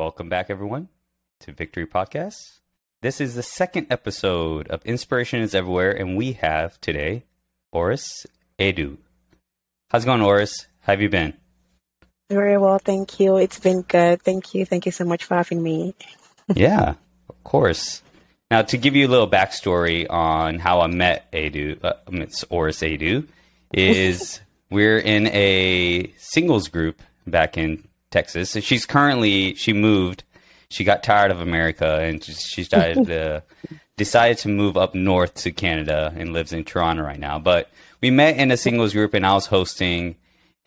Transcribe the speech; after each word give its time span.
Welcome 0.00 0.30
back, 0.30 0.48
everyone, 0.48 0.88
to 1.40 1.52
Victory 1.52 1.86
Podcast. 1.86 2.60
This 3.02 3.20
is 3.20 3.34
the 3.34 3.42
second 3.42 3.88
episode 3.90 4.66
of 4.68 4.82
Inspiration 4.86 5.42
is 5.42 5.54
Everywhere, 5.54 5.92
and 5.92 6.16
we 6.16 6.32
have 6.32 6.80
today 6.80 7.24
Oris 7.70 8.24
Eddu. 8.58 8.96
How's 9.90 10.04
it 10.04 10.06
going, 10.06 10.22
Oris? 10.22 10.68
How 10.80 10.94
have 10.94 11.02
you 11.02 11.10
been? 11.10 11.34
Very 12.30 12.56
well, 12.56 12.78
thank 12.78 13.20
you. 13.20 13.36
It's 13.36 13.60
been 13.60 13.82
good. 13.82 14.22
Thank 14.22 14.54
you. 14.54 14.64
Thank 14.64 14.86
you 14.86 14.92
so 14.92 15.04
much 15.04 15.24
for 15.24 15.34
having 15.34 15.62
me. 15.62 15.94
yeah, 16.54 16.94
of 17.28 17.44
course. 17.44 18.00
Now, 18.50 18.62
to 18.62 18.78
give 18.78 18.96
you 18.96 19.06
a 19.06 19.10
little 19.10 19.28
backstory 19.28 20.06
on 20.08 20.60
how 20.60 20.80
I 20.80 20.86
met 20.86 21.30
Eddu, 21.30 21.84
uh, 21.84 21.92
it's 22.12 22.42
Oris 22.48 22.80
Eddu, 22.80 23.28
is 23.70 24.40
we're 24.70 24.98
in 24.98 25.26
a 25.26 26.10
singles 26.16 26.68
group 26.68 27.02
back 27.26 27.58
in 27.58 27.86
Texas. 28.10 28.50
So 28.50 28.60
she's 28.60 28.86
currently 28.86 29.54
she 29.54 29.72
moved. 29.72 30.24
She 30.68 30.84
got 30.84 31.02
tired 31.02 31.30
of 31.30 31.40
America 31.40 31.98
and 32.00 32.22
she 32.22 32.62
decided 32.62 33.06
to 33.06 33.42
decided 33.96 34.38
to 34.38 34.48
move 34.48 34.76
up 34.76 34.94
north 34.94 35.34
to 35.34 35.50
Canada 35.50 36.12
and 36.16 36.32
lives 36.32 36.52
in 36.52 36.64
Toronto 36.64 37.02
right 37.02 37.18
now. 37.18 37.38
But 37.38 37.70
we 38.00 38.10
met 38.10 38.36
in 38.36 38.50
a 38.50 38.56
singles 38.56 38.92
group 38.92 39.14
and 39.14 39.26
I 39.26 39.34
was 39.34 39.46
hosting, 39.46 40.16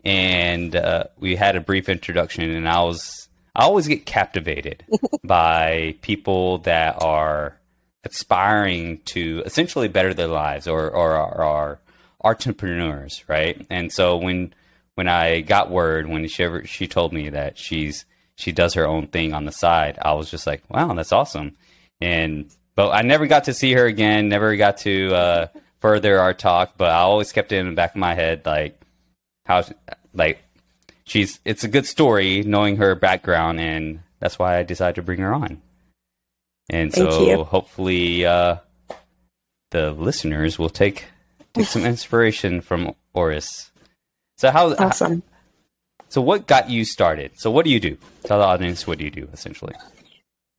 and 0.03 0.75
uh, 0.75 1.05
we 1.17 1.35
had 1.35 1.55
a 1.55 1.61
brief 1.61 1.89
introduction. 1.89 2.49
And 2.49 2.67
I 2.67 2.81
was 2.83 3.29
I 3.55 3.63
always 3.63 3.87
get 3.87 4.05
captivated 4.05 4.85
by 5.23 5.95
people 6.01 6.59
that 6.59 7.01
are 7.01 7.59
aspiring 8.03 8.99
to 9.05 9.41
essentially 9.45 9.87
better 9.87 10.13
their 10.13 10.27
lives 10.27 10.67
or 10.67 10.89
or 10.89 11.13
are 11.13 11.79
entrepreneurs, 12.23 13.23
right? 13.27 13.65
And 13.69 13.91
so 13.91 14.17
when 14.17 14.53
when 14.95 15.07
I 15.07 15.41
got 15.41 15.69
word 15.69 16.07
when 16.07 16.27
she 16.27 16.43
ever, 16.43 16.65
she 16.65 16.87
told 16.87 17.13
me 17.13 17.29
that 17.29 17.57
she's 17.57 18.05
she 18.35 18.51
does 18.51 18.73
her 18.73 18.87
own 18.87 19.07
thing 19.07 19.33
on 19.33 19.45
the 19.45 19.51
side, 19.51 19.97
I 20.01 20.13
was 20.13 20.29
just 20.29 20.47
like, 20.47 20.63
wow, 20.69 20.93
that's 20.93 21.11
awesome. 21.11 21.55
And 22.01 22.51
but 22.75 22.89
I 22.91 23.01
never 23.01 23.27
got 23.27 23.45
to 23.45 23.53
see 23.53 23.73
her 23.73 23.85
again, 23.85 24.29
never 24.29 24.55
got 24.55 24.77
to 24.77 25.13
uh, 25.13 25.47
further 25.79 26.19
our 26.19 26.33
talk, 26.33 26.73
but 26.77 26.89
I 26.89 26.99
always 26.99 27.31
kept 27.31 27.51
it 27.51 27.57
in 27.57 27.67
the 27.67 27.73
back 27.73 27.91
of 27.91 27.97
my 27.97 28.15
head 28.15 28.45
like 28.45 28.79
how 29.45 29.63
like 30.13 30.39
she's 31.05 31.39
it's 31.45 31.63
a 31.63 31.67
good 31.67 31.85
story 31.85 32.43
knowing 32.43 32.77
her 32.77 32.95
background 32.95 33.59
and 33.59 33.99
that's 34.19 34.39
why 34.39 34.57
I 34.57 34.63
decided 34.63 34.95
to 34.95 35.01
bring 35.01 35.19
her 35.19 35.33
on. 35.33 35.61
And 36.69 36.93
so 36.93 37.43
hopefully 37.43 38.25
uh, 38.25 38.57
the 39.71 39.91
listeners 39.91 40.57
will 40.57 40.69
take 40.69 41.05
take 41.53 41.67
some 41.67 41.85
inspiration 41.85 42.61
from 42.61 42.95
Oris. 43.13 43.71
So 44.43 44.51
how 44.51 44.73
awesome. 44.73 45.21
How, 45.21 46.05
so 46.09 46.21
what 46.21 46.47
got 46.47 46.69
you 46.69 46.83
started? 46.83 47.31
So 47.35 47.49
what 47.49 47.63
do 47.63 47.71
you 47.71 47.79
do? 47.79 47.97
Tell 48.25 48.39
the 48.39 48.45
audience 48.45 48.85
what 48.85 48.97
do 48.97 49.05
you 49.05 49.09
do 49.09 49.29
essentially. 49.31 49.73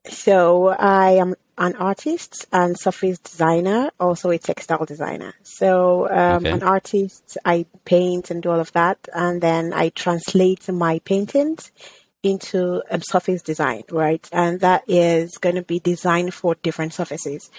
So 0.05 0.69
I 0.69 1.11
am 1.11 1.35
an 1.59 1.75
artist 1.75 2.47
and 2.51 2.79
surface 2.79 3.19
designer, 3.19 3.91
also 3.99 4.31
a 4.31 4.39
textile 4.39 4.85
designer. 4.85 5.35
So 5.43 6.09
um, 6.09 6.37
okay. 6.37 6.49
an 6.49 6.63
artist, 6.63 7.37
I 7.45 7.67
paint 7.85 8.31
and 8.31 8.41
do 8.41 8.49
all 8.49 8.59
of 8.59 8.71
that, 8.71 8.97
and 9.13 9.39
then 9.39 9.71
I 9.71 9.89
translate 9.89 10.67
my 10.67 10.97
paintings 11.05 11.71
into 12.23 12.81
um, 12.89 13.03
surface 13.03 13.43
design, 13.43 13.83
right? 13.91 14.27
And 14.31 14.61
that 14.61 14.83
is 14.87 15.37
going 15.37 15.55
to 15.55 15.61
be 15.61 15.79
designed 15.79 16.33
for 16.33 16.55
different 16.55 16.95
surfaces 16.95 17.51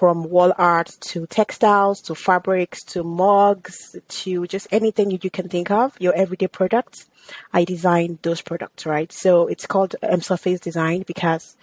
from 0.00 0.30
wall 0.30 0.54
art 0.56 0.96
to 0.98 1.26
textiles 1.26 2.00
to 2.00 2.14
fabrics 2.14 2.82
to 2.82 3.02
mugs 3.04 3.94
to 4.08 4.46
just 4.46 4.66
anything 4.70 5.10
that 5.10 5.22
you 5.22 5.28
can 5.28 5.46
think 5.46 5.70
of, 5.70 5.94
your 6.00 6.14
everyday 6.14 6.48
products. 6.48 7.06
I 7.52 7.64
design 7.64 8.18
those 8.22 8.40
products, 8.40 8.86
right? 8.86 9.12
So 9.12 9.46
it's 9.46 9.66
called 9.66 9.94
um, 10.02 10.22
surface 10.22 10.58
design 10.58 11.04
because, 11.06 11.54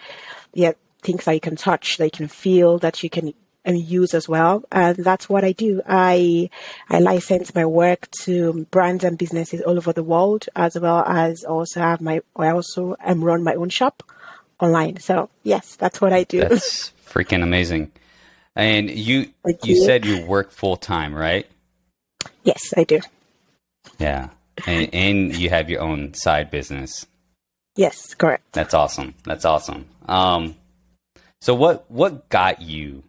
yeah, 0.54 0.74
things 1.02 1.26
that 1.26 1.32
you 1.32 1.40
can 1.40 1.56
touch, 1.56 1.98
that 1.98 2.06
you 2.06 2.12
can 2.12 2.28
feel, 2.28 2.78
that 2.78 3.02
you 3.02 3.10
can 3.10 3.34
um, 3.66 3.76
use 3.76 4.14
as 4.14 4.30
well. 4.30 4.64
And 4.72 4.98
that's 4.98 5.28
what 5.28 5.44
I 5.44 5.52
do. 5.52 5.82
I, 5.88 6.52
I 6.92 7.00
license 7.00 7.56
my 7.56 7.66
work 7.66 8.08
to 8.22 8.68
brands 8.70 9.04
and 9.04 9.18
businesses 9.18 9.62
all 9.62 9.78
over 9.78 9.94
the 9.94 10.04
world, 10.04 10.46
as 10.56 10.80
well 10.80 11.04
as 11.08 11.44
also 11.44 11.80
have 11.80 12.02
my, 12.02 12.22
I 12.36 12.50
also 12.50 12.98
am 13.00 13.24
run 13.24 13.44
my 13.44 13.56
own 13.56 13.70
shop 13.70 14.04
online. 14.60 15.00
So 15.00 15.32
yes, 15.42 15.76
that's 15.76 16.00
what 16.00 16.14
I 16.14 16.24
do. 16.24 16.42
That's 16.42 16.94
freaking 17.04 17.42
amazing. 17.42 17.92
And 18.58 18.90
you 18.90 19.30
you, 19.46 19.58
you 19.64 19.86
said 19.86 20.04
you 20.04 20.26
work 20.26 20.52
full 20.52 20.78
time, 20.78 21.14
right? 21.14 21.48
Yes, 22.44 22.74
I 22.76 22.84
do. 22.84 23.00
Yeah. 24.00 24.30
And 24.66 24.90
and 24.94 25.36
you 25.36 25.50
have 25.52 25.70
your 25.70 25.82
own 25.82 26.16
side 26.16 26.50
business. 26.50 27.06
Yes, 27.76 28.16
correct. 28.16 28.52
That's 28.54 28.74
awesome. 28.74 29.14
That's 29.24 29.46
awesome. 29.46 29.86
Um 30.08 30.56
so 31.40 31.54
what 31.54 31.90
what 31.90 32.30
got 32.30 32.62
you 32.62 33.04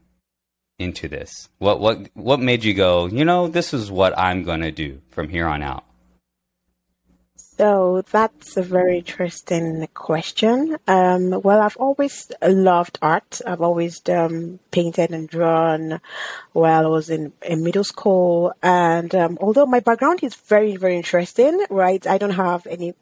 into 0.79 1.09
this? 1.09 1.49
What 1.59 1.81
what 1.81 2.11
what 2.13 2.41
made 2.41 2.63
you 2.63 2.75
go, 2.75 3.07
you 3.07 3.25
know, 3.25 3.49
this 3.49 3.73
is 3.73 3.91
what 3.91 4.17
I'm 4.19 4.45
going 4.45 4.61
to 4.61 4.71
do 4.71 5.01
from 5.11 5.31
here 5.31 5.47
on 5.47 5.63
out? 5.63 5.85
So 7.59 8.05
that's 8.13 8.57
a 8.57 8.63
very 8.63 8.99
interesting 8.99 9.89
question. 9.93 10.77
Um, 10.87 11.41
well, 11.43 11.61
I've 11.61 11.77
always 11.77 12.31
loved 12.41 13.01
art. 13.03 13.41
I've 13.45 13.61
always 13.61 14.01
um, 14.09 14.61
painted 14.71 15.11
and 15.11 15.29
drawn 15.29 16.01
while 16.53 16.87
I 16.87 16.89
was 16.89 17.11
in, 17.11 17.33
in 17.43 17.65
middle 17.65 17.83
school. 17.83 18.53
And 18.63 19.13
um, 19.13 19.39
although 19.41 19.67
my 19.67 19.81
background 19.81 20.23
is 20.23 20.37
very, 20.37 20.77
very 20.77 20.97
interesting, 20.97 21.67
right? 21.69 22.07
I 22.07 22.17
don't 22.17 22.31
have 22.31 22.65
any 22.69 22.95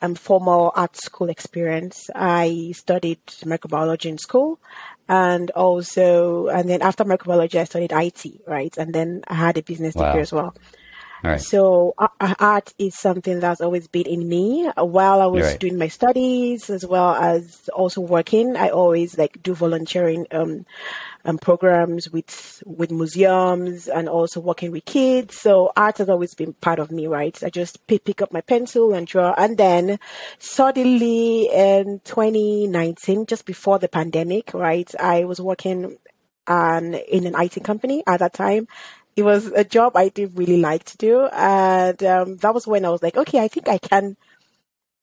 um, 0.00 0.14
formal 0.14 0.70
art 0.76 0.96
school 0.96 1.28
experience. 1.28 2.08
I 2.14 2.72
studied 2.76 3.18
microbiology 3.42 4.06
in 4.06 4.18
school 4.18 4.60
and 5.08 5.50
also, 5.50 6.46
and 6.46 6.68
then 6.68 6.80
after 6.80 7.04
microbiology, 7.04 7.58
I 7.58 7.64
studied 7.64 7.90
IT, 7.92 8.42
right? 8.46 8.72
And 8.78 8.94
then 8.94 9.24
I 9.26 9.34
had 9.34 9.58
a 9.58 9.62
business 9.64 9.96
wow. 9.96 10.06
degree 10.06 10.22
as 10.22 10.32
well. 10.32 10.54
Right. 11.22 11.40
So 11.40 11.94
uh, 11.98 12.34
art 12.38 12.72
is 12.78 12.98
something 12.98 13.40
that's 13.40 13.60
always 13.60 13.86
been 13.88 14.06
in 14.06 14.28
me 14.28 14.70
while 14.76 15.20
I 15.20 15.26
was 15.26 15.44
right. 15.44 15.60
doing 15.60 15.78
my 15.78 15.88
studies 15.88 16.70
as 16.70 16.86
well 16.86 17.14
as 17.14 17.68
also 17.74 18.00
working. 18.00 18.56
I 18.56 18.70
always 18.70 19.18
like 19.18 19.42
do 19.42 19.54
volunteering 19.54 20.26
um, 20.30 20.64
um, 21.24 21.38
programs 21.38 22.10
with 22.10 22.62
with 22.64 22.90
museums 22.90 23.88
and 23.88 24.08
also 24.08 24.40
working 24.40 24.70
with 24.70 24.84
kids. 24.86 25.36
So 25.36 25.72
art 25.76 25.98
has 25.98 26.08
always 26.08 26.34
been 26.34 26.54
part 26.54 26.78
of 26.78 26.90
me, 26.90 27.06
right? 27.06 27.36
I 27.42 27.50
just 27.50 27.86
pick, 27.86 28.04
pick 28.04 28.22
up 28.22 28.32
my 28.32 28.40
pencil 28.40 28.94
and 28.94 29.06
draw. 29.06 29.34
And 29.36 29.58
then 29.58 29.98
suddenly 30.38 31.50
in 31.52 32.00
2019, 32.04 33.26
just 33.26 33.44
before 33.44 33.78
the 33.78 33.88
pandemic, 33.88 34.54
right, 34.54 34.90
I 34.98 35.24
was 35.24 35.40
working 35.40 35.98
on 36.46 36.94
in 36.94 37.26
an 37.26 37.34
IT 37.38 37.62
company 37.62 38.02
at 38.06 38.20
that 38.20 38.32
time 38.32 38.66
it 39.20 39.24
was 39.24 39.46
a 39.48 39.64
job 39.64 39.96
I 39.96 40.08
did 40.08 40.36
really 40.36 40.60
like 40.60 40.84
to 40.84 40.96
do, 40.96 41.26
and 41.26 42.02
um, 42.02 42.36
that 42.38 42.54
was 42.54 42.66
when 42.66 42.86
I 42.86 42.88
was 42.88 43.02
like, 43.02 43.18
okay, 43.18 43.38
I 43.40 43.48
think 43.48 43.68
I 43.68 43.76
can, 43.76 44.16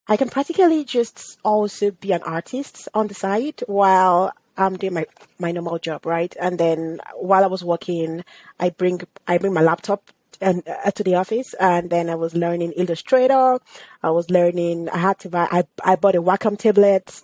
I 0.08 0.18
can 0.18 0.30
practically 0.30 0.84
just 0.84 1.38
also 1.44 1.92
be 1.92 2.14
an 2.14 2.24
artist 2.24 2.90
on 2.96 3.08
the 3.08 3.14
side 3.14 3.62
while 3.68 4.34
I'm 4.58 4.76
doing 4.76 4.96
my 4.96 5.06
my 5.38 5.52
normal 5.52 5.78
job, 5.78 6.08
right? 6.08 6.36
And 6.40 6.58
then 6.58 7.00
while 7.14 7.44
I 7.44 7.48
was 7.48 7.64
working, 7.64 8.24
I 8.60 8.72
bring 8.72 9.02
I 9.28 9.38
bring 9.38 9.54
my 9.54 9.62
laptop 9.62 10.02
and 10.42 10.68
uh, 10.68 10.92
to 10.92 11.04
the 11.04 11.16
office 11.16 11.54
and 11.60 11.90
then 11.90 12.10
I 12.10 12.16
was 12.16 12.34
learning 12.34 12.72
Illustrator. 12.72 13.60
I 14.02 14.10
was 14.10 14.30
learning 14.32 14.90
I 14.90 14.98
had 14.98 15.20
to 15.20 15.30
buy 15.30 15.48
I 15.52 15.64
I 15.84 15.96
bought 15.96 16.16
a 16.16 16.22
Wacom 16.22 16.58
tablet 16.58 17.22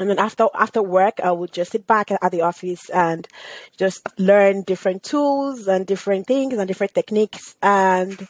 and 0.00 0.08
then 0.08 0.18
after 0.18 0.46
after 0.54 0.82
work, 0.82 1.20
I 1.22 1.30
would 1.30 1.52
just 1.52 1.72
sit 1.72 1.86
back 1.86 2.10
at 2.10 2.32
the 2.32 2.40
office 2.40 2.88
and 2.88 3.28
just 3.76 4.00
learn 4.18 4.62
different 4.62 5.02
tools 5.02 5.68
and 5.68 5.86
different 5.86 6.26
things 6.26 6.54
and 6.54 6.66
different 6.66 6.94
techniques. 6.94 7.54
And 7.62 8.26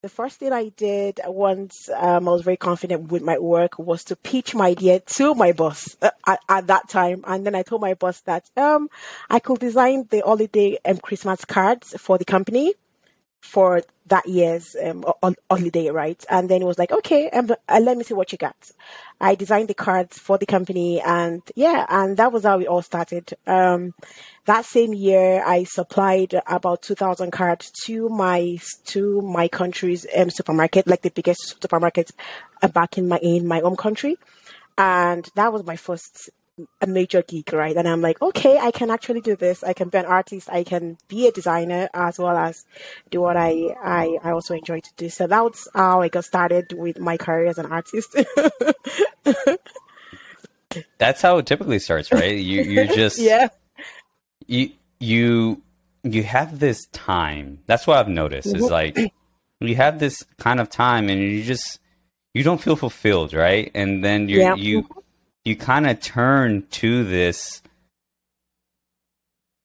the 0.00 0.08
first 0.08 0.38
thing 0.38 0.52
I 0.52 0.68
did 0.68 1.18
once 1.26 1.88
um, 1.96 2.28
I 2.28 2.30
was 2.30 2.42
very 2.42 2.56
confident 2.56 3.10
with 3.10 3.22
my 3.22 3.36
work 3.36 3.80
was 3.80 4.04
to 4.04 4.16
pitch 4.16 4.54
my 4.54 4.68
idea 4.68 5.00
to 5.00 5.34
my 5.34 5.50
boss 5.50 5.96
uh, 6.02 6.10
at, 6.24 6.38
at, 6.48 6.66
that 6.68 6.88
time. 6.88 7.24
And 7.26 7.44
then 7.44 7.56
I 7.56 7.62
told 7.62 7.80
my 7.80 7.94
boss 7.94 8.20
that 8.20 8.48
um, 8.56 8.88
I 9.28 9.40
could 9.40 9.58
design 9.58 10.06
the 10.08 10.20
holiday 10.20 10.78
and 10.84 11.02
Christmas 11.02 11.44
cards 11.44 11.96
for 11.98 12.16
the 12.16 12.24
company 12.24 12.74
for 13.42 13.82
that 14.06 14.26
year's 14.26 14.74
um, 14.82 15.04
holiday, 15.50 15.90
right? 15.90 16.24
And 16.30 16.48
then 16.48 16.62
it 16.62 16.64
was 16.64 16.78
like, 16.78 16.92
okay, 16.92 17.28
um, 17.30 17.50
uh, 17.68 17.80
let 17.82 17.98
me 17.98 18.04
see 18.04 18.14
what 18.14 18.30
you 18.30 18.38
got. 18.38 18.56
I 19.20 19.34
designed 19.34 19.68
the 19.68 19.74
cards 19.74 20.18
for 20.18 20.38
the 20.38 20.46
company, 20.46 21.00
and 21.00 21.42
yeah, 21.54 21.84
and 21.88 22.16
that 22.16 22.32
was 22.32 22.44
how 22.44 22.58
we 22.58 22.66
all 22.66 22.82
started. 22.82 23.34
Um, 23.46 23.94
that 24.46 24.64
same 24.64 24.94
year, 24.94 25.42
I 25.44 25.64
supplied 25.64 26.40
about 26.46 26.82
two 26.82 26.94
thousand 26.94 27.32
cards 27.32 27.70
to 27.84 28.08
my 28.08 28.58
to 28.86 29.20
my 29.22 29.48
country's 29.48 30.06
um, 30.16 30.30
supermarket, 30.30 30.86
like 30.86 31.02
the 31.02 31.10
biggest 31.10 31.60
supermarket 31.60 32.10
uh, 32.62 32.68
back 32.68 32.96
in 32.96 33.08
my 33.08 33.18
in 33.18 33.46
my 33.46 33.60
home 33.60 33.76
country, 33.76 34.16
and 34.78 35.28
that 35.34 35.52
was 35.52 35.64
my 35.64 35.76
first 35.76 36.30
a 36.80 36.86
major 36.86 37.22
geek, 37.22 37.52
right? 37.52 37.76
And 37.76 37.88
I'm 37.88 38.00
like, 38.00 38.20
okay, 38.20 38.58
I 38.58 38.70
can 38.70 38.90
actually 38.90 39.20
do 39.20 39.36
this. 39.36 39.64
I 39.64 39.72
can 39.72 39.88
be 39.88 39.98
an 39.98 40.04
artist. 40.04 40.50
I 40.50 40.64
can 40.64 40.98
be 41.08 41.26
a 41.26 41.32
designer 41.32 41.88
as 41.94 42.18
well 42.18 42.36
as 42.36 42.64
do 43.10 43.20
what 43.20 43.36
I 43.36 43.74
I, 43.82 44.18
I 44.22 44.30
also 44.32 44.54
enjoy 44.54 44.80
to 44.80 44.90
do. 44.96 45.08
So 45.08 45.26
that's 45.26 45.66
how 45.74 46.02
I 46.02 46.08
got 46.08 46.24
started 46.24 46.72
with 46.72 46.98
my 46.98 47.16
career 47.16 47.46
as 47.46 47.58
an 47.58 47.66
artist. 47.66 48.14
that's 50.98 51.22
how 51.22 51.38
it 51.38 51.46
typically 51.46 51.78
starts, 51.78 52.12
right? 52.12 52.36
You 52.36 52.62
you're 52.62 52.86
just 52.94 53.18
yeah. 53.18 53.48
You 54.46 54.70
you 55.00 55.62
you 56.02 56.22
have 56.22 56.58
this 56.58 56.86
time. 56.92 57.60
That's 57.66 57.86
what 57.86 57.98
I've 57.98 58.08
noticed 58.08 58.48
is 58.48 58.54
mm-hmm. 58.54 58.72
like 58.72 58.98
you 59.60 59.76
have 59.76 59.98
this 59.98 60.24
kind 60.38 60.60
of 60.60 60.68
time 60.68 61.08
and 61.08 61.20
you 61.20 61.42
just 61.42 61.78
you 62.34 62.42
don't 62.42 62.60
feel 62.60 62.76
fulfilled, 62.76 63.32
right? 63.32 63.70
And 63.74 64.04
then 64.04 64.28
you 64.28 64.38
yeah. 64.40 64.54
you 64.54 64.86
you 65.44 65.56
kind 65.56 65.86
of 65.86 66.00
turn 66.00 66.66
to 66.70 67.04
this 67.04 67.62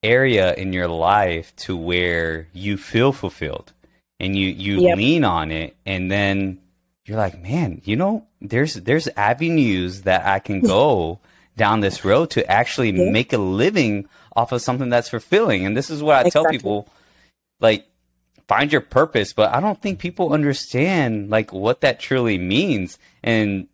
area 0.02 0.54
in 0.54 0.72
your 0.72 0.88
life 0.88 1.54
to 1.56 1.76
where 1.76 2.48
you 2.52 2.76
feel 2.76 3.12
fulfilled 3.12 3.72
and 4.20 4.36
you 4.36 4.48
you 4.48 4.80
yep. 4.80 4.96
lean 4.96 5.24
on 5.24 5.50
it 5.50 5.76
and 5.84 6.10
then 6.10 6.58
you're 7.04 7.16
like 7.16 7.40
man 7.42 7.80
you 7.84 7.96
know 7.96 8.24
there's 8.40 8.74
there's 8.74 9.08
avenues 9.16 10.02
that 10.02 10.24
i 10.24 10.38
can 10.38 10.60
go 10.60 11.18
down 11.56 11.80
this 11.80 12.04
road 12.04 12.30
to 12.30 12.48
actually 12.48 12.90
yeah. 12.90 13.10
make 13.10 13.32
a 13.32 13.38
living 13.38 14.08
off 14.36 14.52
of 14.52 14.62
something 14.62 14.88
that's 14.88 15.08
fulfilling 15.08 15.66
and 15.66 15.76
this 15.76 15.90
is 15.90 16.00
what 16.00 16.16
i 16.16 16.20
exactly. 16.20 16.30
tell 16.30 16.50
people 16.50 16.88
like 17.58 17.84
find 18.46 18.70
your 18.70 18.80
purpose 18.80 19.32
but 19.32 19.52
i 19.52 19.58
don't 19.58 19.82
think 19.82 19.98
people 19.98 20.32
understand 20.32 21.28
like 21.28 21.52
what 21.52 21.80
that 21.80 21.98
truly 21.98 22.38
means 22.38 22.98
and 23.24 23.66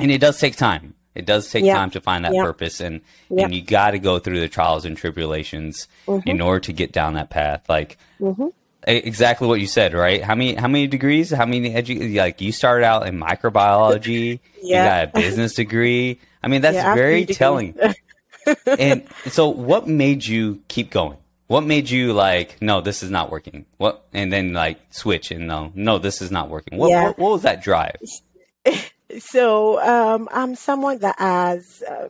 and 0.00 0.10
it 0.10 0.20
does 0.20 0.40
take 0.40 0.56
time 0.56 0.92
it 1.16 1.26
does 1.26 1.50
take 1.50 1.64
time 1.64 1.90
to 1.90 2.00
find 2.00 2.24
that 2.24 2.32
purpose, 2.32 2.80
and 2.80 3.00
and 3.30 3.54
you 3.54 3.62
got 3.62 3.92
to 3.92 3.98
go 3.98 4.18
through 4.18 4.40
the 4.40 4.48
trials 4.48 4.84
and 4.84 4.96
tribulations 4.96 5.88
mm-hmm. 6.06 6.28
in 6.28 6.40
order 6.40 6.60
to 6.60 6.72
get 6.72 6.92
down 6.92 7.14
that 7.14 7.30
path. 7.30 7.68
Like 7.68 7.98
mm-hmm. 8.20 8.48
exactly 8.86 9.48
what 9.48 9.60
you 9.60 9.66
said, 9.66 9.94
right? 9.94 10.22
How 10.22 10.34
many 10.34 10.54
how 10.54 10.68
many 10.68 10.86
degrees? 10.86 11.30
How 11.30 11.46
many 11.46 11.70
edu- 11.70 12.16
like 12.16 12.40
you 12.40 12.52
started 12.52 12.84
out 12.84 13.06
in 13.06 13.18
microbiology? 13.18 14.40
yeah. 14.62 15.02
You 15.02 15.06
got 15.06 15.16
a 15.16 15.20
business 15.20 15.54
degree. 15.54 16.20
I 16.42 16.48
mean, 16.48 16.60
that's 16.60 16.76
yeah, 16.76 16.94
very 16.94 17.26
telling. 17.26 17.76
and 18.66 19.04
so, 19.26 19.48
what 19.48 19.88
made 19.88 20.24
you 20.24 20.62
keep 20.68 20.90
going? 20.90 21.18
What 21.48 21.62
made 21.62 21.88
you 21.88 22.12
like, 22.12 22.60
no, 22.60 22.80
this 22.80 23.02
is 23.02 23.10
not 23.10 23.30
working? 23.30 23.66
What, 23.76 24.04
and 24.12 24.32
then 24.32 24.52
like 24.52 24.80
switch 24.90 25.30
and 25.30 25.46
no, 25.46 25.70
no, 25.74 25.98
this 25.98 26.20
is 26.20 26.32
not 26.32 26.48
working. 26.48 26.76
What, 26.76 26.90
yeah. 26.90 27.04
what, 27.04 27.18
what 27.18 27.30
was 27.32 27.42
that 27.42 27.62
drive? 27.62 27.96
So 29.18 29.80
um, 29.80 30.28
I'm 30.32 30.54
someone 30.54 30.98
that 30.98 31.18
has 31.18 31.82
uh, 31.88 32.08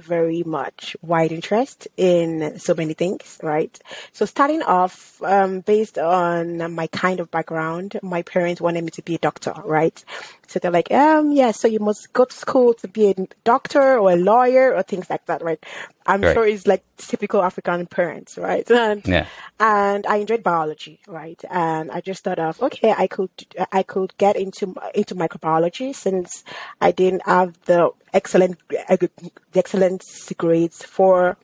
very 0.00 0.42
much 0.42 0.96
wide 1.00 1.32
interest 1.32 1.88
in 1.96 2.58
so 2.58 2.74
many 2.74 2.94
things, 2.94 3.38
right? 3.42 3.78
So 4.12 4.26
starting 4.26 4.62
off, 4.62 5.22
um, 5.22 5.60
based 5.60 5.98
on 5.98 6.74
my 6.74 6.88
kind 6.88 7.20
of 7.20 7.30
background, 7.30 7.98
my 8.02 8.22
parents 8.22 8.60
wanted 8.60 8.84
me 8.84 8.90
to 8.90 9.02
be 9.02 9.14
a 9.14 9.18
doctor, 9.18 9.54
right? 9.64 10.04
So 10.52 10.58
they're 10.58 10.70
like, 10.70 10.92
um, 10.92 11.32
yeah, 11.32 11.50
so 11.50 11.66
you 11.66 11.78
must 11.78 12.12
go 12.12 12.26
to 12.26 12.36
school 12.36 12.74
to 12.74 12.86
be 12.86 13.08
a 13.08 13.14
doctor 13.42 13.98
or 13.98 14.12
a 14.12 14.16
lawyer 14.16 14.74
or 14.74 14.82
things 14.82 15.08
like 15.08 15.24
that, 15.24 15.42
right? 15.42 15.64
I'm 16.04 16.20
right. 16.20 16.34
sure 16.34 16.46
it's 16.46 16.66
like 16.66 16.84
typical 16.98 17.42
African 17.42 17.86
parents, 17.86 18.36
right? 18.36 18.70
And, 18.82 19.06
yeah. 19.08 19.26
and 19.58 20.04
I 20.06 20.16
enjoyed 20.16 20.42
biology, 20.42 21.00
right? 21.08 21.42
And 21.48 21.90
I 21.90 22.02
just 22.02 22.22
thought 22.22 22.38
of, 22.38 22.60
okay, 22.60 22.92
I 22.92 23.06
could, 23.06 23.30
I 23.72 23.82
could 23.82 24.14
get 24.18 24.36
into, 24.36 24.74
into 24.94 25.14
microbiology 25.14 25.94
since 25.94 26.44
I 26.82 26.90
didn't 26.90 27.22
have 27.24 27.58
the 27.64 27.90
excellent, 28.12 28.58
the 28.68 29.10
excellent 29.54 30.04
grades 30.36 30.84
for, 30.84 31.38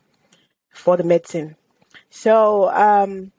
for 0.69 0.97
the 0.97 1.03
medicine. 1.03 1.55
So, 2.11 2.69
um, 2.69 3.31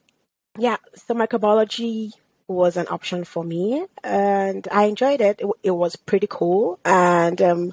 yeah, 0.59 0.79
so 0.97 1.15
microbiology 1.15 2.11
was 2.51 2.77
an 2.77 2.87
option 2.91 3.25
for 3.25 3.45
me 3.45 3.87
and 4.03 4.67
I 4.71 4.85
enjoyed 4.85 5.21
it. 5.21 5.41
It, 5.41 5.47
it 5.63 5.71
was 5.71 5.97
pretty 5.97 6.27
cool. 6.29 6.79
And, 6.85 7.41
um, 7.41 7.73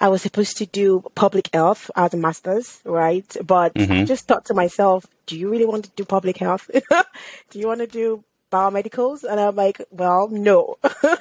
I 0.00 0.08
was 0.08 0.22
supposed 0.22 0.56
to 0.56 0.66
do 0.66 1.04
public 1.14 1.50
health 1.52 1.90
as 1.94 2.14
a 2.14 2.16
master's, 2.16 2.80
right? 2.84 3.36
But 3.44 3.74
mm-hmm. 3.74 3.92
I 3.92 4.04
just 4.04 4.26
thought 4.26 4.46
to 4.46 4.54
myself, 4.54 5.06
do 5.26 5.38
you 5.38 5.50
really 5.50 5.66
want 5.66 5.84
to 5.84 5.90
do 5.94 6.04
public 6.06 6.38
health? 6.38 6.70
do 7.50 7.58
you 7.58 7.66
want 7.66 7.80
to 7.80 7.86
do 7.86 8.24
biomedicals? 8.50 9.24
And 9.24 9.38
I'm 9.38 9.56
like, 9.56 9.82
well, 9.90 10.28
no. 10.28 10.78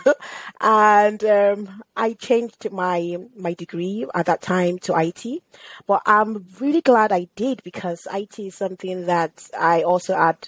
and 0.61 1.23
um, 1.25 1.83
I 1.95 2.13
changed 2.13 2.71
my 2.71 3.17
my 3.35 3.53
degree 3.53 4.05
at 4.15 4.27
that 4.27 4.41
time 4.41 4.79
to 4.79 4.95
IT, 4.97 5.43
but 5.85 6.01
I'm 6.05 6.45
really 6.59 6.81
glad 6.81 7.11
I 7.11 7.27
did 7.35 7.61
because 7.63 8.07
IT 8.13 8.39
is 8.39 8.55
something 8.55 9.07
that 9.07 9.49
I 9.59 9.83
also 9.83 10.15
had 10.15 10.47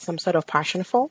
some 0.00 0.18
sort 0.18 0.36
of 0.36 0.46
passion 0.46 0.82
for 0.82 1.10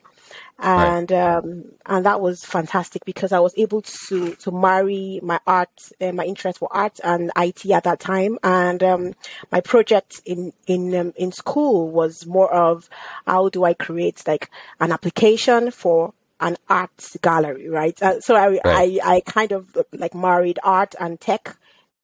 and 0.58 1.10
right. 1.10 1.36
um, 1.36 1.64
and 1.86 2.04
that 2.04 2.20
was 2.20 2.44
fantastic 2.44 3.04
because 3.04 3.32
I 3.32 3.40
was 3.40 3.54
able 3.56 3.82
to 3.82 4.34
to 4.36 4.50
marry 4.50 5.20
my 5.22 5.40
art, 5.46 5.70
uh, 6.00 6.12
my 6.12 6.24
interest 6.24 6.58
for 6.58 6.68
art 6.70 7.00
and 7.02 7.30
IT 7.36 7.66
at 7.70 7.84
that 7.84 8.00
time, 8.00 8.38
and 8.42 8.82
um, 8.82 9.14
my 9.50 9.60
project 9.60 10.20
in 10.26 10.52
in 10.66 10.94
um, 10.94 11.12
in 11.16 11.32
school 11.32 11.90
was 11.90 12.26
more 12.26 12.52
of 12.52 12.88
how 13.26 13.48
do 13.48 13.64
I 13.64 13.74
create 13.74 14.22
like 14.26 14.50
an 14.80 14.92
application 14.92 15.70
for 15.70 16.12
an 16.40 16.56
art 16.68 16.90
gallery, 17.22 17.68
right? 17.68 18.00
Uh, 18.02 18.20
so 18.20 18.34
I, 18.34 18.48
right. 18.48 18.60
I 18.64 19.00
I 19.02 19.20
kind 19.20 19.52
of 19.52 19.76
like 19.92 20.14
married 20.14 20.58
art 20.62 20.94
and 21.00 21.18
tech 21.18 21.56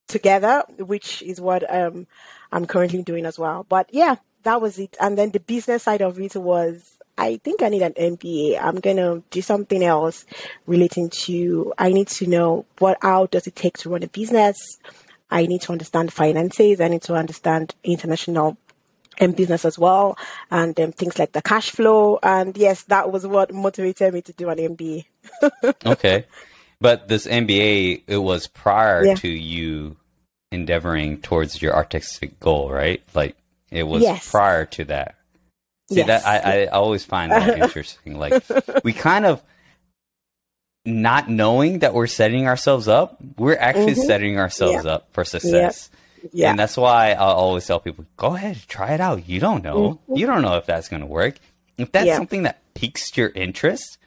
together, 0.08 0.64
which 0.78 1.22
is 1.22 1.40
what 1.40 1.62
um, 1.74 2.06
I'm 2.52 2.66
currently 2.66 3.02
doing 3.02 3.26
as 3.26 3.38
well. 3.38 3.66
But 3.68 3.90
yeah, 3.92 4.16
that 4.46 4.60
was 4.60 4.78
it. 4.78 4.96
And 5.00 5.18
then 5.18 5.30
the 5.30 5.40
business 5.40 5.82
side 5.82 6.02
of 6.02 6.18
it 6.18 6.36
was 6.36 6.96
I 7.18 7.36
think 7.38 7.62
I 7.62 7.68
need 7.68 7.82
an 7.82 7.94
MBA. 7.94 8.60
I'm 8.60 8.76
going 8.76 8.98
to 8.98 9.22
do 9.30 9.40
something 9.40 9.82
else 9.82 10.26
relating 10.66 11.08
to, 11.24 11.72
I 11.78 11.90
need 11.90 12.08
to 12.08 12.26
know 12.26 12.66
what, 12.78 12.98
how 13.00 13.26
does 13.26 13.46
it 13.46 13.56
take 13.56 13.78
to 13.78 13.90
run 13.90 14.02
a 14.02 14.08
business? 14.08 14.56
I 15.30 15.46
need 15.46 15.62
to 15.62 15.72
understand 15.72 16.12
finances. 16.12 16.80
I 16.80 16.88
need 16.88 17.02
to 17.02 17.14
understand 17.14 17.74
international 17.82 18.58
and 19.18 19.30
um, 19.30 19.34
business 19.34 19.64
as 19.64 19.78
well, 19.78 20.18
and 20.50 20.78
um, 20.78 20.92
things 20.92 21.18
like 21.18 21.32
the 21.32 21.40
cash 21.40 21.70
flow. 21.70 22.18
And 22.22 22.54
yes, 22.54 22.82
that 22.84 23.10
was 23.10 23.26
what 23.26 23.52
motivated 23.52 24.12
me 24.12 24.20
to 24.20 24.32
do 24.34 24.50
an 24.50 24.58
MBA. 24.58 25.06
okay, 25.86 26.26
but 26.82 27.08
this 27.08 27.26
MBA 27.26 28.02
it 28.06 28.18
was 28.18 28.46
prior 28.46 29.06
yeah. 29.06 29.14
to 29.14 29.28
you 29.28 29.96
endeavoring 30.52 31.22
towards 31.22 31.62
your 31.62 31.74
artistic 31.74 32.38
goal, 32.40 32.70
right? 32.70 33.02
Like 33.14 33.36
it 33.70 33.82
was 33.82 34.02
yes. 34.02 34.30
prior 34.30 34.64
to 34.66 34.84
that. 34.84 35.16
See 35.88 35.96
yes. 35.96 36.06
that 36.06 36.26
I, 36.26 36.64
I 36.64 36.66
always 36.66 37.04
find 37.04 37.30
that 37.32 37.58
interesting. 37.62 38.18
Like 38.18 38.44
we 38.84 38.92
kind 38.92 39.24
of 39.24 39.42
not 40.84 41.28
knowing 41.28 41.80
that 41.80 41.94
we're 41.94 42.06
setting 42.06 42.46
ourselves 42.46 42.88
up, 42.88 43.18
we're 43.36 43.56
actually 43.56 43.92
mm-hmm. 43.92 44.02
setting 44.02 44.38
ourselves 44.38 44.84
yeah. 44.84 44.92
up 44.92 45.08
for 45.12 45.24
success. 45.24 45.90
Yep. 45.92 46.30
Yeah. 46.32 46.50
And 46.50 46.58
that's 46.58 46.76
why 46.76 47.12
I 47.12 47.16
always 47.16 47.66
tell 47.66 47.78
people, 47.78 48.04
go 48.16 48.34
ahead, 48.34 48.58
try 48.66 48.94
it 48.94 49.00
out. 49.00 49.28
You 49.28 49.38
don't 49.38 49.62
know. 49.62 50.00
Mm-hmm. 50.08 50.16
You 50.16 50.26
don't 50.26 50.42
know 50.42 50.56
if 50.56 50.66
that's 50.66 50.88
going 50.88 51.00
to 51.00 51.06
work. 51.06 51.36
If 51.78 51.92
that's 51.92 52.06
yeah. 52.06 52.16
something 52.16 52.44
that 52.44 52.62
piques 52.74 53.16
your 53.16 53.28
interest, 53.28 53.98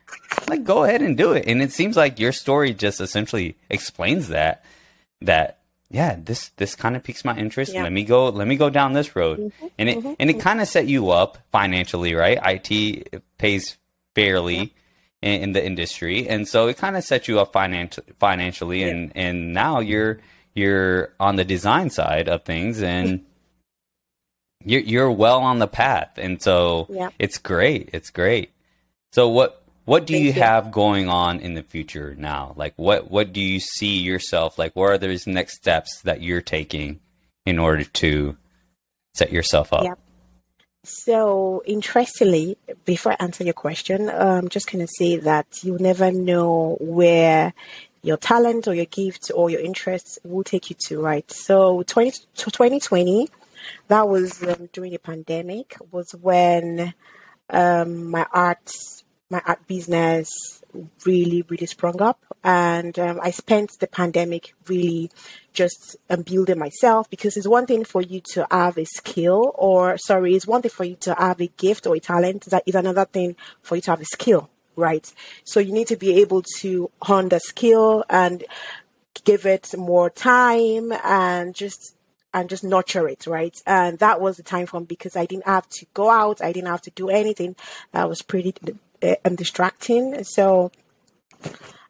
like 0.49 0.63
go 0.63 0.83
ahead 0.83 1.01
and 1.01 1.17
do 1.17 1.33
it. 1.33 1.45
And 1.47 1.61
it 1.61 1.71
seems 1.71 1.95
like 1.95 2.19
your 2.19 2.31
story 2.31 2.73
just 2.73 2.99
essentially 2.99 3.57
explains 3.69 4.29
that 4.29 4.65
that 5.21 5.58
yeah, 5.89 6.17
this 6.21 6.49
this 6.49 6.75
kind 6.75 6.95
of 6.95 7.03
piques 7.03 7.25
my 7.25 7.35
interest. 7.35 7.73
Yeah. 7.73 7.83
Let 7.83 7.91
me 7.91 8.03
go. 8.03 8.29
Let 8.29 8.47
me 8.47 8.57
go 8.57 8.69
down 8.69 8.93
this 8.93 9.15
road, 9.15 9.39
mm-hmm, 9.39 9.67
and 9.77 9.89
it 9.89 9.97
mm-hmm, 9.97 10.13
and 10.19 10.29
it 10.29 10.33
mm-hmm. 10.33 10.41
kind 10.41 10.61
of 10.61 10.67
set 10.67 10.87
you 10.87 11.09
up 11.09 11.39
financially, 11.51 12.13
right? 12.13 12.39
IT 12.43 13.23
pays 13.39 13.77
fairly 14.13 14.55
yeah. 15.21 15.29
in, 15.29 15.41
in, 15.41 15.51
the 15.53 15.65
industry, 15.65 16.29
and 16.29 16.47
so 16.47 16.67
it 16.67 16.77
kind 16.77 16.95
of 16.95 17.03
set 17.03 17.27
you 17.27 17.39
up 17.39 17.53
financially, 17.53 18.07
financially, 18.19 18.81
yeah. 18.81 18.87
and 18.87 19.11
and 19.15 19.53
now 19.53 19.79
you're 19.79 20.19
you're 20.53 21.13
on 21.19 21.37
the 21.37 21.45
design 21.45 21.89
side 21.89 22.29
of 22.29 22.43
things, 22.43 22.83
and 22.83 23.25
you're 24.63 24.81
you're 24.81 25.11
well 25.11 25.39
on 25.39 25.57
the 25.57 25.67
path, 25.67 26.11
and 26.17 26.39
so 26.39 27.11
it's 27.17 27.39
great. 27.39 27.89
It's 27.93 28.11
great. 28.11 28.51
So 29.11 29.27
what 29.27 29.63
what 29.89 30.05
do 30.05 30.13
you, 30.13 30.25
you, 30.25 30.33
have 30.33 30.71
going 30.71 31.09
on 31.09 31.39
in 31.39 31.55
the 31.55 31.63
future 31.63 32.13
now? 32.15 32.53
Like 32.55 32.73
what 32.75 33.09
what 33.09 33.33
do 33.33 33.41
you 33.41 33.59
see 33.59 33.97
yourself 33.97 34.59
like 34.59 34.75
what 34.75 34.91
are 34.91 34.97
those 34.99 35.25
next 35.25 35.55
steps 35.55 36.01
that 36.03 36.21
you're 36.21 36.41
taking 36.41 36.99
in 37.43 37.57
order 37.57 37.83
to 37.83 38.37
set 39.15 39.31
yourself 39.31 39.73
up? 39.73 39.85
Yep. 39.85 39.99
So 40.83 41.63
interestingly, 41.65 42.57
before 42.85 43.13
I 43.13 43.17
answer 43.19 43.43
your 43.43 43.55
question, 43.55 44.09
I'm 44.11 44.47
just 44.47 44.71
gonna 44.71 44.87
say 44.87 45.17
that 45.17 45.63
you 45.63 45.75
never 45.79 46.11
know 46.11 46.77
where 46.79 47.53
your 48.03 48.17
talent 48.17 48.67
or 48.67 48.75
your 48.75 48.85
gift 48.85 49.31
or 49.33 49.49
your 49.49 49.61
interests 49.61 50.19
will 50.23 50.43
take 50.43 50.69
you 50.69 50.75
to, 50.87 51.01
right? 51.01 51.29
So 51.31 51.81
20, 51.81 52.11
2020, 52.35 53.27
that 53.87 54.07
was 54.07 54.41
um, 54.43 54.69
during 54.71 54.91
the 54.91 54.99
pandemic, 54.99 55.75
was 55.91 56.11
when 56.11 56.93
um, 57.49 58.11
my 58.11 58.27
art 58.31 58.71
my 59.29 59.41
art 59.45 59.65
business 59.67 60.29
really, 61.05 61.43
really 61.47 61.65
sprung 61.65 62.01
up. 62.01 62.23
And 62.43 62.97
um, 62.99 63.19
I 63.21 63.31
spent 63.31 63.79
the 63.79 63.87
pandemic 63.87 64.53
really 64.67 65.11
just 65.53 65.97
um, 66.09 66.21
building 66.21 66.57
myself 66.57 67.09
because 67.09 67.35
it's 67.35 67.47
one 67.47 67.65
thing 67.65 67.83
for 67.83 68.01
you 68.01 68.21
to 68.33 68.47
have 68.49 68.77
a 68.77 68.85
skill 68.85 69.51
or 69.55 69.97
sorry, 69.97 70.35
it's 70.35 70.47
one 70.47 70.61
thing 70.61 70.71
for 70.71 70.85
you 70.85 70.95
to 71.01 71.13
have 71.15 71.41
a 71.41 71.47
gift 71.47 71.85
or 71.85 71.95
a 71.95 71.99
talent. 71.99 72.45
That 72.45 72.63
is 72.65 72.75
another 72.75 73.05
thing 73.05 73.35
for 73.61 73.75
you 73.75 73.81
to 73.83 73.91
have 73.91 74.01
a 74.01 74.05
skill, 74.05 74.49
right? 74.75 75.11
So 75.43 75.59
you 75.59 75.73
need 75.73 75.87
to 75.87 75.97
be 75.97 76.21
able 76.21 76.43
to 76.59 76.89
hone 77.01 77.29
the 77.29 77.39
skill 77.39 78.05
and 78.09 78.43
give 79.25 79.45
it 79.45 79.77
more 79.77 80.09
time 80.09 80.91
and 81.03 81.53
just 81.53 81.95
and 82.31 82.47
just 82.47 82.63
nurture 82.63 83.07
it, 83.07 83.25
right? 83.25 83.55
And 83.65 83.97
that 83.99 84.21
was 84.21 84.37
the 84.37 84.43
time 84.43 84.67
for 84.67 84.79
me 84.79 84.85
because 84.85 85.15
I 85.15 85.25
didn't 85.25 85.47
have 85.47 85.67
to 85.69 85.85
go 85.93 86.11
out, 86.11 86.43
I 86.43 86.51
didn't 86.51 86.67
have 86.69 86.83
to 86.83 86.91
do 86.91 87.09
anything. 87.09 87.55
That 87.91 88.07
was 88.07 88.21
pretty 88.21 88.53
um, 89.03 89.35
distracting. 89.35 90.23
So, 90.23 90.71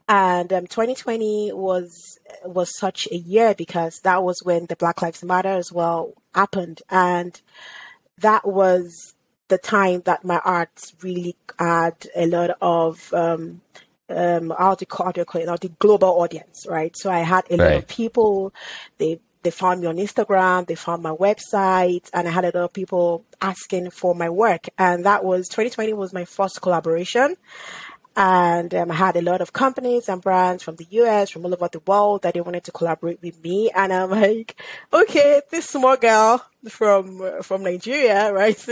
and 0.08 0.52
um, 0.52 0.68
2020 0.68 1.52
was 1.54 2.20
was 2.44 2.78
such 2.78 3.08
a 3.12 3.18
year 3.18 3.54
because 3.54 4.00
that 4.04 4.24
was 4.24 4.42
when 4.44 4.66
the 4.66 4.76
Black 4.76 5.02
Lives 5.02 5.24
Matter 5.24 5.50
as 5.50 5.72
well 5.72 6.14
happened, 6.34 6.82
and 6.90 7.40
that 8.18 8.48
was 8.48 9.14
the 9.48 9.58
time 9.58 10.02
that 10.06 10.24
my 10.24 10.40
art 10.46 10.80
really 11.02 11.36
had 11.58 12.08
a 12.16 12.28
lot 12.28 12.52
of 12.62 13.14
um, 13.14 13.62
um, 14.10 14.54
how 14.58 14.76
call, 14.76 15.10
it, 15.10 15.18
you 15.18 15.46
the 15.58 15.72
global 15.80 16.22
audience, 16.22 16.66
right? 16.68 16.96
So 16.98 17.12
I 17.12 17.20
had 17.20 17.46
a 17.50 17.58
right. 17.58 17.72
lot 17.72 17.78
of 17.78 17.88
people, 17.88 18.54
they 18.98 19.20
they 19.44 19.52
found 19.52 19.82
me 19.82 19.88
on 19.88 19.98
Instagram, 19.98 20.68
they 20.68 20.76
found 20.76 21.02
my 21.02 21.12
website, 21.12 22.10
and 22.14 22.28
I 22.28 22.32
had 22.32 22.46
a 22.46 22.48
lot 22.48 22.66
of 22.66 22.74
people 22.74 23.26
asking 23.42 23.90
for 23.92 24.14
my 24.14 24.30
work. 24.30 24.68
And 24.78 25.06
that 25.06 25.24
was 25.24 25.48
2020 25.48 25.94
was 25.94 26.14
my 26.14 26.26
first 26.26 26.62
collaboration. 26.62 27.36
And 28.16 28.74
um, 28.76 28.92
I 28.92 28.96
had 28.96 29.16
a 29.16 29.22
lot 29.22 29.40
of 29.40 29.54
companies 29.54 30.10
and 30.10 30.22
brands 30.22 30.62
from 30.62 30.76
the 30.76 30.88
US, 30.92 31.30
from 31.30 31.46
all 31.46 31.54
over 31.54 31.70
the 31.72 31.82
world 31.86 32.24
that 32.24 32.34
they 32.34 32.42
wanted 32.42 32.66
to 32.66 32.72
collaborate 32.72 33.22
with 33.22 33.42
me. 33.42 33.72
And 33.74 33.94
I'm 33.94 34.10
like, 34.10 34.62
okay, 34.92 35.42
this 35.52 35.70
small 35.70 35.96
girl 35.96 36.46
from 36.68 37.42
from 37.42 37.64
Nigeria, 37.64 38.34
right? 38.34 38.68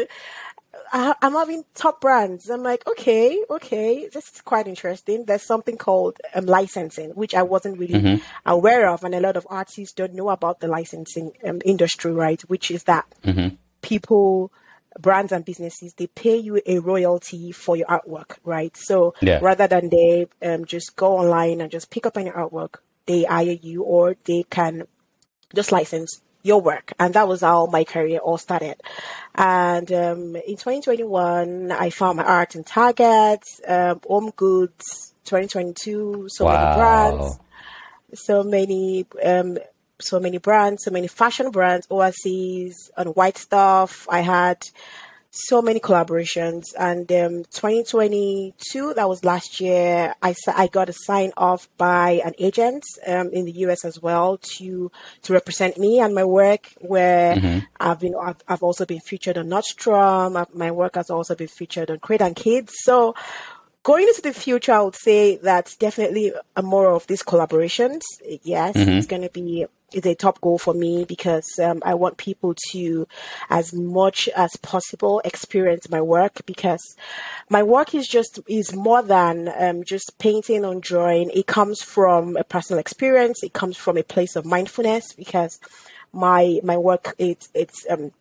I, 0.91 1.15
am 1.21 1.33
having 1.33 1.63
top 1.75 2.01
brands. 2.01 2.49
I'm 2.49 2.63
like, 2.63 2.85
okay, 2.87 3.43
okay, 3.49 4.07
this 4.11 4.31
is 4.33 4.41
quite 4.41 4.67
interesting. 4.67 5.25
There's 5.25 5.43
something 5.43 5.77
called 5.77 6.19
um, 6.33 6.45
licensing, 6.45 7.11
which 7.11 7.35
I 7.35 7.43
wasn't 7.43 7.77
really 7.77 7.93
mm-hmm. 7.93 8.23
aware 8.45 8.89
of, 8.89 9.03
and 9.03 9.13
a 9.15 9.19
lot 9.19 9.37
of 9.37 9.47
artists 9.49 9.93
don't 9.93 10.13
know 10.13 10.29
about 10.29 10.59
the 10.59 10.67
licensing 10.67 11.33
um, 11.45 11.61
industry, 11.65 12.11
right? 12.11 12.41
Which 12.43 12.71
is 12.71 12.83
that 12.83 13.05
mm-hmm. 13.23 13.55
people, 13.81 14.51
brands, 14.99 15.31
and 15.31 15.45
businesses 15.45 15.93
they 15.93 16.07
pay 16.07 16.37
you 16.37 16.61
a 16.65 16.79
royalty 16.79 17.51
for 17.51 17.75
your 17.75 17.87
artwork, 17.87 18.37
right? 18.43 18.75
So 18.77 19.13
yeah. 19.21 19.39
rather 19.41 19.67
than 19.67 19.89
they 19.89 20.27
um, 20.41 20.65
just 20.65 20.95
go 20.95 21.17
online 21.17 21.61
and 21.61 21.71
just 21.71 21.89
pick 21.89 22.05
up 22.05 22.17
any 22.17 22.29
artwork, 22.29 22.75
they 23.05 23.23
hire 23.23 23.57
you, 23.61 23.83
or 23.83 24.15
they 24.25 24.43
can 24.49 24.87
just 25.53 25.71
license 25.71 26.21
your 26.47 26.61
work. 26.61 26.93
And 26.99 27.13
that 27.13 27.27
was 27.27 27.41
how 27.41 27.67
my 27.67 27.83
career 27.83 28.19
all 28.19 28.37
started. 28.37 28.81
And 29.35 29.91
um, 29.91 30.35
in 30.35 30.55
2021, 30.55 31.71
I 31.71 31.89
found 31.89 32.17
my 32.17 32.23
art 32.23 32.55
in 32.55 32.63
Target, 32.63 33.43
um, 33.67 34.01
Home 34.07 34.31
Goods, 34.35 35.13
2022, 35.25 36.27
so 36.29 36.45
wow. 36.45 36.53
many 36.53 36.75
brands, 36.77 37.39
so 38.13 38.43
many, 38.43 39.05
um, 39.23 39.57
so 39.99 40.19
many 40.19 40.37
brands, 40.37 40.83
so 40.83 40.91
many 40.91 41.07
fashion 41.07 41.51
brands, 41.51 41.87
Oasis 41.91 42.89
and 42.95 43.15
White 43.15 43.37
Stuff. 43.37 44.07
I 44.09 44.21
had 44.21 44.57
so 45.47 45.61
many 45.61 45.79
collaborations. 45.79 46.63
And 46.77 47.11
um, 47.11 47.43
2022, 47.51 48.93
that 48.95 49.07
was 49.07 49.23
last 49.23 49.59
year, 49.59 50.13
I, 50.21 50.35
I 50.55 50.67
got 50.67 50.89
a 50.89 50.93
sign 50.93 51.31
off 51.37 51.69
by 51.77 52.21
an 52.25 52.33
agent 52.39 52.83
um, 53.05 53.29
in 53.29 53.45
the 53.45 53.51
US 53.63 53.85
as 53.85 54.01
well 54.01 54.37
to 54.57 54.91
to 55.23 55.33
represent 55.33 55.77
me 55.77 55.99
and 55.99 56.15
my 56.15 56.23
work. 56.23 56.71
Where 56.79 57.35
mm-hmm. 57.35 57.59
I've 57.79 57.99
been, 57.99 58.15
I've, 58.15 58.43
I've, 58.47 58.63
also 58.63 58.85
been 58.85 58.99
featured 58.99 59.37
on 59.37 59.47
Nordstrom. 59.47 60.45
My 60.53 60.71
work 60.71 60.95
has 60.95 61.09
also 61.09 61.35
been 61.35 61.47
featured 61.47 61.91
on 61.91 61.99
Crate 61.99 62.21
and 62.21 62.35
Kids. 62.35 62.73
So 62.83 63.15
going 63.83 64.07
into 64.07 64.21
the 64.21 64.33
future, 64.33 64.73
I 64.73 64.81
would 64.81 64.95
say 64.95 65.37
that 65.37 65.73
definitely 65.79 66.33
a 66.55 66.61
more 66.61 66.91
of 66.91 67.07
these 67.07 67.23
collaborations. 67.23 68.01
Yes, 68.43 68.75
mm-hmm. 68.75 68.91
it's 68.91 69.07
going 69.07 69.21
to 69.21 69.29
be 69.29 69.65
is 69.93 70.05
a 70.05 70.15
top 70.15 70.41
goal 70.41 70.57
for 70.57 70.73
me 70.73 71.05
because 71.05 71.47
um, 71.63 71.81
I 71.85 71.93
want 71.93 72.17
people 72.17 72.55
to, 72.71 73.07
as 73.49 73.73
much 73.73 74.27
as 74.35 74.55
possible, 74.57 75.21
experience 75.23 75.89
my 75.89 76.01
work 76.01 76.45
because 76.45 76.95
my 77.49 77.63
work 77.63 77.95
is 77.95 78.07
just 78.07 78.39
is 78.47 78.73
more 78.73 79.01
than 79.01 79.49
um, 79.57 79.83
just 79.83 80.17
painting 80.19 80.65
or 80.65 80.75
drawing. 80.79 81.31
It 81.33 81.47
comes 81.47 81.81
from 81.81 82.35
a 82.35 82.43
personal 82.43 82.79
experience. 82.79 83.43
It 83.43 83.53
comes 83.53 83.77
from 83.77 83.97
a 83.97 84.03
place 84.03 84.35
of 84.35 84.45
mindfulness 84.45 85.13
because 85.13 85.59
my 86.13 86.59
my 86.63 86.77
work 86.77 87.13
it 87.17 87.47
it's 87.53 87.85
um 87.89 88.11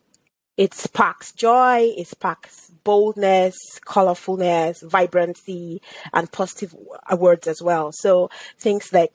it 0.56 0.72
sparks 0.72 1.32
joy. 1.32 1.92
It 1.96 2.08
sparks 2.08 2.70
boldness, 2.84 3.56
colorfulness, 3.84 4.82
vibrancy, 4.88 5.82
and 6.14 6.30
positive 6.32 6.74
words 7.18 7.46
as 7.46 7.60
well. 7.60 7.90
So 7.92 8.30
things 8.58 8.92
like 8.92 9.12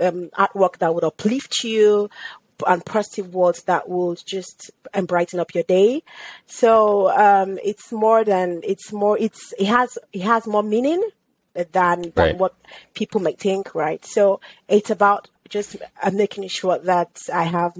um, 0.00 0.30
artwork 0.38 0.78
that 0.78 0.94
would 0.94 1.04
uplift 1.04 1.64
you 1.64 2.08
and 2.66 2.84
positive 2.84 3.34
words 3.34 3.62
that 3.64 3.88
will 3.88 4.14
just 4.14 4.70
and 4.92 5.08
brighten 5.08 5.40
up 5.40 5.54
your 5.54 5.64
day. 5.64 6.02
So 6.46 7.10
um, 7.10 7.58
it's 7.64 7.90
more 7.92 8.24
than 8.24 8.60
it's 8.62 8.92
more 8.92 9.18
it's 9.18 9.52
it 9.58 9.66
has 9.66 9.98
it 10.12 10.22
has 10.22 10.46
more 10.46 10.62
meaning 10.62 11.02
than, 11.54 11.72
than 11.72 12.12
right. 12.16 12.38
what 12.38 12.54
people 12.94 13.20
might 13.20 13.38
think, 13.38 13.74
right? 13.74 14.04
So 14.04 14.40
it's 14.68 14.90
about 14.90 15.30
just 15.48 15.76
making 16.12 16.48
sure 16.48 16.78
that 16.78 17.16
I 17.32 17.44
have 17.44 17.76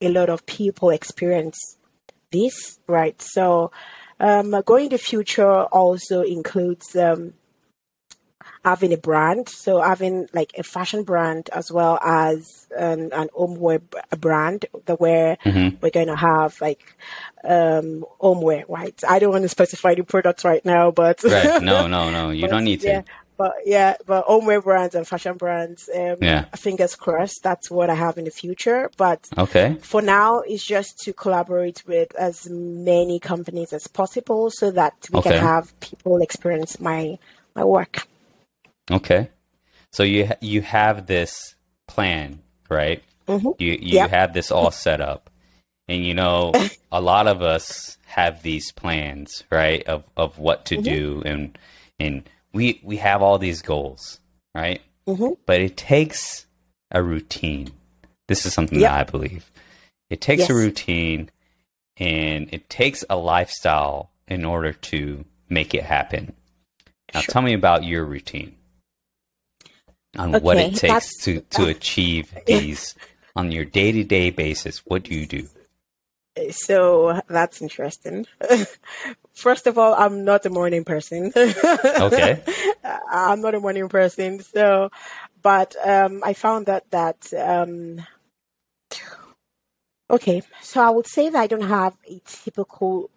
a 0.00 0.08
lot 0.08 0.28
of 0.28 0.44
people 0.46 0.90
experience 0.90 1.76
this, 2.30 2.78
right? 2.86 3.20
So 3.20 3.70
um, 4.20 4.54
going 4.66 4.88
the 4.88 4.98
future 4.98 5.62
also 5.64 6.22
includes 6.22 6.94
um, 6.96 7.34
having 8.64 8.92
a 8.92 8.96
brand. 8.96 9.48
So 9.48 9.80
having 9.80 10.28
like 10.32 10.52
a 10.56 10.62
fashion 10.62 11.04
brand 11.04 11.50
as 11.52 11.70
well 11.70 11.98
as 12.02 12.66
an, 12.76 13.12
an 13.12 13.28
homeware 13.34 13.80
brand 14.18 14.66
that 14.86 15.00
where 15.00 15.36
mm-hmm. 15.44 15.76
we're 15.80 15.90
going 15.90 16.08
to 16.08 16.16
have 16.16 16.60
like 16.60 16.96
um 17.44 18.04
homeware, 18.20 18.64
right? 18.68 18.98
I 19.08 19.18
don't 19.18 19.30
want 19.30 19.42
to 19.42 19.48
specify 19.48 19.94
the 19.94 20.04
products 20.04 20.44
right 20.44 20.64
now, 20.64 20.90
but 20.90 21.22
right. 21.24 21.62
no, 21.62 21.86
no, 21.96 22.10
no, 22.10 22.30
you 22.30 22.48
don't 22.48 22.64
need 22.64 22.80
to. 22.80 22.88
Yeah, 22.88 23.02
but 23.42 23.54
yeah, 23.64 23.96
but 24.06 24.24
homeware 24.24 24.60
brands 24.60 24.94
and 24.94 25.06
fashion 25.06 25.36
brands. 25.36 25.90
Um, 25.92 26.16
yeah. 26.20 26.44
Fingers 26.54 26.94
crossed. 26.94 27.42
That's 27.42 27.70
what 27.70 27.90
I 27.90 27.94
have 27.94 28.16
in 28.16 28.24
the 28.24 28.30
future. 28.30 28.90
But 28.96 29.28
okay, 29.36 29.78
for 29.82 30.00
now, 30.00 30.40
it's 30.40 30.64
just 30.64 30.98
to 31.00 31.12
collaborate 31.12 31.82
with 31.86 32.14
as 32.14 32.48
many 32.48 33.18
companies 33.18 33.72
as 33.72 33.88
possible 33.88 34.50
so 34.50 34.70
that 34.70 34.94
we 35.10 35.18
okay. 35.18 35.30
can 35.30 35.40
have 35.40 35.78
people 35.80 36.18
experience 36.18 36.78
my 36.78 37.18
my 37.56 37.64
work. 37.64 38.06
Okay. 38.90 39.28
So 39.92 40.02
you 40.02 40.26
ha- 40.26 40.36
you 40.40 40.62
have 40.62 41.06
this 41.06 41.54
plan, 41.86 42.40
right? 42.70 43.02
Mm-hmm. 43.28 43.50
You 43.58 43.72
you 43.72 43.94
yep. 43.94 44.10
have 44.10 44.32
this 44.32 44.50
all 44.50 44.70
set 44.70 45.00
up. 45.00 45.30
And 45.88 46.04
you 46.04 46.14
know, 46.14 46.52
a 46.92 47.00
lot 47.00 47.26
of 47.26 47.42
us 47.42 47.98
have 48.06 48.42
these 48.42 48.72
plans, 48.72 49.44
right? 49.50 49.86
Of 49.86 50.04
of 50.16 50.38
what 50.38 50.66
to 50.66 50.76
mm-hmm. 50.76 50.84
do 50.84 51.22
and 51.24 51.58
and 52.00 52.28
we 52.52 52.80
we 52.82 52.96
have 52.96 53.22
all 53.22 53.38
these 53.38 53.62
goals, 53.62 54.18
right? 54.54 54.80
Mm-hmm. 55.06 55.34
But 55.46 55.60
it 55.60 55.76
takes 55.76 56.46
a 56.90 57.02
routine. 57.02 57.70
This 58.28 58.46
is 58.46 58.52
something 58.52 58.80
yep. 58.80 58.90
that 58.90 59.08
I 59.08 59.10
believe. 59.10 59.50
It 60.10 60.20
takes 60.20 60.40
yes. 60.40 60.50
a 60.50 60.54
routine 60.54 61.30
and 61.96 62.48
it 62.52 62.68
takes 62.68 63.04
a 63.08 63.16
lifestyle 63.16 64.10
in 64.28 64.44
order 64.44 64.72
to 64.72 65.24
make 65.48 65.74
it 65.74 65.82
happen. 65.82 66.34
Now 67.12 67.20
sure. 67.20 67.32
tell 67.32 67.42
me 67.42 67.52
about 67.52 67.84
your 67.84 68.04
routine 68.04 68.56
on 70.16 70.34
okay, 70.34 70.44
what 70.44 70.56
it 70.58 70.74
takes 70.74 71.16
to, 71.24 71.40
to 71.50 71.66
achieve 71.66 72.34
these 72.46 72.94
on 73.36 73.52
your 73.52 73.64
day 73.64 73.92
to 73.92 74.04
day 74.04 74.30
basis. 74.30 74.82
What 74.84 75.04
do 75.04 75.14
you 75.14 75.26
do? 75.26 75.48
So 76.50 77.20
that's 77.28 77.60
interesting. 77.60 78.26
First 79.34 79.66
of 79.66 79.78
all, 79.78 79.94
I'm 79.94 80.24
not 80.24 80.46
a 80.46 80.50
morning 80.50 80.84
person. 80.84 81.32
okay. 81.36 82.42
I'm 83.10 83.40
not 83.40 83.54
a 83.54 83.60
morning 83.60 83.88
person. 83.88 84.40
So, 84.40 84.90
but 85.42 85.74
um, 85.84 86.22
I 86.24 86.32
found 86.32 86.66
that 86.66 86.90
that 86.90 87.32
um, 87.34 88.04
okay. 90.10 90.42
So 90.62 90.82
I 90.82 90.90
would 90.90 91.06
say 91.06 91.28
that 91.28 91.38
I 91.40 91.46
don't 91.46 91.68
have 91.68 91.96
a 92.08 92.20
typical 92.24 93.10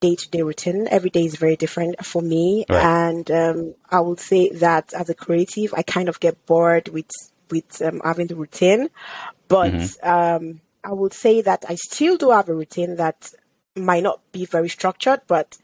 day 0.00 0.14
to 0.14 0.30
day 0.30 0.42
routine. 0.42 0.88
Every 0.90 1.10
day 1.10 1.24
is 1.24 1.36
very 1.36 1.56
different 1.56 2.04
for 2.04 2.22
me, 2.22 2.64
right. 2.68 2.84
and 2.84 3.30
um, 3.30 3.74
I 3.90 4.00
would 4.00 4.20
say 4.20 4.50
that 4.50 4.92
as 4.94 5.08
a 5.08 5.14
creative, 5.14 5.74
I 5.74 5.82
kind 5.82 6.08
of 6.08 6.20
get 6.20 6.44
bored 6.46 6.88
with 6.88 7.10
with 7.50 7.80
um, 7.82 8.00
having 8.04 8.26
the 8.26 8.36
routine, 8.36 8.90
but 9.48 9.72
mm-hmm. 9.72 10.08
um, 10.08 10.60
I 10.84 10.92
would 10.92 11.12
say 11.12 11.40
that 11.42 11.64
I 11.68 11.74
still 11.76 12.16
do 12.16 12.30
have 12.30 12.48
a 12.48 12.54
routine 12.54 12.96
that 12.96 13.32
might 13.74 14.02
not 14.02 14.20
be 14.32 14.44
very 14.44 14.68
structured, 14.68 15.20
but 15.26 15.56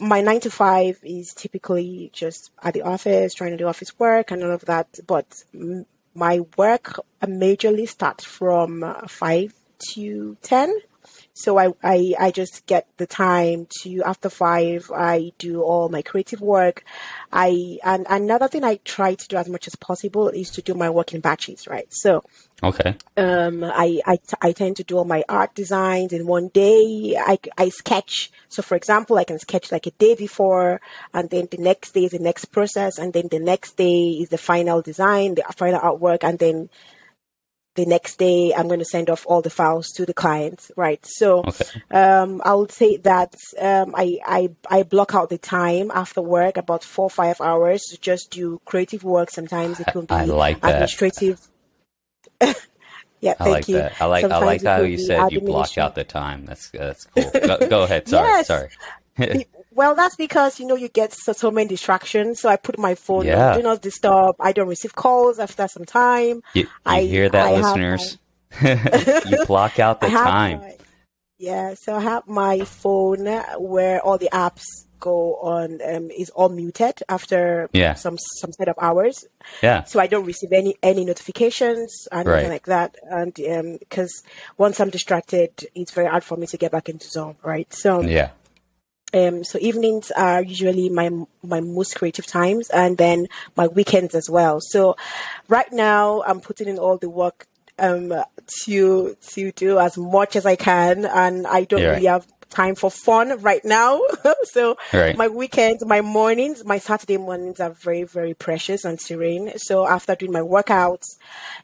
my 0.00 0.20
nine 0.20 0.40
to 0.40 0.50
five 0.50 0.98
is 1.02 1.32
typically 1.34 2.10
just 2.12 2.50
at 2.62 2.74
the 2.74 2.82
office, 2.82 3.34
trying 3.34 3.52
to 3.52 3.56
do 3.56 3.66
office 3.66 3.98
work 3.98 4.30
and 4.30 4.42
all 4.42 4.50
of 4.50 4.64
that. 4.66 4.98
But 5.06 5.42
my 6.14 6.40
work 6.56 7.00
majorly 7.22 7.88
starts 7.88 8.24
from 8.24 8.82
uh, 8.82 9.06
five 9.08 9.54
to 9.94 10.36
ten. 10.42 10.72
So 11.42 11.58
I, 11.58 11.72
I, 11.82 12.14
I 12.18 12.30
just 12.30 12.66
get 12.66 12.86
the 12.96 13.06
time 13.06 13.66
to 13.80 14.02
after 14.04 14.28
five 14.28 14.90
I 14.94 15.32
do 15.38 15.62
all 15.62 15.88
my 15.88 16.02
creative 16.02 16.40
work. 16.40 16.84
I 17.32 17.78
and 17.84 18.06
another 18.08 18.48
thing 18.48 18.64
I 18.64 18.76
try 18.84 19.14
to 19.14 19.28
do 19.28 19.36
as 19.36 19.48
much 19.48 19.66
as 19.66 19.74
possible 19.76 20.28
is 20.28 20.50
to 20.50 20.62
do 20.62 20.74
my 20.74 20.90
work 20.90 21.12
in 21.14 21.20
batches, 21.20 21.66
right? 21.66 21.86
So 21.90 22.24
Okay. 22.62 22.94
um, 23.16 23.64
I, 23.64 24.00
I, 24.06 24.18
I 24.40 24.52
tend 24.52 24.76
to 24.76 24.84
do 24.84 24.96
all 24.96 25.04
my 25.04 25.24
art 25.28 25.52
designs 25.54 26.12
in 26.12 26.28
one 26.28 26.48
day. 26.48 27.16
I, 27.18 27.36
I 27.58 27.70
sketch. 27.70 28.30
So, 28.48 28.62
for 28.62 28.76
example, 28.76 29.18
I 29.18 29.24
can 29.24 29.40
sketch 29.40 29.72
like 29.72 29.88
a 29.88 29.90
day 29.92 30.14
before, 30.14 30.80
and 31.12 31.28
then 31.28 31.48
the 31.50 31.56
next 31.58 31.92
day 31.92 32.04
is 32.04 32.12
the 32.12 32.20
next 32.20 32.46
process, 32.46 32.98
and 32.98 33.12
then 33.12 33.26
the 33.32 33.40
next 33.40 33.76
day 33.76 34.10
is 34.10 34.28
the 34.28 34.38
final 34.38 34.80
design, 34.80 35.34
the 35.34 35.42
final 35.56 35.80
artwork, 35.80 36.22
and 36.22 36.38
then 36.38 36.70
the 37.74 37.86
next 37.86 38.18
day 38.18 38.52
I'm 38.54 38.68
going 38.68 38.80
to 38.80 38.84
send 38.84 39.08
off 39.08 39.24
all 39.26 39.40
the 39.40 39.50
files 39.50 39.88
to 39.96 40.04
the 40.04 40.12
client, 40.14 40.70
right? 40.76 41.04
So, 41.04 41.40
Okay. 41.46 41.64
um, 41.90 42.42
I 42.44 42.54
would 42.54 42.72
say 42.72 42.98
that 42.98 43.34
um, 43.58 43.94
I, 43.96 44.18
I 44.26 44.48
I 44.68 44.82
block 44.82 45.14
out 45.14 45.30
the 45.30 45.38
time 45.38 45.90
after 45.94 46.20
work, 46.20 46.56
about 46.56 46.84
four 46.84 47.06
or 47.06 47.10
five 47.10 47.40
hours, 47.40 47.82
to 47.90 48.00
just 48.00 48.30
do 48.30 48.60
creative 48.64 49.04
work. 49.04 49.30
Sometimes 49.30 49.80
it 49.80 49.86
could 49.86 50.08
be 50.08 50.14
I 50.14 50.24
like 50.26 50.58
administrative. 50.58 51.40
yeah, 52.40 53.34
I 53.38 53.44
thank 53.44 53.46
like 53.46 53.68
you. 53.68 53.74
that. 53.76 54.00
I 54.00 54.06
like 54.06 54.24
I 54.24 54.38
like 54.38 54.62
how 54.62 54.82
you 54.82 54.98
said 54.98 55.32
you 55.32 55.40
block 55.40 55.78
out 55.78 55.94
the 55.94 56.04
time. 56.04 56.44
That's 56.44 56.68
that's 56.70 57.04
cool. 57.04 57.30
Go, 57.32 57.68
go 57.68 57.82
ahead. 57.84 58.08
Sorry. 58.08 58.28
Yes. 58.32 58.46
Sorry. 59.18 59.46
Well, 59.74 59.94
that's 59.94 60.16
because 60.16 60.60
you 60.60 60.66
know 60.66 60.74
you 60.76 60.88
get 60.88 61.12
so, 61.12 61.32
so 61.32 61.50
many 61.50 61.68
distractions. 61.68 62.40
So 62.40 62.48
I 62.48 62.56
put 62.56 62.78
my 62.78 62.94
phone 62.94 63.26
Yeah. 63.26 63.50
on 63.52 63.56
do 63.56 63.62
not 63.62 63.82
disturb. 63.82 64.36
I 64.38 64.52
don't 64.52 64.68
receive 64.68 64.94
calls 64.94 65.38
after 65.38 65.66
some 65.68 65.84
time. 65.84 66.42
You, 66.54 66.62
you 66.62 66.68
I- 66.84 67.02
hear 67.02 67.28
that, 67.28 67.46
I 67.46 67.52
listeners? 67.56 68.18
you 68.62 69.44
block 69.46 69.78
out 69.78 70.00
the 70.00 70.08
time. 70.28 70.60
my- 70.60 70.76
yeah, 71.38 71.74
so 71.74 71.96
I 71.96 72.00
have 72.00 72.28
my 72.28 72.60
phone 72.60 73.26
where 73.58 74.00
all 74.00 74.16
the 74.16 74.28
apps 74.32 74.62
go 75.00 75.34
on 75.42 75.80
um, 75.92 76.08
is 76.12 76.30
all 76.30 76.48
muted 76.48 77.02
after 77.08 77.68
Yeah. 77.72 77.94
some 77.94 78.16
some 78.40 78.52
set 78.52 78.68
of 78.68 78.76
hours, 78.80 79.24
Yeah. 79.60 79.82
so 79.82 79.98
I 79.98 80.06
don't 80.06 80.24
receive 80.24 80.52
any 80.52 80.76
any 80.84 81.04
notifications 81.04 82.06
and 82.12 82.28
anything 82.28 82.50
Right. 82.50 82.52
like 82.52 82.66
that. 82.66 82.94
And 83.10 83.34
because 83.80 84.22
once 84.58 84.78
I'm 84.78 84.90
distracted, 84.90 85.50
it's 85.74 85.90
very 85.90 86.06
hard 86.06 86.22
for 86.22 86.36
me 86.36 86.46
to 86.46 86.56
get 86.56 86.70
back 86.70 86.88
into 86.88 87.08
zone, 87.08 87.34
right? 87.42 87.66
So 87.74 88.02
Yeah. 88.02 88.30
Um, 89.14 89.44
so 89.44 89.58
evenings 89.60 90.10
are 90.12 90.42
usually 90.42 90.88
my 90.88 91.10
my 91.42 91.60
most 91.60 91.96
creative 91.96 92.26
times, 92.26 92.68
and 92.70 92.96
then 92.98 93.26
my 93.56 93.66
weekends 93.68 94.14
as 94.14 94.28
well. 94.30 94.58
So 94.60 94.96
right 95.48 95.70
now, 95.72 96.22
I'm 96.26 96.40
putting 96.40 96.68
in 96.68 96.78
all 96.78 96.98
the 96.98 97.10
work 97.10 97.46
um, 97.78 98.12
to 98.64 99.16
to 99.34 99.52
do 99.52 99.78
as 99.78 99.96
much 99.98 100.36
as 100.36 100.46
I 100.46 100.56
can, 100.56 101.04
and 101.06 101.46
I 101.46 101.64
don't 101.64 101.82
Yeah. 101.82 101.90
really 101.90 102.06
have 102.06 102.26
time 102.52 102.74
for 102.74 102.90
fun 102.90 103.40
right 103.40 103.64
now. 103.64 104.00
so 104.44 104.76
Right. 104.92 105.16
my 105.16 105.28
weekends, 105.28 105.84
my 105.84 106.00
mornings, 106.00 106.64
my 106.64 106.78
Saturday 106.78 107.16
mornings 107.16 107.58
are 107.60 107.70
very 107.70 108.04
very 108.04 108.34
precious 108.34 108.84
and 108.84 109.00
serene. 109.00 109.52
So 109.56 109.86
after 109.86 110.14
doing 110.14 110.32
my 110.32 110.40
workouts 110.40 111.06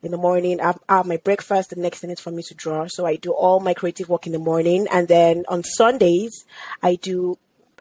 in 0.03 0.11
the 0.11 0.19
morning, 0.19 0.61
I 0.61 0.75
have 0.89 1.07
my 1.07 1.19
breakfast. 1.19 1.71
The 1.71 1.77
next 1.77 2.01
thing 2.01 2.11
is 2.11 2.21
for 2.21 2.31
me 2.31 2.43
to 2.45 2.55
draw. 2.55 2.87
So 2.89 3.07
I 3.07 3.17
do 3.17 3.33
all 3.33 3.61
my 3.61 3.75
creative 3.75 4.09
work 4.09 4.27
in 4.27 4.33
the 4.33 4.39
morning, 4.39 4.87
and 4.91 5.07
then 5.07 5.45
on 5.49 5.63
Sundays 5.63 6.45
I 6.83 6.97
do 6.97 7.39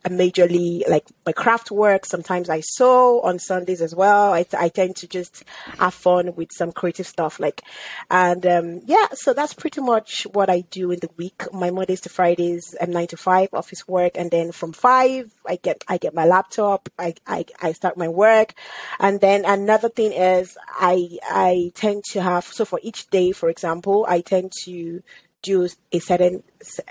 majorly 0.09 0.87
like 0.87 1.05
my 1.25 1.31
craft 1.31 1.71
work. 1.71 2.05
Sometimes 2.05 2.49
I 2.49 2.61
sew 2.61 3.21
on 3.21 3.39
Sundays 3.39 3.81
as 3.81 3.95
well. 3.95 4.33
I, 4.33 4.45
I 4.57 4.69
tend 4.69 4.95
to 4.97 5.07
just 5.07 5.43
have 5.79 5.93
fun 5.93 6.35
with 6.35 6.49
some 6.51 6.71
creative 6.71 7.07
stuff, 7.07 7.39
like, 7.39 7.61
and 8.09 8.45
um, 8.45 8.81
yeah. 8.85 9.07
So 9.13 9.33
that's 9.33 9.53
pretty 9.53 9.81
much 9.81 10.27
what 10.33 10.49
I 10.49 10.61
do 10.61 10.91
in 10.91 10.99
the 10.99 11.09
week. 11.17 11.43
My 11.53 11.69
Mondays 11.71 12.01
to 12.01 12.09
Fridays, 12.09 12.75
I'm 12.81 12.91
nine 12.91 13.07
to 13.07 13.17
five 13.17 13.49
office 13.53 13.87
work, 13.87 14.13
and 14.15 14.31
then 14.31 14.51
from 14.51 14.73
five, 14.73 15.31
I 15.45 15.57
get 15.57 15.83
I 15.87 15.97
get 15.97 16.13
my 16.13 16.25
laptop. 16.25 16.89
I 16.97 17.15
I, 17.25 17.45
I 17.61 17.71
start 17.73 17.97
my 17.97 18.07
work, 18.07 18.53
and 18.99 19.19
then 19.21 19.45
another 19.45 19.89
thing 19.89 20.13
is 20.13 20.57
I 20.79 21.17
I 21.23 21.71
tend 21.75 22.03
to 22.11 22.21
have 22.21 22.45
so 22.45 22.65
for 22.65 22.79
each 22.83 23.09
day, 23.09 23.31
for 23.31 23.49
example, 23.49 24.05
I 24.07 24.21
tend 24.21 24.51
to 24.65 25.01
do 25.47 25.67
a 25.93 25.99
certain 25.99 26.43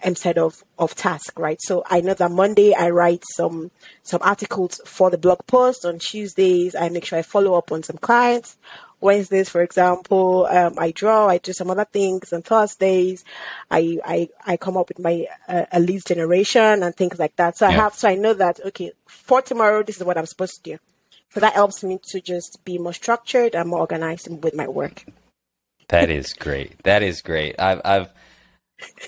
um, 0.04 0.14
set 0.14 0.38
of, 0.38 0.64
of 0.78 0.94
tasks, 0.94 1.36
right? 1.36 1.58
So 1.60 1.84
I 1.86 2.00
know 2.00 2.14
that 2.14 2.30
Monday 2.30 2.74
I 2.74 2.90
write 2.90 3.22
some 3.34 3.70
some 4.02 4.20
articles 4.22 4.80
for 4.86 5.10
the 5.10 5.18
blog 5.18 5.40
post. 5.46 5.84
On 5.84 5.98
Tuesdays, 5.98 6.74
I 6.74 6.88
make 6.88 7.04
sure 7.04 7.18
I 7.18 7.22
follow 7.22 7.54
up 7.54 7.70
on 7.70 7.82
some 7.82 7.98
clients. 7.98 8.56
Wednesdays, 9.00 9.50
for 9.50 9.60
example, 9.60 10.46
um, 10.46 10.74
I 10.78 10.90
draw. 10.90 11.28
I 11.28 11.36
do 11.38 11.52
some 11.52 11.70
other 11.70 11.84
things. 11.84 12.32
On 12.32 12.40
Thursdays, 12.40 13.24
I 13.70 13.98
I, 14.04 14.28
I 14.46 14.56
come 14.56 14.76
up 14.78 14.88
with 14.88 14.98
my 14.98 15.26
uh, 15.48 15.66
a 15.70 15.80
lead 15.80 16.02
generation 16.06 16.82
and 16.82 16.96
things 16.96 17.18
like 17.18 17.36
that. 17.36 17.58
So 17.58 17.66
I 17.66 17.72
have 17.72 17.94
so 17.94 18.08
I 18.08 18.14
know 18.14 18.32
that 18.34 18.60
okay 18.66 18.92
for 19.06 19.42
tomorrow, 19.42 19.82
this 19.82 19.98
is 19.98 20.04
what 20.04 20.16
I'm 20.16 20.26
supposed 20.26 20.54
to 20.56 20.70
do. 20.70 20.78
So 21.34 21.40
that 21.40 21.52
helps 21.52 21.84
me 21.84 21.98
to 22.10 22.20
just 22.20 22.64
be 22.64 22.78
more 22.78 22.94
structured 22.94 23.54
and 23.54 23.68
more 23.68 23.80
organized 23.80 24.28
with 24.42 24.54
my 24.54 24.66
work. 24.66 25.04
That 25.88 26.10
is 26.10 26.32
great. 26.32 26.82
That 26.84 27.02
is 27.02 27.20
great. 27.20 27.56
I've 27.58 27.82
I've 27.84 28.08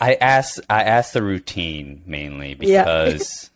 I 0.00 0.14
asked 0.14 0.61
I 0.70 0.83
asked 0.85 1.12
the 1.14 1.22
routine 1.22 2.02
mainly 2.07 2.57
Yeah. 2.61 2.83
because 2.85 3.50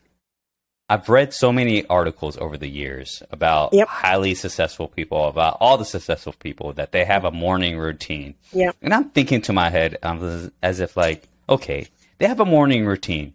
I've 0.89 1.09
read 1.09 1.33
so 1.33 1.51
many 1.51 1.85
articles 1.87 2.37
over 2.37 2.57
the 2.57 2.67
years 2.67 3.23
about 3.31 3.73
Yep. 3.73 3.87
highly 3.87 4.35
successful 4.35 4.87
people, 4.87 5.27
about 5.27 5.57
all 5.59 5.77
the 5.77 5.85
successful 5.85 6.33
people 6.37 6.73
that 6.73 6.91
they 6.91 7.05
have 7.05 7.25
a 7.25 7.31
morning 7.31 7.77
routine. 7.77 8.35
Yeah. 8.51 8.71
And 8.81 8.93
I'm 8.93 9.09
thinking 9.09 9.41
to 9.43 9.53
my 9.53 9.69
head 9.69 9.97
um, 10.03 10.51
as 10.61 10.79
if 10.81 10.95
like, 10.97 11.23
okay, 11.49 11.87
they 12.19 12.27
have 12.27 12.39
a 12.41 12.45
morning 12.45 12.85
routine. 12.85 13.33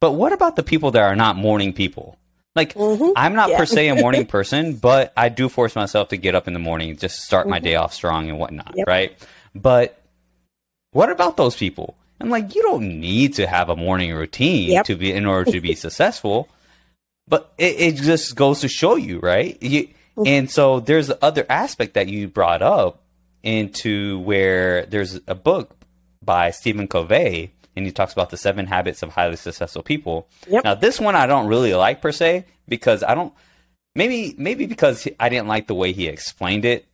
But 0.00 0.12
what 0.12 0.32
about 0.32 0.56
the 0.56 0.62
people 0.62 0.90
that 0.92 1.02
are 1.02 1.16
not 1.16 1.36
morning 1.36 1.72
people? 1.72 2.16
Like 2.54 2.74
I'm 2.76 3.34
not 3.34 3.50
Yeah. 3.50 3.58
per 3.58 3.66
se 3.66 3.88
a 3.88 3.96
morning 3.96 4.24
person, 4.36 4.76
but 4.76 5.12
I 5.16 5.28
do 5.28 5.48
force 5.48 5.74
myself 5.74 6.08
to 6.10 6.16
get 6.16 6.34
up 6.36 6.46
in 6.46 6.54
the 6.54 6.60
morning 6.60 6.96
just 6.96 7.16
to 7.16 7.22
start 7.22 7.48
my 7.48 7.58
day 7.58 7.74
off 7.74 7.92
strong 7.92 8.28
and 8.30 8.38
whatnot, 8.38 8.72
Yep. 8.76 8.86
right? 8.86 9.18
But 9.54 10.00
what 10.92 11.10
about 11.10 11.36
those 11.36 11.56
people? 11.56 11.96
I'm 12.24 12.30
like, 12.30 12.54
you 12.54 12.62
don't 12.62 13.00
need 13.00 13.34
to 13.34 13.46
have 13.46 13.68
a 13.68 13.76
morning 13.76 14.14
routine 14.14 14.70
Yep. 14.70 14.86
to 14.86 14.96
be 14.96 15.12
in 15.12 15.26
order 15.26 15.50
to 15.52 15.60
be 15.60 15.74
successful. 15.86 16.48
But 17.28 17.52
it, 17.58 17.80
it 17.80 17.94
just 17.96 18.34
goes 18.34 18.60
to 18.60 18.68
show 18.68 18.96
you, 18.96 19.18
right? 19.18 19.56
You, 19.62 19.88
mm-hmm. 20.16 20.26
and 20.26 20.50
so 20.50 20.80
there's 20.80 21.08
the 21.08 21.22
other 21.22 21.46
aspect 21.48 21.94
that 21.94 22.08
you 22.08 22.28
brought 22.28 22.62
up 22.62 23.02
into 23.42 24.18
where 24.20 24.86
there's 24.86 25.20
a 25.26 25.34
book 25.34 25.76
by 26.22 26.50
Stephen 26.50 26.88
Covey, 26.88 27.52
and 27.76 27.86
he 27.86 27.92
talks 27.92 28.12
about 28.12 28.30
the 28.30 28.36
seven 28.36 28.66
habits 28.66 29.02
of 29.02 29.10
highly 29.10 29.36
successful 29.36 29.82
people. 29.82 30.28
Yep. 30.48 30.64
Now, 30.64 30.74
this 30.74 30.98
one 30.98 31.14
I 31.14 31.26
don't 31.26 31.46
really 31.46 31.74
like 31.74 32.00
per 32.00 32.12
se 32.12 32.46
because 32.68 33.02
I 33.02 33.14
don't. 33.14 33.32
Maybe 33.94 34.34
maybe 34.36 34.66
because 34.66 35.06
I 35.20 35.28
didn't 35.28 35.46
like 35.46 35.68
the 35.68 35.74
way 35.74 35.92
he 35.92 36.08
explained 36.08 36.64
it, 36.64 36.86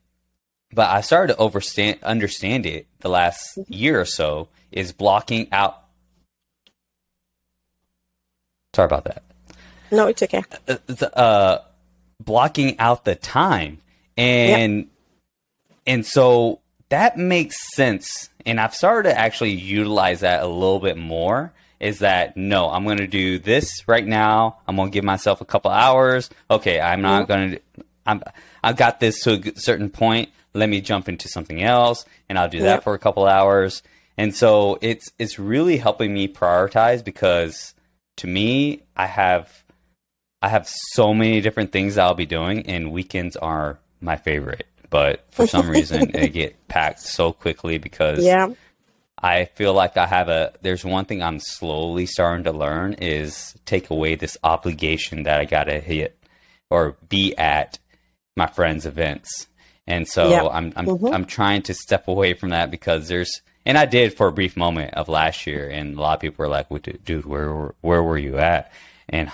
but 0.72 0.90
I 0.90 1.00
started 1.00 1.34
to 1.34 1.40
understand 1.40 1.98
understand 2.02 2.66
it 2.66 2.86
the 3.00 3.08
last 3.08 3.56
mm-hmm. 3.56 3.72
year 3.72 4.00
or 4.00 4.04
so. 4.04 4.48
Is 4.72 4.92
blocking 4.92 5.48
out. 5.52 5.82
Sorry 8.74 8.86
about 8.86 9.04
that. 9.04 9.22
No, 9.90 10.06
it's 10.06 10.22
okay. 10.22 10.44
uh, 10.68 10.76
the, 10.86 11.16
uh, 11.16 11.62
blocking 12.20 12.78
out 12.78 13.04
the 13.04 13.14
time. 13.14 13.78
And 14.16 14.88
and 15.86 16.04
so 16.06 16.60
that 16.90 17.16
makes 17.16 17.74
sense. 17.74 18.28
And 18.46 18.60
i've 18.60 18.74
started 18.74 19.10
to 19.10 19.18
actually 19.18 19.52
utilize 19.52 20.20
that 20.20 20.42
a 20.42 20.46
little 20.46 20.80
bit 20.80 20.96
more 20.96 21.52
is 21.78 22.00
that 22.00 22.36
no 22.36 22.68
i'm 22.70 22.84
going 22.84 22.98
to 22.98 23.06
do 23.06 23.38
this 23.38 23.88
right 23.88 24.06
now. 24.06 24.58
I'm 24.68 24.76
going 24.76 24.90
to 24.90 24.92
give 24.92 25.04
myself 25.04 25.40
a 25.40 25.44
couple 25.44 25.70
hours. 25.70 26.28
Okay 26.50 26.80
i'm 26.80 27.00
not 27.02 27.28
going 27.28 27.52
to 27.52 27.60
i'm 28.06 28.22
I've 28.62 28.76
got 28.76 29.00
this 29.00 29.22
to 29.24 29.52
a 29.56 29.58
certain 29.58 29.88
point. 29.88 30.28
Let 30.52 30.68
me 30.68 30.82
jump 30.82 31.08
into 31.08 31.28
something 31.28 31.62
else 31.62 32.04
and 32.28 32.38
i'll 32.38 32.48
do 32.50 32.60
that 32.60 32.84
for 32.84 32.94
a 32.94 32.98
couple 32.98 33.26
hours 33.26 33.82
and 34.20 34.34
so 34.34 34.78
it's 34.80 35.10
it's 35.18 35.38
really 35.38 35.76
helping 35.78 36.12
me 36.14 36.28
prioritize 36.28 37.02
because 37.04 37.74
to 38.18 38.26
me 38.26 38.82
i 38.96 39.06
have 39.06 39.64
I 40.42 40.48
have 40.48 40.66
so 40.66 41.12
many 41.12 41.42
different 41.42 41.70
things 41.70 41.96
that 41.96 42.02
I'll 42.06 42.14
be 42.14 42.24
doing, 42.24 42.64
and 42.66 42.92
weekends 42.92 43.36
are 43.36 43.78
my 44.00 44.16
favorite. 44.16 44.66
But 44.88 45.26
for 45.30 45.46
some 45.46 45.68
reason, 45.68 46.10
they 46.12 46.28
get 46.40 46.66
packed 46.66 47.00
so 47.00 47.30
quickly 47.34 47.76
because 47.76 48.24
Yeah. 48.24 48.48
I 49.22 49.44
feel 49.44 49.74
like 49.74 49.98
I 49.98 50.06
have 50.06 50.30
a. 50.30 50.54
There's 50.62 50.82
one 50.82 51.04
thing 51.04 51.22
I'm 51.22 51.40
slowly 51.40 52.06
starting 52.06 52.44
to 52.44 52.52
learn 52.52 52.94
is 52.94 53.54
take 53.66 53.90
away 53.90 54.14
this 54.14 54.38
obligation 54.42 55.24
that 55.24 55.38
I 55.40 55.44
gotta 55.44 55.78
hit 55.78 56.16
or 56.70 56.96
be 57.10 57.36
at 57.36 57.78
my 58.34 58.46
friends' 58.46 58.86
events, 58.86 59.46
and 59.86 60.08
so 60.08 60.30
Yeah. 60.30 60.46
I'm 60.46 60.72
I'm 60.74 60.86
Mhm. 60.86 61.12
I'm 61.14 61.26
trying 61.26 61.60
to 61.68 61.74
step 61.74 62.08
away 62.08 62.32
from 62.32 62.48
that 62.56 62.70
because 62.70 63.08
there's. 63.08 63.42
And 63.66 63.76
I 63.76 63.84
did 63.86 64.14
for 64.14 64.26
a 64.28 64.32
brief 64.32 64.56
moment 64.56 64.94
of 64.94 65.08
last 65.08 65.46
year, 65.46 65.68
and 65.68 65.96
a 65.96 66.00
lot 66.00 66.14
of 66.14 66.20
people 66.20 66.42
were 66.42 66.48
like, 66.48 66.70
"What, 66.70 66.88
dude, 67.04 67.26
where 67.26 67.52
were- 67.52 67.74
where 67.82 68.02
were 68.02 68.18
you 68.18 68.38
at?" 68.38 68.72
And 69.08 69.30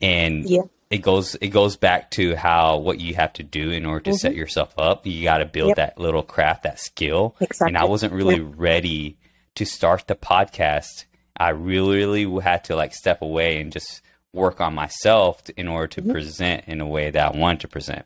and 0.00 0.48
Yeah. 0.48 0.62
it 0.90 0.98
goes 0.98 1.36
it 1.40 1.48
goes 1.48 1.76
back 1.76 2.10
to 2.12 2.34
how 2.36 2.78
what 2.78 3.00
you 3.00 3.14
have 3.14 3.32
to 3.34 3.42
do 3.42 3.70
in 3.70 3.86
order 3.86 4.10
to 4.10 4.14
set 4.18 4.34
yourself 4.34 4.74
up. 4.78 5.06
You 5.06 5.22
got 5.22 5.38
to 5.38 5.44
build 5.44 5.72
Mm-hmm. 5.72 5.80
Yep. 5.80 5.96
that 5.96 6.00
little 6.00 6.22
craft, 6.22 6.62
that 6.64 6.80
skill. 6.80 7.36
And 7.60 7.76
I 7.76 7.84
wasn't 7.84 8.12
really 8.12 8.40
ready 8.40 9.16
to 9.56 9.64
start 9.64 10.06
the 10.06 10.14
podcast. 10.14 11.04
I 11.36 11.50
really, 11.50 12.24
really 12.26 12.42
had 12.42 12.64
to 12.64 12.76
like 12.76 12.94
step 12.94 13.22
away 13.22 13.60
and 13.60 13.72
just 13.72 14.02
work 14.32 14.60
on 14.60 14.74
myself 14.74 15.42
in 15.56 15.68
order 15.68 15.86
to 15.88 16.02
Mm-hmm. 16.02 16.12
present 16.12 16.64
in 16.66 16.80
a 16.80 16.86
way 16.86 17.10
that 17.10 17.34
I 17.34 17.38
wanted 17.38 17.60
to 17.60 17.68
present. 17.68 18.04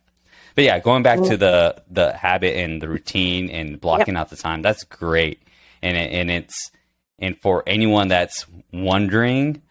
But 0.54 0.64
yeah, 0.64 0.78
going 0.78 1.02
back 1.02 1.20
to 1.22 1.36
the 1.36 1.82
the 1.90 2.12
habit 2.12 2.56
and 2.56 2.80
the 2.80 2.88
routine 2.88 3.50
and 3.50 3.80
blocking 3.80 4.16
out 4.16 4.30
the 4.30 4.36
time, 4.36 4.62
that's 4.62 4.84
great. 4.84 5.40
And 5.82 5.96
it, 5.96 6.12
and 6.12 6.30
it's 6.30 6.70
and 7.18 7.36
for 7.40 7.62
anyone 7.66 8.08
that's 8.08 8.46
wondering 8.72 9.62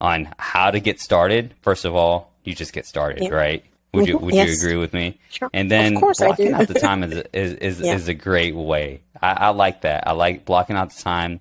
on 0.00 0.28
how 0.38 0.70
to 0.70 0.80
get 0.80 1.00
started, 1.00 1.54
first 1.62 1.84
of 1.84 1.94
all, 1.94 2.32
you 2.44 2.54
just 2.54 2.72
get 2.72 2.86
started, 2.86 3.22
Yeah. 3.24 3.28
right? 3.30 3.64
Would 3.94 4.06
you 4.08 4.18
Mhm. 4.18 4.22
would 4.22 4.34
you 4.34 4.52
agree 4.52 4.76
with 4.76 4.92
me? 4.94 5.18
Sure. 5.30 5.50
And 5.52 5.70
then 5.70 5.94
Of 5.94 6.00
course 6.00 6.20
I 6.22 6.26
blocking 6.26 6.54
out 6.54 6.66
the 6.66 6.74
time 6.80 7.02
is 7.04 7.12
is 7.32 7.52
is, 7.54 7.80
Yeah. 7.80 7.94
is 7.94 8.08
a 8.08 8.14
great 8.14 8.54
way. 8.56 9.00
I, 9.22 9.32
I 9.32 9.48
like 9.50 9.82
that. 9.82 10.08
I 10.08 10.12
like 10.12 10.44
blocking 10.44 10.76
out 10.76 10.90
the 10.94 11.02
time. 11.02 11.40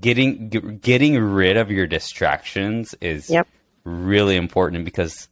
Getting 0.00 0.48
get, 0.48 0.80
getting 0.80 1.18
rid 1.18 1.56
of 1.56 1.70
your 1.70 1.86
distractions 1.86 2.94
is 3.00 3.28
Yep. 3.30 3.46
really 3.84 4.36
important 4.36 4.84
because 4.84 5.28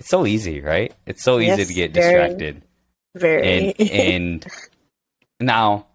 it's 0.00 0.08
so 0.08 0.26
easy, 0.26 0.62
right? 0.62 0.94
It's 1.04 1.22
so 1.22 1.38
easy 1.38 1.58
Yes, 1.58 1.68
to 1.68 1.74
get 1.74 1.92
very. 1.92 2.12
distracted. 2.12 2.62
Very. 3.14 3.74
And 3.76 3.80
and 3.90 4.46
now 5.38 5.86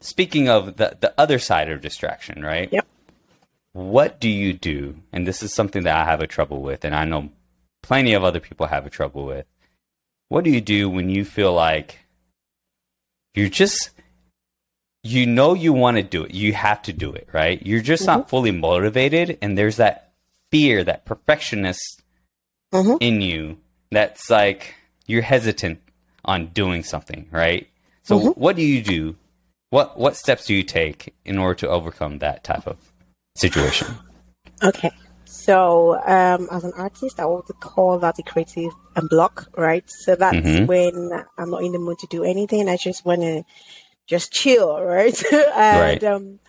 speaking 0.00 0.48
of 0.48 0.76
the 0.76 0.96
the 1.00 1.12
other 1.18 1.40
side 1.40 1.68
of 1.68 1.80
distraction, 1.80 2.44
right? 2.44 2.72
Yep. 2.72 2.86
What 3.72 4.20
do 4.20 4.28
you 4.30 4.52
do? 4.52 4.96
And 5.12 5.26
this 5.26 5.42
is 5.42 5.52
something 5.52 5.82
that 5.82 5.96
I 5.96 6.04
have 6.04 6.20
a 6.20 6.28
trouble 6.28 6.62
with 6.62 6.84
and 6.84 6.94
I 6.94 7.04
know 7.04 7.30
plenty 7.82 8.12
of 8.12 8.22
other 8.22 8.40
people 8.40 8.66
have 8.66 8.86
a 8.86 8.90
trouble 8.90 9.24
with. 9.24 9.46
What 10.28 10.44
do 10.44 10.50
you 10.50 10.60
do 10.60 10.88
when 10.88 11.10
you 11.10 11.24
feel 11.24 11.52
like 11.52 11.98
you're 13.34 13.48
just 13.48 13.90
you 15.02 15.26
know 15.26 15.54
you 15.54 15.72
want 15.72 15.96
to 15.96 16.04
do 16.04 16.22
it. 16.22 16.34
You 16.34 16.52
have 16.52 16.82
to 16.82 16.92
do 16.92 17.12
it, 17.12 17.28
right? 17.32 17.60
You're 17.66 17.82
just 17.82 18.06
not 18.06 18.20
mm-hmm. 18.20 18.28
fully 18.28 18.52
motivated 18.52 19.38
and 19.42 19.58
there's 19.58 19.78
that 19.78 20.12
fear, 20.52 20.84
that 20.84 21.04
perfectionist 21.04 22.04
Mhm. 22.72 22.98
in 23.00 23.20
you 23.20 23.58
that's 23.90 24.28
like 24.30 24.74
you're 25.06 25.22
hesitant 25.22 25.80
on 26.24 26.48
doing 26.48 26.82
something, 26.82 27.26
right? 27.30 27.66
So 28.02 28.18
Mhm. 28.18 28.36
what 28.36 28.56
do 28.56 28.62
you 28.62 28.82
do? 28.82 29.16
What 29.70 29.98
what 29.98 30.16
steps 30.16 30.46
do 30.46 30.54
you 30.54 30.62
take 30.62 31.14
in 31.24 31.38
order 31.38 31.54
to 31.56 31.68
overcome 31.68 32.18
that 32.18 32.44
type 32.44 32.66
of 32.66 32.76
situation? 33.36 33.98
Okay. 34.62 34.90
So, 35.24 35.94
um, 36.06 36.48
as 36.50 36.64
an 36.64 36.72
artist, 36.76 37.20
I 37.20 37.26
would 37.26 37.44
call 37.60 37.98
that 37.98 38.18
a 38.18 38.22
creative 38.22 38.72
um, 38.96 39.08
block, 39.08 39.46
right? 39.56 39.84
So 39.88 40.16
that's 40.16 40.40
Mhm. 40.40 40.66
when 40.66 41.10
I'm 41.36 41.50
not 41.50 41.62
in 41.62 41.72
the 41.72 41.78
mood 41.78 41.98
to 41.98 42.06
do 42.06 42.24
anything. 42.24 42.66
I 42.68 42.78
just 42.78 43.04
want 43.04 43.20
to 43.20 43.44
just 44.06 44.32
chill, 44.32 44.80
right? 44.80 45.22
and 45.32 46.02
Right. 46.02 46.04
um, 46.04 46.40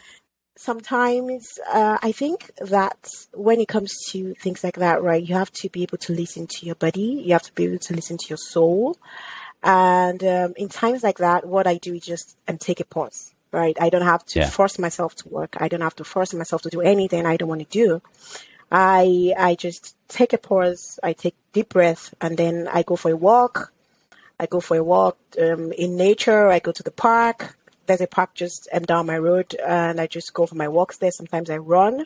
sometimes 0.60 1.58
uh, 1.72 1.98
I 2.02 2.12
think 2.12 2.52
that 2.58 3.10
when 3.34 3.60
it 3.62 3.70
comes 3.70 3.92
to 4.10 4.34
things 4.36 4.64
like 4.64 4.76
that, 4.76 5.02
right, 5.02 5.24
you 5.24 5.36
have 5.36 5.52
to 5.54 5.70
be 5.70 5.84
able 5.84 5.98
to 6.00 6.14
listen 6.14 6.48
to 6.48 6.66
your 6.66 6.76
body. 6.76 7.24
You 7.26 7.32
have 7.34 7.44
to 7.44 7.54
be 7.54 7.64
able 7.66 7.80
to 7.80 7.94
listen 7.94 8.18
to 8.18 8.28
your 8.28 8.38
soul. 8.38 8.98
And 9.64 10.22
um, 10.24 10.54
in 10.58 10.68
times 10.68 11.02
like 11.02 11.20
that, 11.20 11.46
what 11.46 11.66
I 11.66 11.78
do 11.78 11.94
is 11.94 12.04
just 12.04 12.38
um, 12.48 12.58
take 12.58 12.82
a 12.82 12.86
pause, 12.86 13.34
right? 13.52 13.76
I 13.80 13.90
don't 13.90 14.04
have 14.14 14.26
to 14.28 14.40
Yeah. 14.40 14.50
force 14.50 14.78
myself 14.78 15.16
to 15.16 15.30
work. 15.30 15.56
I 15.60 15.70
don't 15.70 15.82
have 15.82 15.96
to 15.96 16.04
force 16.04 16.34
myself 16.34 16.62
to 16.64 16.70
do 16.70 16.82
anything 16.82 17.26
I 17.26 17.38
don't 17.38 17.50
want 17.50 17.62
to 17.62 17.78
do. 17.84 18.02
I 18.72 19.34
I 19.38 19.56
just 19.56 19.96
take 20.10 20.34
a 20.34 20.38
pause. 20.38 21.00
I 21.02 21.14
take 21.14 21.36
deep 21.54 21.70
breath, 21.70 22.14
and 22.22 22.38
then 22.38 22.68
I 22.72 22.84
go 22.84 22.96
for 22.96 23.12
a 23.12 23.16
walk. 23.16 23.74
I 24.40 24.46
go 24.46 24.60
for 24.62 24.78
a 24.78 24.84
walk 24.84 25.18
um, 25.42 25.72
in 25.74 25.98
nature. 25.98 26.48
I 26.48 26.60
go 26.60 26.72
to 26.72 26.84
the 26.84 26.92
park. 26.92 27.58
There's 27.90 28.02
a 28.02 28.08
park 28.08 28.36
just 28.36 28.70
um, 28.72 28.84
down 28.84 29.08
my 29.08 29.18
road, 29.18 29.56
and 29.56 30.00
I 30.00 30.06
just 30.06 30.32
go 30.32 30.46
for 30.46 30.54
my 30.54 30.68
walks 30.68 30.98
there. 30.98 31.10
Sometimes 31.10 31.50
I 31.50 31.58
run, 31.58 32.06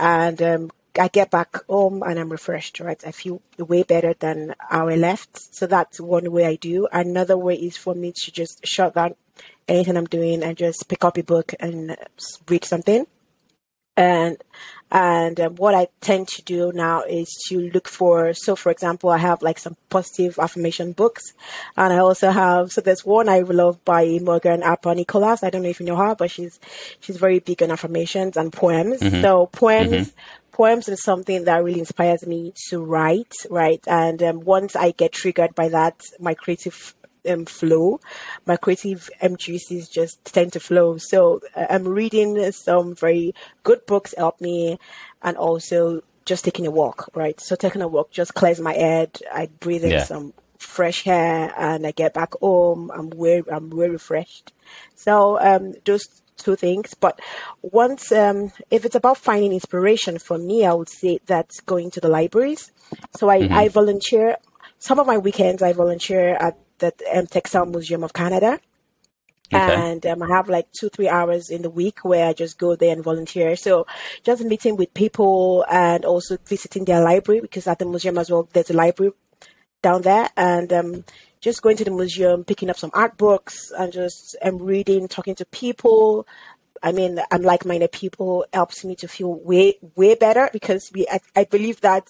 and 0.00 0.42
um, 0.42 0.70
I 0.98 1.06
get 1.06 1.30
back 1.30 1.64
home 1.68 2.02
and 2.02 2.18
I'm 2.18 2.28
refreshed. 2.28 2.80
Right, 2.80 3.00
I 3.06 3.12
feel 3.12 3.40
way 3.56 3.84
better 3.84 4.14
than 4.18 4.56
how 4.58 4.88
I 4.88 4.96
left. 4.96 5.54
So 5.54 5.68
that's 5.68 6.00
one 6.00 6.32
way 6.32 6.44
I 6.44 6.56
do. 6.56 6.88
Another 6.90 7.38
way 7.38 7.54
is 7.54 7.76
for 7.76 7.94
me 7.94 8.12
to 8.16 8.32
just 8.32 8.66
shut 8.66 8.94
down 8.94 9.14
anything 9.68 9.96
I'm 9.96 10.06
doing 10.06 10.42
and 10.42 10.56
just 10.56 10.88
pick 10.88 11.04
up 11.04 11.16
a 11.18 11.22
book 11.22 11.54
and 11.60 11.96
read 12.48 12.64
something 12.64 13.06
and 13.96 14.36
and 14.90 15.40
um, 15.40 15.56
what 15.56 15.74
I 15.74 15.88
tend 16.00 16.28
to 16.28 16.42
do 16.42 16.70
now 16.72 17.02
is 17.02 17.28
to 17.48 17.70
look 17.70 17.88
for. 17.88 18.32
So, 18.34 18.54
for 18.54 18.70
example, 18.70 19.10
I 19.10 19.18
have 19.18 19.42
like 19.42 19.58
some 19.58 19.76
positive 19.90 20.38
affirmation 20.38 20.92
books, 20.92 21.32
and 21.76 21.92
I 21.92 21.98
also 21.98 22.30
have. 22.30 22.70
So 22.70 22.80
there's 22.80 23.04
one 23.04 23.28
I 23.28 23.40
love 23.40 23.84
by 23.84 24.18
Morgan 24.22 24.62
Harper 24.62 24.94
Nichols. 24.94 25.42
I 25.42 25.50
don't 25.50 25.62
know 25.62 25.70
if 25.70 25.80
you 25.80 25.86
know 25.86 25.96
her, 25.96 26.14
but 26.14 26.30
she's 26.30 26.60
she's 27.00 27.16
very 27.16 27.40
big 27.40 27.62
on 27.62 27.72
affirmations 27.72 28.36
and 28.36 28.52
poems. 28.52 29.00
So 29.22 29.46
poems. 29.46 30.12
Poems 30.52 30.88
is 30.88 31.02
something 31.02 31.44
that 31.44 31.62
really 31.62 31.80
inspires 31.80 32.26
me 32.26 32.54
to 32.70 32.82
write, 32.82 33.34
right? 33.50 33.82
And 33.86 34.22
um, 34.22 34.40
once 34.40 34.74
I 34.74 34.92
get 34.92 35.12
triggered 35.12 35.54
by 35.54 35.68
that, 35.68 36.00
my 36.18 36.32
creative 36.32 36.94
um, 37.28 37.44
flow. 37.44 38.00
My 38.46 38.56
creative 38.56 39.08
um, 39.22 39.36
juices 39.36 39.88
just 39.88 40.24
tend 40.24 40.52
to 40.54 40.60
flow. 40.60 40.98
So 40.98 41.40
uh, 41.54 41.66
I'm 41.70 41.86
reading 41.86 42.50
some 42.52 42.94
very 42.94 43.34
good 43.62 43.84
books 43.86 44.14
help 44.16 44.40
me, 44.40 44.78
and 45.22 45.36
also 45.36 46.02
just 46.24 46.44
taking 46.44 46.66
a 46.66 46.70
walk. 46.70 47.10
Right. 47.14 47.40
So 47.40 47.56
taking 47.56 47.82
a 47.82 47.88
walk 47.88 48.10
just 48.10 48.34
clears 48.34 48.60
my 48.60 48.74
head. 48.74 49.18
I 49.32 49.46
breathe 49.60 49.84
in 49.84 49.90
Yeah. 49.92 50.04
some 50.04 50.34
fresh 50.58 51.06
air, 51.06 51.52
and 51.56 51.86
I 51.86 51.90
get 51.92 52.14
back 52.14 52.34
home. 52.40 52.90
I'm 52.94 53.10
very 53.10 53.42
I'm 53.50 53.70
very 53.70 53.90
refreshed. 53.90 54.52
So 54.94 55.38
um, 55.40 55.74
those 55.84 56.06
two 56.36 56.56
things. 56.56 56.94
But 56.94 57.20
once 57.62 58.12
um, 58.12 58.52
if 58.70 58.84
it's 58.84 58.94
about 58.94 59.18
finding 59.18 59.52
inspiration 59.52 60.18
for 60.18 60.38
me, 60.38 60.66
I 60.66 60.72
would 60.72 60.88
say 60.88 61.18
that's 61.26 61.60
going 61.60 61.90
to 61.92 62.00
the 62.00 62.08
libraries. 62.08 62.72
So 63.16 63.30
I, 63.30 63.48
I 63.50 63.68
volunteer. 63.68 64.36
Some 64.78 64.98
of 64.98 65.06
my 65.06 65.16
weekends 65.16 65.62
I 65.62 65.72
volunteer 65.72 66.34
at 66.36 66.58
the 66.78 66.92
um, 67.14 67.26
Textile 67.26 67.66
Museum 67.66 68.04
of 68.04 68.12
Canada. 68.12 68.60
Okay. 69.54 69.74
And 69.74 70.04
um, 70.06 70.22
I 70.22 70.28
have 70.28 70.48
like 70.48 70.66
two, 70.72 70.88
three 70.88 71.08
hours 71.08 71.50
in 71.50 71.62
the 71.62 71.70
week 71.70 72.04
where 72.04 72.26
I 72.26 72.32
just 72.32 72.58
go 72.58 72.74
there 72.74 72.92
and 72.92 73.04
volunteer. 73.04 73.54
So 73.54 73.86
just 74.24 74.44
meeting 74.44 74.76
with 74.76 74.92
people 74.92 75.64
and 75.70 76.04
also 76.04 76.36
visiting 76.46 76.84
their 76.84 77.00
library 77.00 77.40
because 77.40 77.66
at 77.68 77.78
the 77.78 77.86
museum 77.86 78.18
as 78.18 78.30
well, 78.30 78.48
there's 78.52 78.70
a 78.70 78.74
library 78.74 79.12
down 79.82 80.02
there 80.02 80.28
and 80.36 80.72
um, 80.72 81.04
just 81.40 81.62
going 81.62 81.76
to 81.76 81.84
the 81.84 81.92
museum, 81.92 82.42
picking 82.42 82.70
up 82.70 82.78
some 82.78 82.90
art 82.92 83.16
books 83.16 83.70
and 83.78 83.92
just 83.92 84.36
um, 84.42 84.58
reading, 84.58 85.06
talking 85.06 85.36
to 85.36 85.44
people. 85.46 86.26
I 86.86 86.92
mean, 86.92 87.18
I'm 87.32 87.42
like-minded 87.42 87.90
people 87.90 88.46
helps 88.52 88.84
me 88.84 88.94
to 89.02 89.08
feel 89.08 89.34
way, 89.34 89.76
way 89.96 90.14
better 90.14 90.48
because 90.52 90.88
we, 90.94 91.04
I, 91.10 91.18
I 91.34 91.42
believe 91.44 91.80
that 91.80 92.04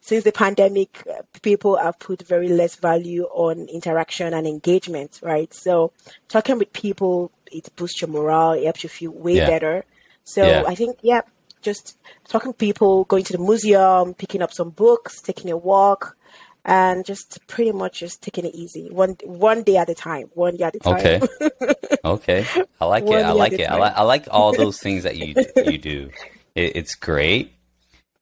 since 0.00 0.24
the 0.24 0.32
pandemic, 0.32 0.90
uh, 1.06 1.20
people 1.42 1.76
have 1.76 1.98
put 1.98 2.26
very 2.26 2.48
less 2.48 2.76
value 2.76 3.24
on 3.24 3.66
interaction 3.68 4.32
and 4.32 4.46
engagement, 4.46 5.20
right? 5.22 5.52
So 5.52 5.92
talking 6.28 6.56
with 6.58 6.72
people, 6.72 7.30
it 7.52 7.68
boosts 7.76 8.00
your 8.00 8.08
morale, 8.08 8.52
it 8.52 8.64
helps 8.64 8.82
you 8.84 8.88
feel 8.88 9.12
way 9.12 9.36
Yeah. 9.36 9.46
better. 9.46 9.84
So 10.24 10.42
Yeah. 10.42 10.62
I 10.66 10.74
think, 10.74 10.98
yeah, 11.02 11.20
just 11.60 11.98
talking 12.26 12.52
to 12.52 12.56
people, 12.56 13.04
going 13.04 13.24
to 13.24 13.34
the 13.34 13.38
museum, 13.38 14.14
picking 14.14 14.40
up 14.40 14.52
some 14.54 14.70
books, 14.70 15.20
taking 15.20 15.50
a 15.50 15.58
walk, 15.58 16.16
and 16.64 17.04
just 17.04 17.38
pretty 17.48 17.72
much 17.72 17.98
just 18.00 18.22
taking 18.22 18.44
it 18.44 18.54
easy, 18.54 18.88
one 18.90 19.16
one 19.24 19.62
day 19.62 19.76
at 19.76 19.88
a 19.88 19.94
time, 19.94 20.30
one 20.34 20.56
day 20.56 20.64
at 20.64 20.76
a 20.76 20.78
time. 20.78 20.94
Okay. 20.96 21.20
okay. 22.04 22.46
I 22.80 22.84
like 22.84 23.04
it. 23.04 23.12
I 23.12 23.32
like 23.32 23.52
it. 23.54 23.64
I 23.70 23.76
like 23.76 23.94
I 23.96 24.02
like 24.02 24.28
all 24.30 24.52
those 24.56 24.78
things 24.78 25.02
that 25.04 25.16
you 25.16 25.34
you 25.64 25.78
do. 25.78 26.10
It, 26.54 26.76
it's 26.76 26.94
great. 26.94 27.52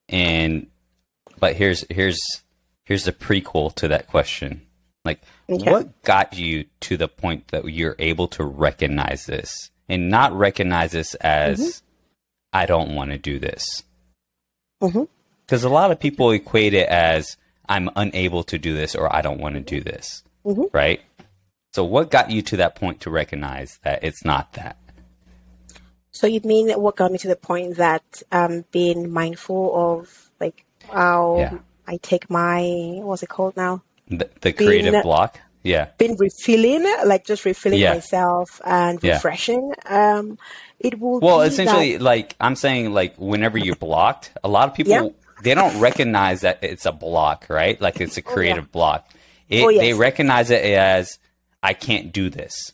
And 0.09 0.68
but 1.38 1.55
here's 1.57 1.85
here's 1.90 2.18
here's 2.85 3.05
the 3.05 3.12
prequel 3.12 3.74
to 3.76 3.88
that 3.88 4.07
question. 4.09 4.62
Like 5.05 5.20
Okay. 5.48 5.70
what 5.70 6.03
got 6.03 6.38
you 6.38 6.66
to 6.81 6.96
the 6.96 7.09
point 7.09 7.48
that 7.48 7.64
you're 7.64 7.96
able 7.98 8.29
to 8.29 8.44
recognize 8.44 9.24
this 9.26 9.70
and 9.88 10.09
not 10.11 10.33
recognize 10.33 10.92
this 10.92 11.14
as 11.16 11.59
Mm-hmm. 11.61 11.87
I 12.53 12.66
don't 12.66 12.96
want 12.96 13.11
to 13.12 13.18
do 13.18 13.38
this. 13.38 13.85
Mhm. 14.83 15.07
Because 15.46 15.62
a 15.62 15.68
lot 15.68 15.92
of 15.92 16.00
people 16.00 16.31
equate 16.33 16.74
it 16.74 16.88
as 16.88 17.37
I'm 17.70 17.88
unable 17.96 18.42
to 18.44 18.59
do 18.59 18.74
this 18.74 18.94
or 18.94 19.14
I 19.14 19.22
don't 19.22 19.40
want 19.40 19.54
to 19.54 19.61
do 19.61 19.80
this. 19.80 20.22
Mhm. 20.44 20.68
Right? 20.74 21.00
So, 21.72 21.85
what 21.85 22.11
got 22.11 22.30
you 22.30 22.42
to 22.42 22.56
that 22.59 22.74
point 22.74 23.00
to 23.02 23.11
recognize 23.11 23.78
that 23.85 24.02
it's 24.02 24.24
not 24.24 24.52
that? 24.54 24.76
So 26.11 26.26
you 26.26 26.40
mean 26.44 26.70
what 26.80 26.96
got 26.96 27.12
me 27.12 27.18
to 27.18 27.28
the 27.28 27.37
point 27.37 27.76
that 27.76 28.02
um 28.33 28.64
being 28.72 29.11
mindful 29.11 29.62
of 29.74 30.30
like 30.40 30.64
how 30.90 31.37
Yeah. 31.38 31.59
I 31.87 31.98
take 32.02 32.28
my 32.28 32.62
what's 33.06 33.22
it 33.22 33.28
called 33.28 33.56
now? 33.56 33.83
The, 34.09 34.28
the 34.40 34.52
creative 34.52 34.92
Being- 34.92 35.02
block? 35.02 35.38
Yeah. 35.62 35.88
Been 35.98 36.16
refilling, 36.16 36.85
like 37.06 37.24
just 37.26 37.44
refilling 37.44 37.78
Yeah. 37.80 37.94
myself 37.94 38.61
and 38.64 38.98
Yeah. 39.02 39.14
refreshing. 39.14 39.72
Um, 39.87 40.38
it 40.80 40.98
will. 40.98 41.20
Well, 41.20 41.42
essentially, 41.42 41.92
that- 41.92 42.02
like 42.02 42.35
I'm 42.40 42.56
saying, 42.56 42.92
like 42.92 43.14
whenever 43.16 43.59
you're 43.59 43.76
blocked, 43.76 44.33
a 44.42 44.48
lot 44.48 44.68
of 44.68 44.74
people 44.74 44.92
Yeah. 44.92 45.09
They 45.42 45.55
don't 45.55 45.81
recognize 45.81 46.42
that 46.42 46.59
it's 46.62 46.87
a 46.87 46.92
block, 46.92 47.46
right? 47.48 47.81
Like 47.81 48.00
it's 48.00 48.16
a 48.16 48.22
creative 48.22 48.64
oh, 48.64 48.66
yeah. 48.66 48.72
block. 48.72 49.09
It, 49.48 49.64
oh, 49.64 49.68
yes. 49.68 49.81
They 49.81 49.94
recognize 49.94 50.50
it 50.50 50.62
as 50.62 51.18
I 51.62 51.74
can't 51.74 52.12
do 52.12 52.31
this, 52.31 52.72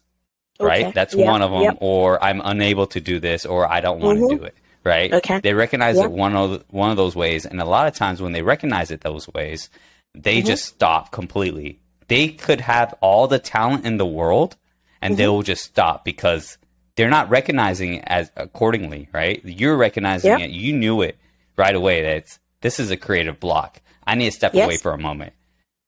right? 0.60 0.86
Okay. 0.86 0.92
That's 0.92 1.14
one 1.14 1.42
of 1.42 1.50
them. 1.50 1.62
Yep. 1.62 1.78
Or 1.80 2.22
I'm 2.22 2.40
unable 2.44 2.86
to 2.88 3.00
do 3.00 3.18
this, 3.18 3.46
or 3.46 3.70
I 3.70 3.80
don't 3.80 4.00
want 4.00 4.18
to 4.18 4.24
mm-hmm. 4.24 4.36
do 4.36 4.44
it, 4.44 4.54
right? 4.84 5.12
Okay. 5.12 5.40
They 5.40 5.54
recognize 5.54 5.96
yep. 5.96 6.06
it 6.06 6.10
one 6.10 6.36
of 6.36 6.64
one 6.68 6.90
of 6.90 6.96
those 6.96 7.16
ways, 7.16 7.46
and 7.46 7.60
a 7.60 7.64
lot 7.64 7.86
of 7.86 7.94
times 7.94 8.20
when 8.20 8.32
they 8.32 8.42
recognize 8.42 8.90
it 8.90 9.00
those 9.00 9.28
ways, 9.32 9.70
they 10.14 10.38
mm-hmm. 10.38 10.46
just 10.46 10.64
stop 10.66 11.12
completely. 11.12 11.80
They 12.08 12.28
could 12.28 12.60
have 12.60 12.94
all 13.00 13.26
the 13.26 13.38
talent 13.38 13.84
in 13.84 13.96
the 13.96 14.06
world, 14.06 14.56
and 15.00 15.12
mm-hmm. 15.12 15.18
they 15.18 15.28
will 15.28 15.42
just 15.42 15.64
stop 15.64 16.04
because 16.04 16.58
they're 16.96 17.10
not 17.10 17.28
recognizing 17.30 17.94
it 17.94 18.04
as 18.06 18.30
accordingly, 18.36 19.08
right? 19.12 19.40
You're 19.44 19.76
recognizing 19.76 20.40
it. 20.40 20.50
You 20.50 20.72
knew 20.72 21.02
it 21.02 21.18
right 21.56 21.74
away 21.74 22.02
that 22.02 22.16
it's, 22.16 22.38
this 22.60 22.80
is 22.80 22.90
a 22.90 22.96
creative 22.96 23.40
block. 23.40 23.80
I 24.06 24.14
need 24.14 24.26
to 24.26 24.32
step 24.32 24.54
yes. 24.54 24.64
away 24.64 24.76
for 24.76 24.92
a 24.92 24.98
moment. 24.98 25.32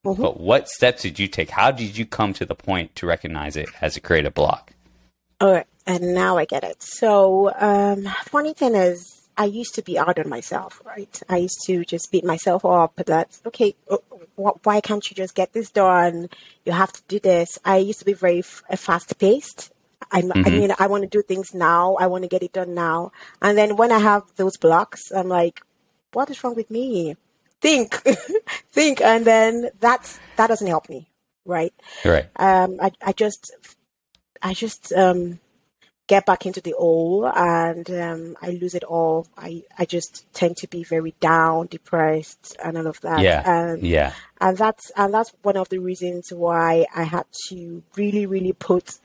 Mm-hmm. 0.04 0.22
But 0.22 0.40
what 0.40 0.68
steps 0.68 1.02
did 1.02 1.18
you 1.18 1.28
take? 1.28 1.50
How 1.50 1.70
did 1.70 1.96
you 1.96 2.06
come 2.06 2.32
to 2.34 2.44
the 2.44 2.54
point 2.54 2.94
to 2.96 3.06
recognize 3.06 3.56
it 3.56 3.68
as 3.80 3.96
a 3.96 4.00
creative 4.00 4.34
block? 4.34 4.72
All 5.40 5.52
right, 5.52 5.66
and 5.86 6.14
now 6.14 6.36
I 6.36 6.44
get 6.44 6.64
it. 6.64 6.82
So, 6.82 7.52
um, 7.58 8.04
funny 8.24 8.54
thing 8.54 8.74
is, 8.74 9.28
I 9.36 9.44
used 9.44 9.74
to 9.76 9.82
be 9.82 9.94
hard 9.94 10.18
on 10.18 10.28
myself, 10.28 10.82
right? 10.84 11.22
I 11.28 11.36
used 11.38 11.60
to 11.66 11.84
just 11.84 12.10
beat 12.10 12.24
myself 12.24 12.64
up. 12.64 12.94
That's 12.96 13.40
okay. 13.46 13.76
Uh, 13.88 13.98
why 14.36 14.80
can't 14.80 15.08
you 15.08 15.14
just 15.14 15.34
get 15.34 15.52
this 15.52 15.70
done? 15.70 16.28
You 16.64 16.72
have 16.72 16.92
to 16.92 17.02
do 17.06 17.20
this. 17.20 17.58
I 17.64 17.78
used 17.78 18.00
to 18.00 18.04
be 18.04 18.14
very 18.14 18.40
f- 18.40 18.62
fast 18.76 19.16
paced 19.18 19.72
mm-hmm. 20.12 20.46
I 20.46 20.50
mean, 20.50 20.74
I 20.78 20.86
want 20.86 21.02
to 21.02 21.08
do 21.08 21.22
things 21.22 21.54
now. 21.54 21.96
I 21.96 22.06
want 22.06 22.24
to 22.24 22.28
get 22.28 22.42
it 22.42 22.52
done 22.52 22.74
now. 22.74 23.12
And 23.42 23.56
then 23.56 23.76
when 23.76 23.92
I 23.92 23.98
have 23.98 24.22
those 24.36 24.56
blocks, 24.56 25.10
I'm 25.12 25.28
like, 25.28 25.62
what 26.12 26.30
is 26.30 26.42
wrong 26.42 26.54
with 26.54 26.70
me? 26.70 27.16
Think, 27.60 27.94
think. 28.72 29.00
And 29.00 29.24
then 29.24 29.70
that's, 29.80 30.18
that 30.36 30.46
doesn't 30.46 30.66
help 30.66 30.88
me. 30.88 31.08
Right. 31.44 31.74
Right. 32.04 32.26
Um, 32.36 32.78
I, 32.80 32.92
I 33.04 33.12
just, 33.12 33.52
I 34.42 34.54
just, 34.54 34.92
um, 34.92 35.40
get 36.08 36.24
back 36.24 36.46
into 36.46 36.60
the 36.60 36.74
hole 36.76 37.30
and 37.36 37.88
um, 37.90 38.36
I 38.42 38.50
lose 38.50 38.74
it 38.74 38.82
all. 38.82 39.26
I, 39.36 39.62
I 39.78 39.84
just 39.84 40.24
tend 40.32 40.56
to 40.56 40.66
be 40.66 40.82
very 40.82 41.14
down, 41.20 41.66
depressed, 41.66 42.56
and 42.64 42.76
all 42.76 42.86
of 42.88 43.00
that. 43.02 43.20
Yeah, 43.20 43.42
and, 43.44 43.82
yeah. 43.82 44.14
And 44.40 44.56
that's 44.56 44.90
and 44.96 45.12
that's 45.14 45.32
one 45.42 45.56
of 45.56 45.68
the 45.68 45.78
reasons 45.78 46.32
why 46.32 46.86
I 46.96 47.04
had 47.04 47.26
to 47.48 47.82
really, 47.94 48.26
really 48.26 48.54
put 48.54 48.98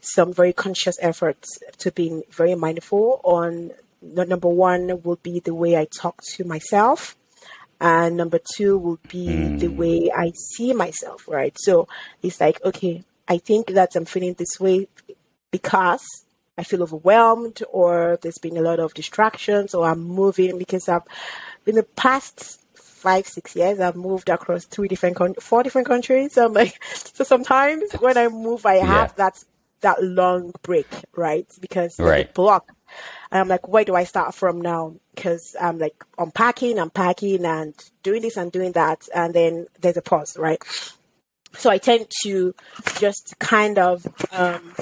some 0.00 0.32
very 0.32 0.52
conscious 0.52 0.96
efforts 1.00 1.58
to 1.78 1.92
being 1.92 2.22
very 2.30 2.54
mindful 2.54 3.20
on 3.24 3.72
number 4.02 4.48
one 4.48 5.02
will 5.02 5.18
be 5.22 5.40
the 5.40 5.54
way 5.54 5.76
I 5.76 5.86
talk 5.86 6.22
to 6.34 6.44
myself. 6.44 7.16
And 7.80 8.16
number 8.16 8.40
two 8.56 8.76
will 8.76 8.98
be 9.08 9.28
mm. 9.28 9.60
the 9.60 9.68
way 9.68 10.10
I 10.14 10.32
see 10.54 10.72
myself, 10.72 11.28
right? 11.28 11.56
So 11.60 11.86
it's 12.22 12.40
like, 12.40 12.62
okay, 12.64 13.04
I 13.28 13.38
think 13.38 13.68
that 13.68 13.94
I'm 13.94 14.04
feeling 14.04 14.34
this 14.34 14.58
way 14.58 14.88
because 15.52 16.04
I 16.56 16.64
feel 16.64 16.82
overwhelmed 16.82 17.62
or 17.70 18.18
there's 18.20 18.38
been 18.38 18.56
a 18.56 18.62
lot 18.62 18.80
of 18.80 18.94
distractions 18.94 19.74
or 19.74 19.88
I'm 19.88 20.02
moving 20.02 20.58
because 20.58 20.88
I've 20.88 21.02
in 21.66 21.76
the 21.76 21.84
past 21.84 22.60
five, 22.74 23.26
six 23.26 23.54
years, 23.54 23.78
I've 23.78 23.94
moved 23.94 24.28
across 24.28 24.64
three 24.64 24.88
different, 24.88 25.16
con- 25.16 25.34
four 25.34 25.62
different 25.62 25.86
countries. 25.86 26.32
So 26.32 26.46
I'm 26.46 26.52
like, 26.52 26.82
so 26.94 27.22
sometimes 27.22 27.92
when 28.00 28.18
I 28.18 28.28
move, 28.28 28.66
I 28.66 28.76
have 28.76 29.10
yeah. 29.10 29.14
that 29.16 29.44
that 29.80 30.02
long 30.02 30.52
break, 30.62 30.88
right? 31.14 31.46
Because 31.60 31.98
right. 32.00 32.32
block. 32.34 32.72
And 33.30 33.40
I'm 33.40 33.48
like, 33.48 33.68
where 33.68 33.84
do 33.84 33.94
I 33.94 34.04
start 34.04 34.34
from 34.34 34.60
now? 34.60 34.94
Because 35.14 35.56
I'm 35.60 35.78
like 35.78 36.04
unpacking, 36.18 36.78
unpacking, 36.78 37.44
and 37.44 37.74
doing 38.02 38.22
this 38.22 38.36
and 38.36 38.50
doing 38.50 38.72
that, 38.72 39.08
and 39.14 39.34
then 39.34 39.66
there's 39.80 39.96
a 39.96 40.02
pause, 40.02 40.36
right? 40.38 40.62
So 41.54 41.70
I 41.70 41.78
tend 41.78 42.10
to 42.22 42.54
just 42.98 43.38
kind 43.38 43.78
of 43.78 44.06
um, 44.32 44.74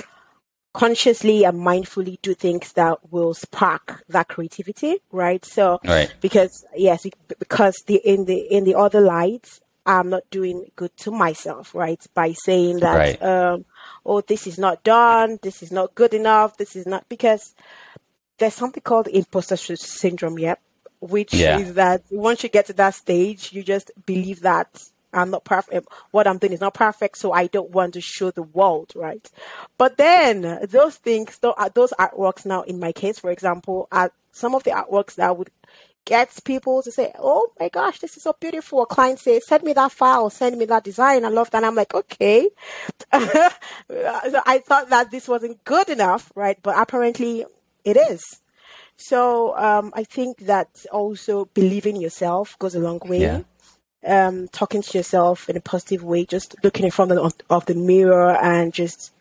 consciously 0.73 1.45
and 1.45 1.59
mindfully 1.59 2.21
do 2.21 2.35
things 2.35 2.73
that 2.75 3.11
will 3.11 3.35
spark 3.35 4.05
that 4.09 4.29
creativity, 4.29 4.99
right? 5.11 5.45
So, 5.45 5.81
right. 5.85 6.13
because 6.21 6.67
yes, 6.77 7.07
because 7.39 7.77
the 7.87 7.97
in 7.97 8.27
the 8.27 8.39
in 8.39 8.65
the 8.65 8.75
other 8.75 9.01
lights, 9.01 9.61
I'm 9.87 10.11
not 10.11 10.25
doing 10.31 10.71
good 10.77 10.95
to 10.99 11.11
myself, 11.11 11.75
right? 11.75 12.05
By 12.13 12.33
saying 12.33 12.81
that, 12.81 12.97
right. 12.97 13.23
um, 13.23 13.65
oh, 14.05 14.21
this 14.21 14.47
is 14.47 14.59
not 14.59 14.83
done, 14.83 15.39
this 15.43 15.63
is 15.63 15.73
not 15.73 15.95
good 15.95 16.13
enough, 16.13 16.59
this 16.59 16.77
is 16.77 16.87
not 16.87 17.09
because 17.09 17.55
there's 18.39 18.55
something 18.55 18.83
called 18.83 19.09
imposter 19.09 19.57
syndrome, 19.57 20.39
yep, 20.39 20.61
which 21.01 21.35
yeah. 21.35 21.59
is 21.59 21.75
that 21.75 22.03
once 22.11 22.43
you 22.43 22.49
get 22.49 22.67
to 22.67 22.73
that 22.75 22.95
stage, 22.95 23.53
you 23.53 23.63
just 23.63 23.91
believe 24.05 24.41
that 24.41 24.83
I'm 25.13 25.31
not 25.31 25.45
perfect. 25.45 25.75
Eh, 25.75 25.95
what 26.11 26.27
I'm 26.27 26.39
doing 26.39 26.53
is 26.53 26.61
not 26.61 26.75
perfect, 26.75 27.19
so 27.19 27.33
I 27.33 27.47
don't 27.47 27.71
want 27.71 27.95
to 27.95 28.01
show 28.01 28.31
the 28.31 28.43
world, 28.43 28.93
right? 28.95 29.29
But 29.79 29.97
then 29.97 30.67
those 30.69 30.97
things, 30.97 31.39
uh, 31.43 31.69
those 31.75 31.93
artworks 31.99 32.45
now, 32.45 32.63
in 32.63 32.79
my 32.79 32.93
case, 32.93 33.19
for 33.19 33.31
example, 33.31 33.89
are 33.91 34.13
some 34.33 34.55
of 34.55 34.65
the 34.65 34.71
artworks 34.71 35.15
that 35.15 35.37
would 35.37 35.51
get 36.05 36.39
people 36.45 36.83
to 36.83 36.93
say, 36.93 37.13
"Oh 37.19 37.51
my 37.59 37.69
gosh, 37.69 37.99
this 37.99 38.17
is 38.17 38.23
so 38.23 38.35
beautiful." 38.39 38.83
A 38.83 38.87
client 38.87 39.19
says, 39.19 39.47
"Send 39.47 39.65
me 39.65 39.73
that 39.73 39.93
file, 39.93 40.31
send 40.31 40.57
me 40.59 40.65
that 40.67 40.85
design." 40.85 41.25
I 41.25 41.29
love 41.29 41.51
that. 41.51 41.59
And 41.59 41.67
I'm 41.67 41.75
like, 41.75 41.95
okay. 41.95 42.49
so 43.13 44.41
I 44.47 44.63
thought 44.65 44.91
that 44.91 45.11
this 45.11 45.27
wasn't 45.29 45.65
good 45.65 45.89
enough, 45.89 46.31
right? 46.35 46.59
But 46.63 46.79
apparently, 46.79 47.45
it 47.87 47.97
is. 47.97 48.21
So 48.97 49.57
um, 49.57 49.93
I 49.95 50.05
think 50.05 50.39
that 50.41 50.69
also 50.93 51.47
believing 51.55 51.97
yourself 51.97 52.59
goes 52.59 52.75
a 52.75 52.81
long 52.81 53.01
way. 53.05 53.21
Yeah. 53.21 53.43
Um, 54.07 54.47
talking 54.49 54.83
to 54.83 54.99
yourself 54.99 55.49
in 55.49 55.57
a 55.57 55.61
positive 55.61 56.05
way, 56.05 56.25
just 56.27 56.55
looking 56.63 56.85
in 56.85 56.93
front 56.93 57.11
of, 57.13 57.35
of 57.51 57.67
the 57.67 57.75
mirror 57.75 58.37
and 58.37 58.73
just 58.73 59.13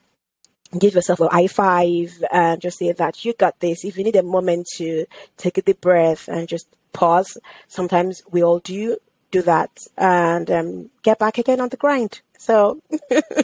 give 0.78 0.94
yourself 0.94 1.22
a 1.22 1.28
high 1.28 1.48
five 1.48 2.24
and 2.32 2.62
just 2.62 2.78
say 2.78 2.92
that 2.92 3.26
you 3.26 3.34
got 3.34 3.60
this. 3.62 3.84
If 3.84 3.98
you 3.98 4.04
need 4.04 4.16
a 4.16 4.24
moment 4.24 4.68
to 4.76 5.06
take 5.38 5.58
a 5.58 5.62
deep 5.62 5.82
breath 5.82 6.28
and 6.28 6.48
just 6.48 6.68
pause, 6.94 7.38
sometimes 7.68 8.22
we 8.32 8.44
all 8.44 8.60
do 8.60 8.98
do 9.32 9.42
that 9.42 9.72
and 9.98 10.50
um, 10.52 10.90
get 11.02 11.20
back 11.20 11.38
again 11.38 11.62
on 11.62 11.70
the 11.70 11.78
grind. 11.78 12.22
So 12.38 12.82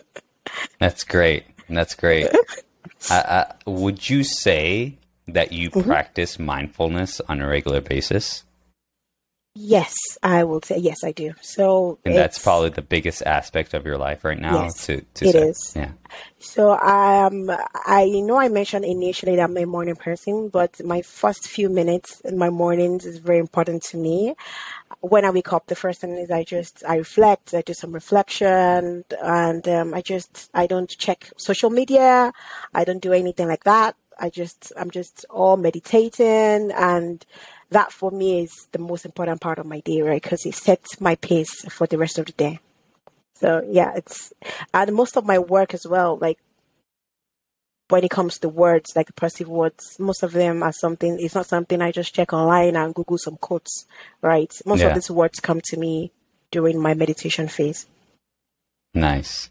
that's 0.80 1.04
great. 1.04 1.46
That's 1.70 1.96
great. 1.96 2.28
uh, 3.10 3.46
would 3.66 4.10
you 4.10 4.24
say 4.24 4.98
that 5.34 5.52
you 5.52 5.70
mm-hmm. 5.70 5.88
practice 5.88 6.40
mindfulness 6.40 7.22
on 7.28 7.42
a 7.42 7.48
regular 7.48 7.82
basis? 7.82 8.44
Yes, 9.54 9.94
I 10.24 10.46
will 10.46 10.62
say 10.62 10.78
yes, 10.78 11.04
I 11.04 11.12
do. 11.12 11.34
So, 11.42 12.00
and 12.06 12.16
that's 12.16 12.40
probably 12.40 12.70
the 12.70 12.82
biggest 12.82 13.22
aspect 13.24 13.74
of 13.74 13.86
your 13.86 13.98
life 13.98 14.24
right 14.24 14.40
now. 14.40 14.64
Yes, 14.64 14.86
to, 14.86 15.02
to 15.16 15.26
it 15.26 15.36
is. 15.36 15.74
Yeah. 15.76 15.92
So, 16.40 16.70
I 16.72 17.26
um, 17.26 17.52
I 17.86 18.06
know 18.06 18.40
I 18.40 18.48
mentioned 18.48 18.86
initially 18.86 19.36
that 19.36 19.44
I'm 19.44 19.58
a 19.58 19.66
morning 19.66 19.98
person, 19.98 20.48
but 20.48 20.82
my 20.86 21.02
first 21.02 21.50
few 21.50 21.70
minutes 21.70 22.22
in 22.22 22.38
my 22.38 22.50
mornings 22.50 23.06
is 23.06 23.18
very 23.18 23.40
important 23.40 23.84
to 23.90 23.98
me. 23.98 24.36
When 25.02 25.26
I 25.26 25.32
wake 25.32 25.52
up, 25.52 25.68
the 25.68 25.76
first 25.76 26.00
thing 26.00 26.12
is 26.12 26.32
I 26.32 26.46
just 26.46 26.86
I 26.88 26.96
reflect, 26.96 27.54
I 27.54 27.62
do 27.62 27.74
some 27.74 27.92
reflection, 27.92 29.04
and 29.22 29.68
um, 29.68 29.94
I 29.94 30.02
just 30.02 30.50
I 30.54 30.66
don't 30.66 30.90
check 30.90 31.30
social 31.36 31.70
media, 31.70 32.32
I 32.74 32.86
don't 32.86 33.02
do 33.02 33.12
anything 33.12 33.50
like 33.50 33.66
that. 33.66 33.98
I 34.22 34.30
just 34.30 34.72
I'm 34.78 34.92
just 34.92 35.26
all 35.30 35.58
meditating 35.58 36.72
and 36.72 37.26
that 37.72 37.92
for 37.92 38.12
me 38.12 38.44
is 38.44 38.68
the 38.72 38.80
most 38.80 39.06
important 39.06 39.42
part 39.42 39.58
of 39.58 39.66
my 39.66 39.80
day, 39.80 40.02
right? 40.02 40.22
Because 40.22 40.46
it 40.46 40.56
sets 40.56 41.02
my 41.02 41.16
pace 41.16 41.66
for 41.70 41.88
the 41.88 41.98
rest 41.98 42.20
of 42.20 42.28
the 42.28 42.34
day. 42.34 42.60
So 43.36 43.66
yeah, 43.68 43.94
it's 43.96 44.32
and 44.74 44.94
most 44.94 45.18
of 45.18 45.26
my 45.26 45.40
work 45.40 45.74
as 45.74 45.88
well, 45.88 46.18
like 46.22 46.38
when 47.90 48.04
it 48.04 48.12
comes 48.12 48.38
to 48.40 48.50
words, 48.50 48.92
like 48.96 49.14
passive 49.16 49.48
words, 49.48 49.98
most 50.00 50.24
of 50.24 50.32
them 50.32 50.64
are 50.64 50.72
something. 50.72 51.18
It's 51.20 51.36
not 51.36 51.48
something 51.48 51.82
I 51.82 51.92
just 51.92 52.14
check 52.14 52.34
online 52.34 52.76
and 52.76 52.94
Google 52.94 53.18
some 53.18 53.38
quotes, 53.38 53.86
right? 54.22 54.54
Most 54.66 54.82
yeah. 54.82 54.88
of 54.88 54.94
these 54.94 55.10
words 55.10 55.40
come 55.40 55.62
to 55.66 55.78
me 55.78 56.12
during 56.52 56.80
my 56.80 56.94
meditation 56.94 57.48
phase. 57.48 57.88
Nice, 58.94 59.50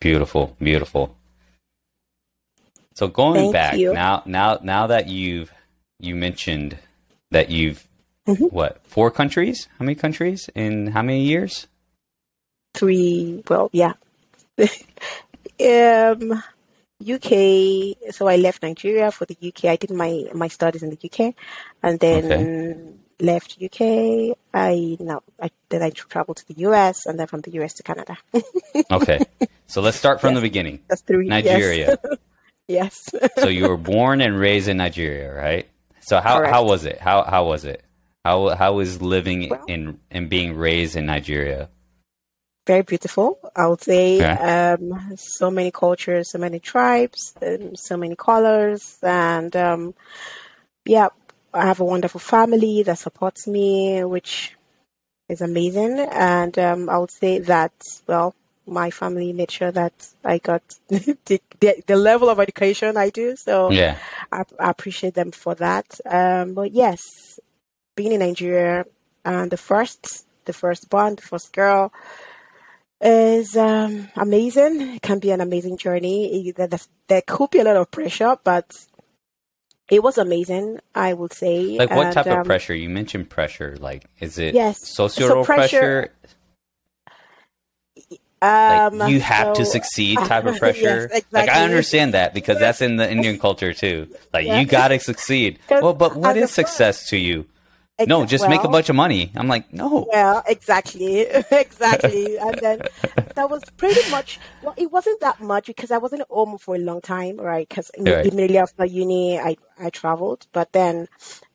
beautiful, 0.00 0.56
beautiful. 0.58 1.17
So 2.98 3.06
going 3.06 3.34
Thank 3.34 3.52
back 3.52 3.76
you. 3.76 3.92
now, 3.92 4.24
now, 4.26 4.58
now 4.60 4.88
that 4.88 5.06
you've 5.06 5.52
you 6.00 6.16
mentioned 6.16 6.76
that 7.30 7.48
you've 7.48 7.86
mm-hmm. 8.26 8.46
what 8.46 8.84
four 8.84 9.12
countries? 9.12 9.68
How 9.78 9.84
many 9.84 9.94
countries 9.94 10.50
in 10.56 10.88
how 10.88 11.02
many 11.02 11.22
years? 11.22 11.68
Three. 12.74 13.44
Well, 13.48 13.70
yeah. 13.72 13.92
um, 14.58 16.42
UK. 17.00 17.30
So 18.10 18.26
I 18.26 18.34
left 18.34 18.64
Nigeria 18.64 19.12
for 19.12 19.26
the 19.26 19.36
UK. 19.46 19.66
I 19.66 19.76
did 19.76 19.92
my 19.92 20.24
my 20.34 20.48
studies 20.48 20.82
in 20.82 20.90
the 20.90 20.98
UK, 21.00 21.36
and 21.84 22.00
then 22.00 22.24
okay. 22.32 23.24
left 23.24 23.62
UK. 23.62 24.36
I 24.52 24.96
now 24.98 25.22
I, 25.40 25.52
then 25.68 25.84
I 25.84 25.90
traveled 25.90 26.38
to 26.38 26.48
the 26.48 26.62
US, 26.66 27.06
and 27.06 27.16
then 27.16 27.28
from 27.28 27.42
the 27.42 27.52
US 27.62 27.74
to 27.74 27.84
Canada. 27.84 28.16
okay, 28.90 29.20
so 29.68 29.82
let's 29.82 29.96
start 29.96 30.20
from 30.20 30.30
yes. 30.30 30.38
the 30.38 30.48
beginning. 30.48 30.80
That's 30.88 31.02
three. 31.02 31.28
Nigeria. 31.28 31.96
Yes. 32.02 32.18
yes. 32.68 33.10
so 33.38 33.48
you 33.48 33.68
were 33.68 33.76
born 33.94 34.20
and 34.20 34.38
raised 34.38 34.68
in 34.68 34.76
Nigeria, 34.76 35.34
right? 35.34 35.68
So 36.00 36.20
how 36.20 36.44
how 36.46 36.64
was 36.64 36.84
it? 36.84 36.98
How 36.98 37.22
how 37.24 37.46
was 37.46 37.64
it? 37.64 37.82
How 38.24 38.54
how 38.54 38.78
is 38.78 39.02
living 39.02 39.48
well, 39.50 39.64
in 39.66 39.98
and 40.10 40.28
being 40.28 40.56
raised 40.56 40.96
in 40.96 41.06
Nigeria? 41.06 41.68
Very 42.66 42.82
beautiful, 42.82 43.38
I 43.56 43.66
would 43.66 43.80
say. 43.80 44.20
Um, 44.20 45.16
so 45.16 45.50
many 45.50 45.70
cultures, 45.70 46.30
so 46.30 46.38
many 46.38 46.60
tribes, 46.60 47.34
um, 47.40 47.74
so 47.74 47.96
many 47.96 48.14
colors, 48.14 48.98
and 49.02 49.54
um, 49.56 49.94
yeah, 50.84 51.08
I 51.54 51.66
have 51.66 51.80
a 51.80 51.84
wonderful 51.84 52.20
family 52.20 52.82
that 52.82 52.98
supports 52.98 53.46
me, 53.46 54.04
which 54.04 54.56
is 55.28 55.40
amazing. 55.40 55.98
And 55.98 56.58
um, 56.58 56.90
I 56.90 56.98
would 56.98 57.10
say 57.10 57.38
that 57.38 57.72
well, 58.06 58.34
my 58.68 58.90
family 58.90 59.32
made 59.32 59.50
sure 59.50 59.72
that 59.72 59.92
I 60.24 60.38
got 60.38 60.62
the, 60.88 61.40
the, 61.60 61.82
the, 61.86 61.96
level 61.96 62.28
of 62.28 62.38
education 62.40 62.96
I 62.96 63.10
do. 63.10 63.36
So 63.36 63.70
yeah, 63.70 63.98
I, 64.30 64.44
I 64.60 64.70
appreciate 64.70 65.14
them 65.14 65.32
for 65.32 65.54
that. 65.56 66.00
Um, 66.04 66.54
but 66.54 66.72
yes, 66.72 67.00
being 67.96 68.12
in 68.12 68.20
Nigeria 68.20 68.86
and 69.24 69.50
the 69.50 69.56
first, 69.56 70.26
the 70.44 70.52
first 70.52 70.88
born, 70.88 71.16
the 71.16 71.22
first 71.22 71.52
girl 71.52 71.92
is 73.00 73.56
um, 73.56 74.08
amazing. 74.16 74.80
It 74.96 75.02
can 75.02 75.18
be 75.18 75.30
an 75.30 75.40
amazing 75.40 75.76
journey. 75.76 76.52
There, 76.56 76.68
there 77.08 77.22
could 77.26 77.50
be 77.50 77.60
a 77.60 77.64
lot 77.64 77.76
of 77.76 77.90
pressure, 77.90 78.36
but 78.42 78.70
it 79.88 80.02
was 80.02 80.18
amazing. 80.18 80.80
I 80.94 81.14
would 81.14 81.32
say. 81.32 81.78
Like 81.78 81.90
what 81.90 82.06
and, 82.06 82.14
type 82.14 82.26
of 82.26 82.38
um, 82.38 82.44
pressure? 82.44 82.74
You 82.74 82.88
mentioned 82.88 83.30
pressure. 83.30 83.76
Like, 83.78 84.04
is 84.20 84.38
it 84.38 84.54
yes, 84.54 84.78
social 84.82 85.28
so 85.28 85.44
pressure, 85.44 85.78
pressure 85.78 86.12
um, 88.40 88.98
like 88.98 89.12
you 89.12 89.20
have 89.20 89.56
so, 89.56 89.62
to 89.62 89.66
succeed 89.66 90.18
type 90.24 90.44
of 90.44 90.58
pressure. 90.58 90.80
yes, 90.80 91.04
exactly. 91.04 91.40
Like 91.40 91.48
I 91.48 91.64
understand 91.64 92.14
that 92.14 92.34
because 92.34 92.58
that's 92.58 92.80
in 92.80 92.96
the 92.96 93.10
Indian 93.10 93.38
culture 93.38 93.72
too. 93.72 94.08
Like 94.32 94.46
yeah. 94.46 94.60
you 94.60 94.66
gotta 94.66 94.98
succeed. 95.00 95.58
Well, 95.70 95.94
but 95.94 96.16
what 96.16 96.36
is 96.36 96.50
success 96.50 97.08
to 97.10 97.16
you? 97.16 97.46
No, 98.06 98.24
just 98.26 98.42
well, 98.42 98.50
make 98.50 98.64
a 98.64 98.68
bunch 98.68 98.88
of 98.88 98.96
money. 98.96 99.32
I'm 99.34 99.48
like, 99.48 99.72
no. 99.72 100.06
Well, 100.12 100.42
exactly, 100.46 101.20
exactly. 101.50 102.36
and 102.38 102.58
then 102.60 102.80
that 103.34 103.50
was 103.50 103.62
pretty 103.76 104.08
much. 104.10 104.38
Well, 104.62 104.74
it 104.76 104.90
wasn't 104.92 105.20
that 105.20 105.40
much 105.40 105.66
because 105.66 105.90
I 105.90 105.98
wasn't 105.98 106.22
home 106.30 106.58
for 106.58 106.76
a 106.76 106.78
long 106.78 107.00
time, 107.00 107.38
right? 107.38 107.68
Because 107.68 107.90
right. 107.98 108.24
immediately 108.24 108.58
after 108.58 108.84
uni, 108.84 109.38
I 109.38 109.56
I 109.80 109.90
traveled. 109.90 110.46
But 110.52 110.72
then, 110.72 111.08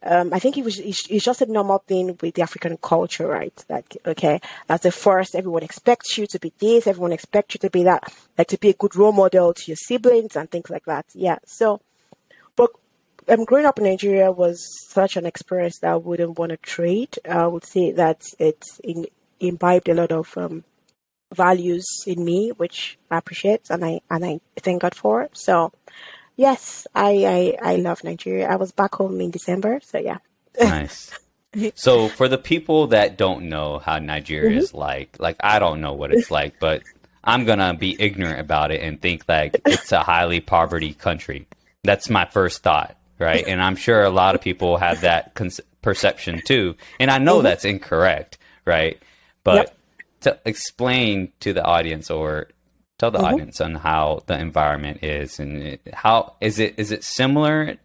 um, 0.03 0.34
I 0.34 0.39
think 0.39 0.58
it 0.58 0.65
was 0.65 0.79
it's, 0.79 1.08
it's, 1.10 1.25
just 1.25 1.41
a 1.41 1.45
normal 1.45 1.79
thing 1.79 2.17
with 2.21 2.36
the 2.36 2.41
African 2.41 2.77
culture, 2.77 3.27
right? 3.27 3.65
Like, 3.69 3.97
okay, 4.06 4.39
that's 4.67 4.84
the 4.84 4.91
first. 4.91 5.36
Everyone 5.36 5.63
expects 5.63 6.17
you 6.17 6.27
to 6.27 6.39
be 6.39 6.53
this. 6.60 6.88
Everyone 6.88 7.13
expects 7.13 7.56
you 7.56 7.60
to 7.60 7.69
be 7.69 7.84
that, 7.84 8.13
like 8.38 8.47
to 8.47 8.58
be 8.58 8.69
a 8.69 8.73
good 8.73 8.95
role 8.95 9.12
model 9.12 9.53
to 9.53 9.63
your 9.67 9.77
siblings 9.77 10.36
and 10.36 10.49
things 10.49 10.69
like 10.69 10.86
that. 10.86 11.06
Yeah. 11.13 11.38
So, 11.45 11.82
um, 13.27 13.45
growing 13.45 13.65
up 13.65 13.77
in 13.77 13.86
Nigeria 13.86 14.31
was 14.31 14.59
such 14.89 15.17
an 15.17 15.25
experience 15.25 15.79
that 15.79 15.91
I 15.91 15.95
wouldn't 15.95 16.38
want 16.38 16.51
to 16.51 16.57
trade. 16.57 17.17
I 17.29 17.47
would 17.47 17.65
say 17.65 17.91
that 17.91 18.23
it 18.39 18.63
in, 18.83 19.05
imbibed 19.39 19.89
a 19.89 19.93
lot 19.93 20.12
of 20.12 20.38
um, 20.38 20.63
values 21.33 21.86
in 22.05 22.23
me, 22.23 22.51
which 22.57 22.97
I 23.12 23.17
appreciate 23.17 23.69
and 23.69 23.83
I 23.83 24.01
and 24.09 24.25
I 24.25 24.39
thank 24.57 24.81
God 24.81 24.95
for. 24.95 25.29
So, 25.33 25.71
yes, 26.36 26.88
I, 26.95 27.57
I 27.62 27.73
I 27.73 27.75
love 27.77 28.03
Nigeria. 28.03 28.47
I 28.47 28.55
was 28.55 28.71
back 28.71 28.95
home 28.95 29.19
in 29.21 29.31
December, 29.31 29.79
so 29.83 29.97
yeah. 29.99 30.17
nice. 30.59 31.12
So, 31.75 32.07
for 32.07 32.27
the 32.27 32.39
people 32.39 32.88
that 32.88 33.15
don't 33.15 33.47
know 33.47 33.77
how 33.77 33.99
Nigeria 33.99 34.49
mm-hmm. 34.49 34.57
is 34.57 34.73
like, 34.73 35.17
like 35.19 35.36
I 35.43 35.59
don't 35.59 35.81
know 35.81 35.93
what 35.93 36.12
it's 36.12 36.31
like, 36.31 36.59
but 36.59 36.81
I'm 37.23 37.45
gonna 37.45 37.75
be 37.75 37.95
ignorant 37.99 38.39
about 38.39 38.71
it 38.71 38.81
and 38.81 38.99
think 38.99 39.25
like 39.27 39.62
it's 39.65 39.91
a 39.91 39.99
highly 39.99 40.39
poverty 40.39 40.95
country. 40.95 41.45
That's 41.83 42.09
my 42.09 42.25
first 42.25 42.63
thought 42.63 42.97
right? 43.23 43.47
And 43.47 43.62
I'm 43.62 43.75
sure 43.75 44.03
a 44.03 44.09
lot 44.09 44.36
of 44.36 44.41
people 44.41 44.77
have 44.77 45.01
that 45.01 45.33
con- 45.33 45.51
perception 45.81 46.41
too. 46.45 46.75
And 46.99 47.09
I 47.09 47.17
know 47.17 47.36
mm-hmm. 47.36 47.45
that's 47.45 47.65
incorrect, 47.65 48.38
right? 48.65 49.01
But 49.43 49.55
yep. 49.55 49.77
to 50.21 50.39
explain 50.45 51.31
to 51.39 51.53
the 51.53 51.63
audience 51.63 52.12
or 52.12 52.49
tell 52.97 53.12
the 53.12 53.17
mm-hmm. 53.17 53.27
audience 53.27 53.62
on 53.62 53.75
how 53.75 54.23
the 54.27 54.38
environment 54.38 55.03
is 55.03 55.39
and 55.39 55.79
how 55.93 56.36
is 56.41 56.59
it 56.59 56.75
is 56.77 56.91
it 56.91 57.03
similar 57.03 57.77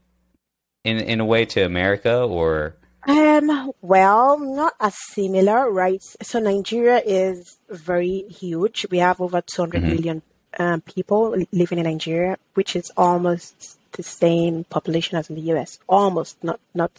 in 0.84 0.98
in 0.98 1.20
a 1.20 1.24
way 1.24 1.44
to 1.44 1.62
America 1.62 2.22
or 2.22 2.76
um 3.06 3.72
well 3.80 4.38
not 4.38 4.74
as 4.80 4.94
similar 5.12 5.70
right 5.70 6.02
so 6.22 6.38
Nigeria 6.38 7.00
is 7.04 7.58
very 7.70 8.24
huge 8.28 8.86
we 8.90 8.98
have 8.98 9.20
over 9.20 9.40
200 9.40 9.80
mm-hmm. 9.80 9.90
million 9.90 10.22
um, 10.58 10.80
people 10.82 11.34
living 11.52 11.78
in 11.78 11.84
Nigeria 11.84 12.36
which 12.54 12.76
is 12.76 12.90
almost 12.96 13.77
the 13.92 14.02
same 14.02 14.64
population 14.64 15.18
as 15.18 15.28
in 15.30 15.36
the 15.36 15.52
US, 15.52 15.78
almost 15.88 16.42
not 16.42 16.60
not 16.74 16.92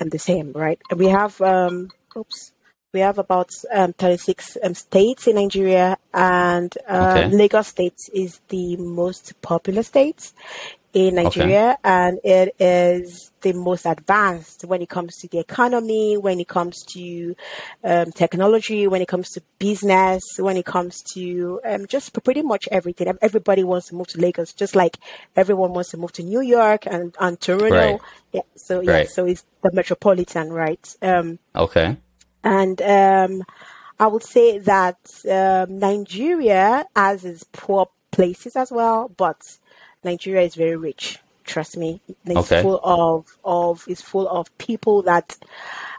um, 0.00 0.08
the 0.08 0.18
same, 0.18 0.52
right? 0.52 0.80
We 0.94 1.08
have 1.08 1.40
um, 1.40 1.90
oops, 2.16 2.52
we 2.92 3.00
have 3.00 3.18
about 3.18 3.50
um, 3.72 3.92
36 3.92 4.56
um, 4.62 4.74
states 4.74 5.26
in 5.26 5.36
Nigeria, 5.36 5.98
and 6.14 6.72
uh, 6.88 7.24
okay. 7.26 7.36
Lagos 7.36 7.68
State 7.68 7.98
is 8.14 8.40
the 8.48 8.76
most 8.76 9.34
populous 9.42 9.88
state 9.88 10.32
in 10.96 11.16
Nigeria, 11.16 11.72
okay. 11.72 11.78
and 11.84 12.18
it 12.24 12.56
is 12.58 13.30
the 13.42 13.52
most 13.52 13.84
advanced 13.84 14.64
when 14.64 14.80
it 14.80 14.88
comes 14.88 15.18
to 15.18 15.28
the 15.28 15.38
economy, 15.38 16.16
when 16.16 16.40
it 16.40 16.48
comes 16.48 16.82
to 16.86 17.36
um, 17.84 18.10
technology, 18.12 18.86
when 18.86 19.02
it 19.02 19.06
comes 19.06 19.28
to 19.28 19.42
business, 19.58 20.22
when 20.38 20.56
it 20.56 20.64
comes 20.64 21.02
to 21.12 21.60
um, 21.66 21.86
just 21.86 22.14
pretty 22.24 22.40
much 22.40 22.66
everything. 22.72 23.12
Everybody 23.20 23.62
wants 23.62 23.88
to 23.88 23.94
move 23.94 24.06
to 24.06 24.18
Lagos, 24.18 24.54
just 24.54 24.74
like 24.74 24.96
everyone 25.36 25.74
wants 25.74 25.90
to 25.90 25.98
move 25.98 26.12
to 26.12 26.22
New 26.22 26.40
York 26.40 26.86
and, 26.86 27.14
and 27.20 27.38
Toronto. 27.38 27.68
Right. 27.68 28.00
Yeah, 28.32 28.40
so 28.54 28.80
yeah, 28.80 28.90
right. 28.90 29.08
so 29.10 29.26
it's 29.26 29.44
the 29.62 29.72
metropolitan, 29.74 30.50
right? 30.50 30.96
Um, 31.02 31.38
okay. 31.54 31.98
And 32.42 32.80
um, 32.80 33.44
I 34.00 34.06
would 34.06 34.24
say 34.24 34.60
that 34.60 34.96
um, 35.30 35.78
Nigeria 35.78 36.86
has 36.96 37.22
its 37.26 37.44
poor 37.52 37.90
places 38.12 38.56
as 38.56 38.70
well, 38.72 39.10
but 39.14 39.42
Nigeria 40.06 40.42
is 40.42 40.54
very 40.54 40.76
rich. 40.76 41.18
Trust 41.44 41.76
me, 41.76 42.00
it's 42.24 42.50
okay. 42.50 42.60
full 42.62 42.80
of 42.82 43.24
of 43.44 43.84
it's 43.86 44.02
full 44.02 44.26
of 44.28 44.46
people 44.58 45.02
that 45.02 45.36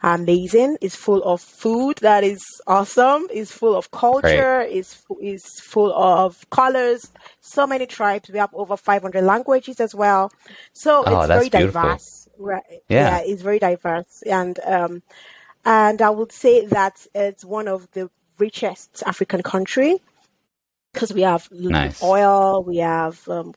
are 0.04 0.16
amazing. 0.16 0.78
It's 0.82 0.96
full 0.96 1.24
of 1.24 1.40
food 1.40 2.00
that 2.00 2.26
is 2.26 2.44
awesome. 2.68 3.28
It's 3.32 3.50
full 3.52 3.74
of 3.74 3.90
culture. 3.92 4.58
Right. 4.58 4.72
It's 4.72 5.02
is 5.22 5.46
full 5.62 5.94
of 5.94 6.50
colors. 6.50 7.10
So 7.40 7.66
many 7.66 7.86
tribes. 7.86 8.30
We 8.30 8.40
have 8.40 8.54
over 8.54 8.76
500 8.76 9.24
languages 9.24 9.80
as 9.80 9.96
well. 9.96 10.34
So 10.74 11.04
oh, 11.06 11.20
it's 11.20 11.28
very 11.28 11.50
beautiful. 11.50 11.82
diverse. 11.82 12.28
Right? 12.38 12.64
Yeah. 12.90 13.18
yeah, 13.18 13.22
it's 13.26 13.42
very 13.42 13.60
diverse, 13.60 14.22
and 14.24 14.60
um, 14.66 15.02
and 15.64 16.02
I 16.02 16.10
would 16.10 16.34
say 16.34 16.66
that 16.68 17.08
it's 17.16 17.46
one 17.46 17.70
of 17.70 17.90
the 17.92 18.10
richest 18.38 19.02
African 19.06 19.44
country 19.44 20.02
because 20.94 21.14
we 21.14 21.22
have 21.22 21.48
nice. 21.52 22.02
oil, 22.04 22.64
we 22.64 22.78
have 22.78 23.28
um, 23.30 23.54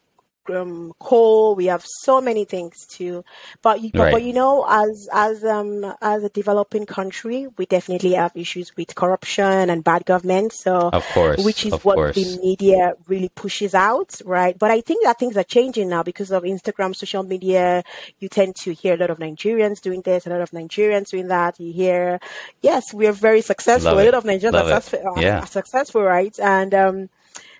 um, 0.57 0.93
coal. 0.99 1.55
We 1.55 1.67
have 1.67 1.85
so 1.85 2.21
many 2.21 2.45
things 2.45 2.87
too. 2.87 3.25
But 3.63 3.81
you, 3.81 3.91
right. 3.95 4.13
but 4.13 4.23
you 4.23 4.33
know, 4.33 4.67
as 4.69 5.09
as 5.13 5.45
um 5.45 5.95
as 6.01 6.25
a 6.25 6.29
developing 6.29 6.87
country, 6.87 7.49
we 7.57 7.67
definitely 7.67 8.13
have 8.13 8.33
issues 8.37 8.77
with 8.77 8.95
corruption 8.95 9.71
and 9.71 9.85
bad 9.85 10.05
government. 10.07 10.53
So 10.53 10.91
of 10.93 11.07
course, 11.09 11.45
which 11.45 11.67
is 11.67 11.73
what 11.85 11.97
course. 11.97 12.17
the 12.17 12.39
media 12.43 12.95
really 13.07 13.29
pushes 13.29 13.75
out, 13.75 14.21
right? 14.25 14.59
But 14.59 14.71
I 14.71 14.81
think 14.81 15.05
that 15.05 15.19
things 15.19 15.37
are 15.37 15.45
changing 15.45 15.89
now 15.89 16.03
because 16.03 16.31
of 16.31 16.43
Instagram, 16.43 16.95
social 16.95 17.23
media. 17.23 17.83
You 18.19 18.29
tend 18.29 18.57
to 18.57 18.73
hear 18.73 18.95
a 18.95 18.97
lot 18.97 19.11
of 19.11 19.19
Nigerians 19.19 19.81
doing 19.81 20.03
this, 20.03 20.27
a 20.27 20.31
lot 20.31 20.41
of 20.41 20.51
Nigerians 20.51 21.11
doing 21.11 21.29
that. 21.29 21.59
You 21.61 21.73
hear, 21.73 22.21
yes, 22.63 22.93
we 22.93 23.07
are 23.07 23.13
very 23.13 23.41
successful. 23.41 23.93
A 23.93 24.05
lot 24.05 24.15
of 24.15 24.25
Nigerians 24.25 24.95
are, 24.95 25.21
yeah. 25.21 25.41
are 25.41 25.47
successful, 25.47 26.03
right? 26.03 26.39
And 26.39 26.75
um, 26.75 27.09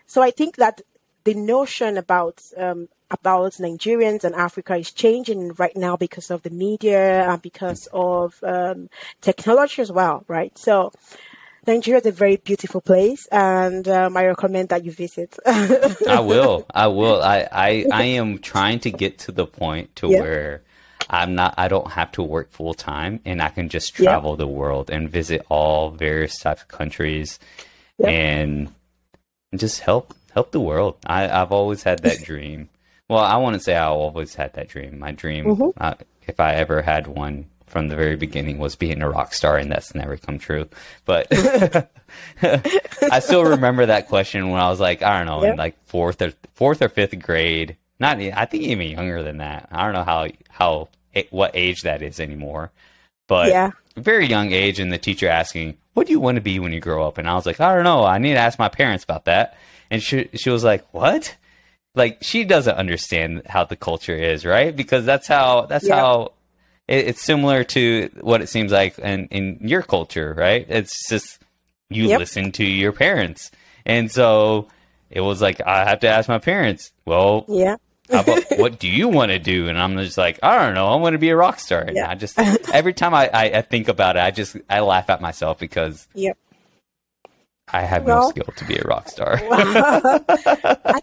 so 0.07 0.23
I 0.23 0.31
think 0.31 0.57
that 0.57 0.81
the 1.25 1.35
notion 1.35 1.97
about 1.97 2.41
um, 2.57 2.89
about 3.11 3.53
Nigerians 3.55 4.25
and 4.25 4.35
Africa 4.35 4.77
is 4.77 4.93
changing 4.93 5.53
right 5.55 5.77
now 5.77 5.97
because 5.97 6.31
of 6.31 6.43
the 6.43 6.51
media 6.51 7.29
and 7.29 7.43
because 7.43 7.89
of 7.93 8.43
um, 8.43 8.89
technology 9.21 9.83
as 9.83 9.91
well, 9.91 10.25
right? 10.29 10.57
So 10.57 10.93
Nigeria 11.67 12.01
is 12.01 12.07
a 12.07 12.13
very 12.13 12.37
beautiful 12.37 12.81
place, 12.81 13.27
and 13.31 13.87
um, 13.89 14.17
I 14.17 14.27
recommend 14.27 14.71
that 14.71 14.85
you 14.85 14.93
visit. 14.93 15.39
I 15.47 16.21
will. 16.21 16.67
I 16.75 16.87
will. 16.87 17.23
I, 17.23 17.49
I 17.53 17.87
I 17.93 18.03
am 18.05 18.39
trying 18.39 18.81
to 18.81 18.91
get 18.91 19.19
to 19.21 19.33
the 19.33 19.47
point 19.47 19.95
to 19.97 20.09
yeah. 20.09 20.21
where 20.21 20.63
I'm 21.09 21.35
not. 21.35 21.55
I 21.59 21.69
don't 21.69 21.91
have 21.93 22.13
to 22.13 22.23
work 22.23 22.51
full 22.51 22.75
time, 22.75 23.21
and 23.25 23.43
I 23.43 23.49
can 23.51 23.69
just 23.69 23.95
travel 23.95 24.33
yeah. 24.33 24.37
the 24.37 24.47
world 24.47 24.91
and 24.91 25.11
visit 25.11 25.45
all 25.49 25.91
various 25.91 26.39
types 26.39 26.63
of 26.63 26.69
countries, 26.69 27.39
yeah. 27.99 28.09
and 28.09 28.73
just 29.55 29.81
help 29.81 30.15
help 30.35 30.51
the 30.53 30.61
world. 30.61 30.97
I, 31.07 31.29
I've 31.29 31.53
always 31.53 31.83
had 31.83 32.01
that 32.03 32.23
dream. 32.25 32.69
Well, 33.09 33.25
I 33.25 33.37
want 33.37 33.55
to 33.55 33.61
say 33.61 33.75
I 33.77 33.87
always 33.87 34.35
had 34.35 34.55
that 34.55 34.69
dream. 34.69 34.99
My 34.99 35.13
dream, 35.13 35.45
mm-hmm. 35.45 35.71
uh, 35.77 35.95
if 36.27 36.39
I 36.39 36.55
ever 36.55 36.83
had 36.83 37.07
one 37.09 37.47
from 37.67 37.89
the 37.89 37.97
very 37.97 38.17
beginning, 38.17 38.59
was 38.59 38.77
being 38.77 39.03
a 39.03 39.09
rock 39.11 39.35
star, 39.35 39.57
and 39.57 39.71
that's 39.71 39.95
never 39.95 40.17
come 40.17 40.39
true. 40.39 40.69
But 41.05 41.27
I 42.43 43.19
still 43.21 43.45
remember 43.45 43.87
that 43.87 44.09
question 44.09 44.51
when 44.51 44.61
I 44.61 44.69
was 44.71 44.81
like, 44.81 45.03
I 45.03 45.19
don't 45.19 45.27
know, 45.27 45.43
in 45.43 45.57
like 45.57 45.77
fourth 45.87 46.23
or 46.23 46.33
fourth 46.55 46.83
or 46.83 46.89
fifth 46.89 47.19
grade. 47.21 47.77
Not, 47.99 48.19
I 48.19 48.45
think 48.47 48.65
even 48.65 48.89
younger 48.89 49.23
than 49.23 49.39
that. 49.39 49.69
I 49.71 49.85
don't 49.85 49.93
know 49.93 50.05
how 50.05 50.29
how 50.49 50.89
what 51.31 51.51
age 51.55 51.83
that 51.83 52.03
is 52.03 52.21
anymore. 52.21 52.71
but 53.27 53.49
Yeah. 53.49 53.71
very 53.97 54.27
young 54.27 54.53
age, 54.53 54.81
and 54.81 54.93
the 54.93 54.99
teacher 54.99 55.29
asking, 55.29 55.77
"What 55.95 56.07
do 56.07 56.13
you 56.13 56.21
want 56.21 56.37
to 56.37 56.41
be 56.41 56.59
when 56.59 56.73
you 56.73 56.81
grow 56.81 57.07
up?" 57.07 57.19
And 57.19 57.29
I 57.29 57.35
was 57.35 57.47
like, 57.47 57.61
"I 57.61 57.75
don't 57.75 57.85
know. 57.85 58.05
I 58.05 58.19
need 58.19 58.35
to 58.35 58.39
ask 58.41 58.59
my 58.59 58.69
parents 58.69 59.05
about 59.05 59.25
that." 59.27 59.57
And 59.91 60.03
she 60.03 60.29
she 60.35 60.51
was 60.51 60.63
like, 60.65 60.87
"What?" 60.93 61.37
Like 61.95 62.19
she 62.23 62.45
doesn't 62.45 62.77
understand 62.77 63.43
how 63.47 63.65
the 63.65 63.77
culture 63.77 64.15
is, 64.15 64.45
right? 64.45 64.75
Because 64.75 65.05
that's 65.05 65.27
how 65.27 65.67
that's 65.67 65.87
Yeah. 65.89 65.97
how 65.97 66.33
it, 66.87 67.09
it's 67.09 67.23
similar 67.23 67.65
to 67.65 68.11
what 68.21 68.41
it 68.43 68.49
seems 68.49 68.71
like 68.73 68.99
in 68.99 69.27
in 69.29 69.59
your 69.61 69.83
culture, 69.83 70.35
right? 70.37 70.65
It's 70.69 71.09
just 71.09 71.39
you 71.89 72.05
Yep. 72.09 72.19
listen 72.21 72.53
to 72.53 72.65
your 72.65 72.93
parents, 72.93 73.51
and 73.85 74.11
so 74.13 74.69
it 75.11 75.21
was 75.23 75.43
like 75.43 75.61
I 75.67 75.85
have 75.85 76.01
to 76.01 76.09
ask 76.09 76.29
my 76.29 76.39
parents. 76.39 76.93
Well, 77.05 77.45
Yeah. 77.49 77.75
how 78.13 78.21
about 78.21 78.45
what 78.59 78.79
do 78.79 78.87
you 78.89 79.09
want 79.09 79.33
to 79.33 79.41
do? 79.41 79.67
And 79.69 79.77
I'm 79.77 79.97
just 79.97 80.17
like, 80.17 80.39
I 80.45 80.57
don't 80.65 80.75
know. 80.75 80.87
I 80.87 80.95
want 80.95 81.15
to 81.15 81.19
be 81.19 81.31
a 81.31 81.37
rock 81.37 81.59
star. 81.59 81.81
And 81.81 81.97
Yeah. 81.97 82.09
I 82.09 82.15
just 82.15 82.39
every 82.73 82.93
time 82.95 83.13
I, 83.15 83.29
I, 83.35 83.45
I 83.59 83.63
think 83.63 83.89
about 83.89 84.15
it, 84.17 84.21
I 84.21 84.31
just 84.31 84.57
I 84.71 84.79
laugh 84.81 85.11
at 85.11 85.21
myself 85.21 85.59
because 85.59 86.07
Yep. 86.15 86.39
I 87.73 87.83
have 87.83 88.07
no 88.07 88.31
skill 88.31 88.53
to 88.57 88.65
be 88.65 88.77
a 88.77 88.83
rock 88.85 89.09
star. 89.09 89.41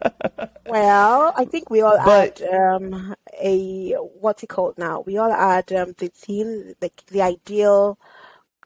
Well, 0.70 1.34
I 1.38 1.46
think 1.46 1.70
we 1.70 1.80
all 1.82 1.98
But- 2.04 2.40
had 2.40 2.54
um, 2.54 3.16
a 3.42 3.94
what's 4.20 4.44
it 4.44 4.48
called 4.50 4.78
now? 4.78 5.00
We 5.06 5.18
all 5.18 5.32
had 5.32 5.72
um, 5.72 5.94
the 5.98 6.10
theme, 6.10 6.74
like 6.82 7.06
the 7.08 7.22
ideal 7.22 7.98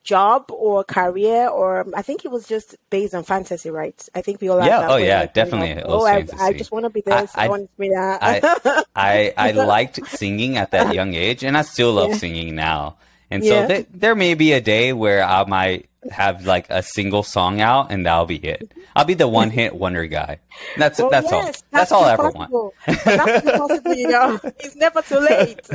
job 0.04 0.46
or 0.50 0.84
career, 0.84 1.48
or 1.48 1.86
I 1.96 2.02
think 2.02 2.26
it 2.26 2.32
was 2.32 2.48
just 2.48 2.76
based 2.90 3.14
on 3.14 3.24
fantasy, 3.24 3.70
right? 3.70 3.94
I 4.16 4.22
think 4.24 4.42
we 4.42 4.50
all 4.50 4.60
had 4.60 4.66
Yeah, 4.68 4.80
that. 4.80 4.90
oh 4.90 4.96
where, 4.96 5.06
yeah, 5.06 5.20
like, 5.20 5.30
you 5.30 5.34
definitely 5.36 5.74
know, 5.76 5.80
it 5.82 5.88
was 5.88 6.02
oh, 6.02 6.06
I, 6.08 6.48
I 6.48 6.54
just 6.54 6.72
want 6.72 6.86
to 6.86 6.90
be 6.90 7.04
I- 7.06 7.22
this. 7.22 7.32
I, 7.36 7.46
I- 7.46 7.50
want 7.50 7.70
to 7.70 7.78
be 7.80 7.90
that. 7.90 8.20
I 8.24 8.84
I 8.96 9.34
I 9.38 9.52
liked 9.76 10.04
singing 10.08 10.58
at 10.58 10.72
that 10.72 10.96
young 10.96 11.14
age, 11.14 11.44
and 11.44 11.56
I 11.56 11.62
still 11.62 11.94
love 11.94 12.10
Yeah. 12.10 12.16
singing 12.18 12.56
now. 12.56 12.98
And 13.32 13.44
so 13.44 13.62
Yeah. 13.62 13.68
th- 13.68 13.88
there 13.94 14.14
may 14.16 14.34
be 14.36 14.52
a 14.54 14.62
day 14.62 14.92
where 14.94 15.24
I 15.24 15.44
might 15.46 15.88
have 16.12 16.46
like 16.46 16.66
a 16.70 16.84
single 16.84 17.24
song 17.24 17.62
out, 17.62 17.92
and 17.92 18.06
that'll 18.06 18.26
be 18.26 18.36
it. 18.36 18.72
I'll 18.96 19.06
be 19.06 19.14
the 19.14 19.28
one 19.28 19.50
hit 19.60 19.74
wonder 19.74 20.06
guy. 20.06 20.40
That's 20.78 21.00
Oh, 21.00 21.10
that's 21.10 21.32
all. 21.32 21.44
yes, 21.44 21.64
That's 21.72 21.92
all 21.92 22.04
I 22.04 22.14
ever 22.14 22.30
want. 22.32 22.52
That's 22.86 23.46
possible, 23.58 23.94
you 23.94 24.10
know. 24.10 24.38
It's 24.60 24.76
never 24.76 25.02
too 25.02 25.20
late. 25.20 25.62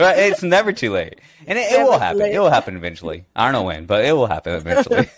Right, 0.00 0.18
it's 0.18 0.42
never 0.42 0.72
too 0.72 0.92
late, 0.92 1.20
and 1.46 1.58
it, 1.58 1.72
it 1.72 1.82
will 1.82 1.98
happen. 1.98 2.22
It 2.22 2.38
will 2.38 2.50
happen 2.50 2.76
eventually. 2.76 3.24
I 3.34 3.44
don't 3.44 3.52
know 3.52 3.62
when, 3.62 3.86
but 3.86 4.04
it 4.04 4.12
will 4.12 4.26
happen 4.26 4.54
eventually. 4.54 5.08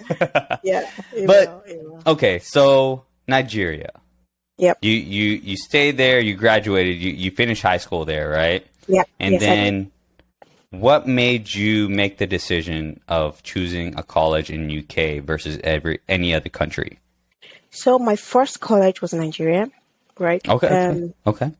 yeah. 0.62 0.88
But- 1.26 1.64
will, 1.66 1.82
will. 1.90 2.02
okay, 2.06 2.38
so 2.38 3.04
Nigeria. 3.26 3.90
Yep. 4.58 4.78
You 4.82 4.92
you 4.92 5.28
you 5.42 5.56
stayed 5.56 5.96
there. 5.96 6.20
You 6.20 6.36
graduated. 6.36 6.96
You 6.98 7.10
you 7.10 7.30
finished 7.32 7.62
high 7.62 7.78
school 7.78 8.04
there, 8.04 8.28
right? 8.28 8.64
Yep. 8.86 9.08
And 9.18 9.32
yes, 9.32 9.40
then, 9.40 9.90
what 10.72 11.06
made 11.06 11.52
you 11.54 11.88
make 11.88 12.16
the 12.16 12.26
decision 12.26 13.00
of 13.06 13.42
choosing 13.42 13.94
a 13.96 14.02
college 14.02 14.50
in 14.50 14.70
UK 14.70 15.22
versus 15.22 15.60
every 15.62 16.00
any 16.08 16.34
other 16.34 16.48
country? 16.48 16.98
So 17.70 17.98
my 17.98 18.16
first 18.16 18.60
college 18.60 19.00
was 19.00 19.12
Nigeria, 19.12 19.70
right? 20.18 20.46
Okay. 20.48 20.66
okay. 20.66 20.86
Um, 20.86 21.14
okay. 21.26 21.52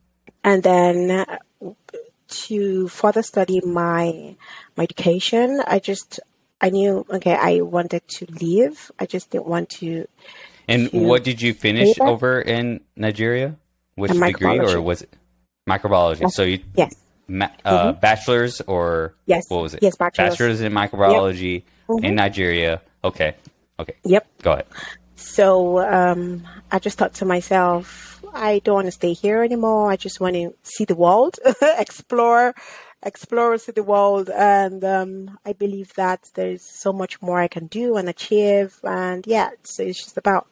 and 0.43 0.63
then 0.63 1.11
uh, 1.11 1.39
to 2.27 2.87
further 2.87 3.21
study 3.21 3.61
my 3.61 4.35
my 4.75 4.83
education, 4.83 5.61
I 5.65 5.79
just 5.79 6.19
I 6.59 6.71
knew 6.71 7.05
okay 7.09 7.35
I 7.35 7.61
wanted 7.61 8.07
to 8.17 8.25
leave. 8.41 8.91
I 8.99 9.05
just 9.05 9.29
didn't 9.29 9.47
want 9.47 9.69
to. 9.81 10.07
And 10.67 10.89
to 10.89 10.97
what 10.97 11.23
did 11.23 11.41
you 11.41 11.53
finish 11.53 11.99
over 11.99 12.41
in 12.41 12.81
Nigeria? 12.95 13.57
Which 13.95 14.11
degree, 14.11 14.59
or 14.59 14.81
was 14.81 15.03
it 15.03 15.13
microbiology? 15.69 16.31
So 16.31 16.41
you 16.41 16.59
Yes, 16.73 16.95
ma- 17.27 17.49
uh, 17.65 17.91
bachelor's 17.93 18.61
or 18.61 19.13
Yes. 19.25 19.43
what 19.49 19.61
was 19.61 19.73
it? 19.73 19.79
Yes, 19.81 19.95
bachelor's. 19.95 20.61
in 20.61 20.71
microbiology 20.73 21.63
Mhm. 21.89 22.03
in 22.03 22.15
Nigeria. 22.15 22.81
Okay. 23.03 23.35
Okay. 23.79 23.95
yep. 24.05 24.25
Go 24.41 24.53
ahead. 24.53 24.65
So 25.15 25.79
um, 25.79 26.43
I 26.71 26.79
just 26.79 26.97
thought 26.97 27.13
to 27.15 27.25
myself, 27.25 28.23
I 28.33 28.59
don't 28.59 28.75
want 28.75 28.87
to 28.87 28.91
stay 28.91 29.13
here 29.13 29.43
anymore. 29.43 29.89
I 29.91 29.95
just 29.95 30.19
want 30.19 30.35
to 30.35 30.53
see 30.63 30.85
the 30.85 30.95
world, 30.95 31.39
explore, 31.77 32.53
explore, 33.03 33.57
see 33.57 33.71
the 33.73 33.83
world, 33.83 34.29
and 34.29 34.83
um, 34.83 35.37
I 35.45 35.53
believe 35.53 35.93
that 35.95 36.29
there's 36.35 36.63
so 36.81 36.93
much 36.93 37.21
more 37.21 37.39
I 37.39 37.47
can 37.47 37.67
do 37.67 37.97
and 37.97 38.07
achieve. 38.09 38.79
And 38.83 39.25
yeah, 39.27 39.49
so 39.63 39.83
it's 39.83 40.03
just 40.03 40.17
about. 40.17 40.47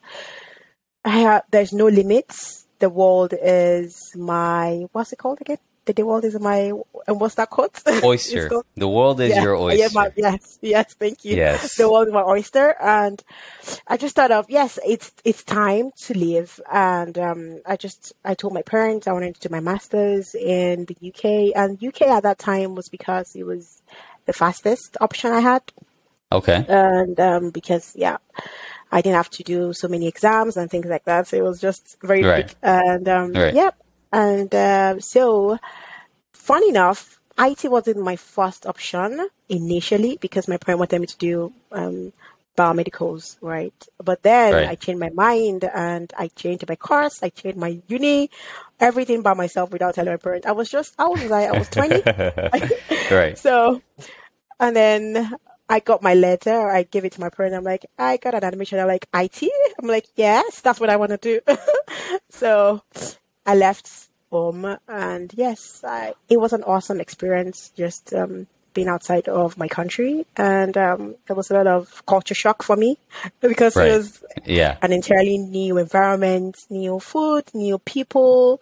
There's 1.50 1.72
no 1.72 1.86
limits. 1.88 2.66
The 2.78 2.88
world 2.90 3.34
is 3.40 3.98
my 4.16 4.86
what's 4.92 5.12
it 5.12 5.18
called 5.18 5.40
again? 5.40 5.58
The, 5.84 5.92
the 5.94 6.06
world 6.06 6.24
is 6.24 6.38
my 6.38 6.72
and 7.08 7.20
what's 7.20 7.34
that 7.34 7.50
quote? 7.50 7.80
Oyster. 8.04 8.50
The 8.76 8.88
world 8.88 9.20
is 9.20 9.30
yeah, 9.34 9.42
your 9.42 9.56
oyster. 9.56 9.82
yeah, 9.82 9.88
my- 9.92 10.12
yes, 10.16 10.58
yes, 10.62 10.94
thank 10.94 11.24
you. 11.24 11.36
Yes. 11.36 11.74
The 11.76 11.90
world 11.90 12.06
is 12.08 12.12
my 12.14 12.22
oyster, 12.22 12.76
and 12.80 13.22
I 13.88 13.96
just 13.96 14.14
thought 14.14 14.30
of 14.30 14.46
yes, 14.48 14.78
it's 14.86 15.12
it's 15.24 15.42
time 15.42 15.90
to 16.04 16.14
leave, 16.14 16.60
and 16.72 17.18
um, 17.18 17.60
I 17.66 17.76
just 17.76 18.12
I 18.24 18.34
told 18.34 18.54
my 18.54 18.62
parents 18.62 19.06
I 19.08 19.12
wanted 19.12 19.34
to 19.34 19.48
do 19.48 19.52
my 19.52 19.60
masters 19.60 20.34
in 20.36 20.86
the 20.86 20.96
UK, 21.08 21.56
and 21.56 21.82
UK 21.82 22.02
at 22.02 22.22
that 22.22 22.38
time 22.38 22.74
was 22.76 22.88
because 22.88 23.34
it 23.34 23.44
was 23.44 23.82
the 24.26 24.32
fastest 24.32 24.96
option 25.00 25.32
I 25.32 25.40
had, 25.40 25.62
Okay. 26.30 26.64
and 26.68 27.18
um, 27.18 27.50
because 27.50 27.92
yeah. 27.96 28.18
I 28.94 29.00
didn't 29.00 29.16
have 29.16 29.30
to 29.30 29.42
do 29.42 29.72
so 29.72 29.88
many 29.88 30.06
exams 30.06 30.58
and 30.58 30.70
things 30.70 30.84
like 30.84 31.04
that, 31.04 31.26
so 31.26 31.36
it 31.38 31.42
was 31.42 31.58
just 31.62 31.96
very 32.02 32.22
Right. 32.22 32.44
quick. 32.44 32.56
And 32.62 33.08
um, 33.08 33.32
Right. 33.32 33.54
yep, 33.54 33.74
and 34.12 34.54
uh, 34.54 35.00
so 35.00 35.58
funny 36.32 36.68
enough, 36.68 37.20
IT 37.38 37.70
wasn't 37.70 37.98
my 37.98 38.16
first 38.16 38.66
option 38.66 39.26
initially 39.48 40.18
because 40.20 40.48
my 40.48 40.56
parent 40.56 40.80
wanted 40.80 41.00
me 41.00 41.06
to 41.06 41.16
do 41.18 41.52
um, 41.72 42.12
biomedicals, 42.56 43.36
right? 43.40 43.74
But 44.02 44.22
then 44.22 44.54
Right. 44.54 44.68
I 44.68 44.74
changed 44.74 45.00
my 45.00 45.10
mind 45.10 45.64
and 45.64 46.12
I 46.16 46.28
changed 46.28 46.68
my 46.68 46.76
course, 46.76 47.22
I 47.22 47.30
changed 47.30 47.58
my 47.58 47.80
uni, 47.88 48.30
everything 48.80 49.22
by 49.22 49.34
myself 49.34 49.70
without 49.70 49.94
telling 49.94 50.12
my 50.12 50.18
parents. 50.18 50.46
I 50.46 50.52
was 50.52 50.68
just, 50.68 50.94
I 50.98 51.06
was 51.06 51.22
like, 51.24 51.48
I 51.48 51.52
was 51.52 51.68
20. 51.68 52.02
right. 53.10 53.38
so, 53.38 53.82
and 54.60 54.76
then 54.76 55.34
I 55.68 55.80
got 55.80 56.02
my 56.02 56.14
letter, 56.14 56.70
I 56.70 56.82
gave 56.82 57.04
it 57.06 57.12
to 57.12 57.20
my 57.20 57.30
parents. 57.30 57.56
I'm 57.56 57.64
like, 57.64 57.86
I 57.98 58.18
got 58.18 58.34
an 58.34 58.44
admission. 58.44 58.78
I'm 58.78 58.88
like, 58.88 59.08
IT? 59.14 59.50
I'm 59.80 59.88
like, 59.88 60.06
yes, 60.16 60.60
that's 60.60 60.80
what 60.80 60.90
I 60.90 60.96
want 60.96 61.12
to 61.12 61.16
do. 61.18 61.40
so 62.30 62.82
I 63.46 63.54
left 63.54 63.90
home 64.30 64.76
and 64.88 65.32
yes, 65.36 65.82
I, 65.84 66.14
it 66.28 66.38
was 66.38 66.52
an 66.52 66.62
awesome 66.64 67.00
experience 67.00 67.70
just 67.76 68.12
um, 68.14 68.46
being 68.74 68.88
outside 68.88 69.28
of 69.28 69.58
my 69.58 69.68
country. 69.68 70.26
And 70.36 70.76
um, 70.76 71.16
there 71.26 71.36
was 71.36 71.50
a 71.50 71.54
lot 71.54 71.66
of 71.66 72.04
culture 72.06 72.34
shock 72.34 72.62
for 72.62 72.76
me 72.76 72.96
because 73.40 73.76
Right. 73.76 73.88
it 73.88 73.92
was 73.92 74.24
Yeah. 74.46 74.78
an 74.82 74.92
entirely 74.92 75.38
new 75.38 75.78
environment, 75.78 76.56
new 76.70 76.98
food, 76.98 77.44
new 77.54 77.78
people. 77.78 78.60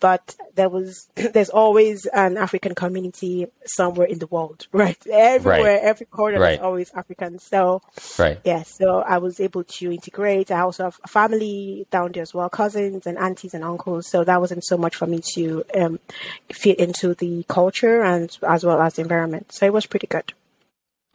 But 0.00 0.36
there 0.54 0.68
was, 0.68 1.08
there's 1.14 1.50
always 1.50 2.06
an 2.06 2.36
African 2.36 2.74
community 2.74 3.46
somewhere 3.64 4.06
in 4.06 4.18
the 4.18 4.26
world, 4.28 4.66
right? 4.72 4.96
Everywhere, 5.10 5.80
every 5.82 6.06
corner, 6.06 6.38
Right. 6.38 6.50
there's 6.50 6.60
always 6.64 6.90
African. 6.94 7.38
So, 7.38 7.82
Right. 8.18 8.38
yeah, 8.44 8.62
so 8.62 9.00
I 9.00 9.18
was 9.18 9.40
able 9.40 9.64
to 9.64 9.92
integrate. 9.92 10.50
I 10.50 10.60
also 10.60 10.84
have 10.84 11.00
a 11.04 11.08
family 11.08 11.86
down 11.90 12.12
there 12.12 12.22
as 12.22 12.32
well, 12.34 12.48
cousins 12.48 13.06
and 13.06 13.18
aunties 13.18 13.54
and 13.54 13.64
uncles. 13.64 14.08
So 14.08 14.24
that 14.24 14.40
wasn't 14.40 14.64
so 14.64 14.76
much 14.76 14.96
for 14.96 15.06
me 15.06 15.20
to 15.34 15.64
um, 15.74 15.98
fit 16.52 16.78
into 16.78 17.14
the 17.14 17.44
culture 17.48 18.02
and 18.02 18.36
as 18.46 18.64
well 18.64 18.80
as 18.80 18.94
the 18.94 19.02
environment. 19.02 19.52
So 19.52 19.66
it 19.66 19.72
was 19.72 19.86
pretty 19.86 20.06
good. 20.06 20.32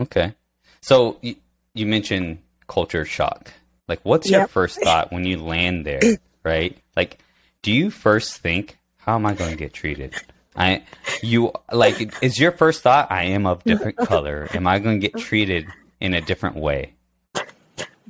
Okay. 0.02 0.34
So 0.82 1.18
you, 1.22 1.36
you 1.74 1.86
mentioned 1.86 2.40
culture 2.68 3.06
shock. 3.06 3.54
Like, 3.88 4.00
what's 4.04 4.30
your 4.30 4.48
first 4.48 4.82
thought 4.82 5.12
when 5.12 5.26
you 5.26 5.38
land 5.44 5.86
there, 5.86 6.00
right? 6.44 6.78
Like, 6.96 7.20
do 7.64 7.72
you 7.72 7.90
first 7.90 8.38
think, 8.38 8.78
how 8.98 9.16
am 9.16 9.26
I 9.26 9.34
going 9.34 9.50
to 9.50 9.58
get 9.58 9.74
treated? 9.74 10.14
I, 10.56 10.84
you, 11.24 11.52
like, 11.72 12.14
is 12.22 12.40
your 12.40 12.52
first 12.52 12.84
thought, 12.84 13.12
I 13.12 13.24
am 13.24 13.48
of 13.48 13.64
different 13.64 13.98
color. 14.06 14.48
Am 14.54 14.68
I 14.68 14.78
going 14.78 15.02
to 15.02 15.08
get 15.08 15.18
treated 15.18 15.66
in 16.00 16.14
a 16.14 16.22
different 16.22 16.58
way? 16.58 16.94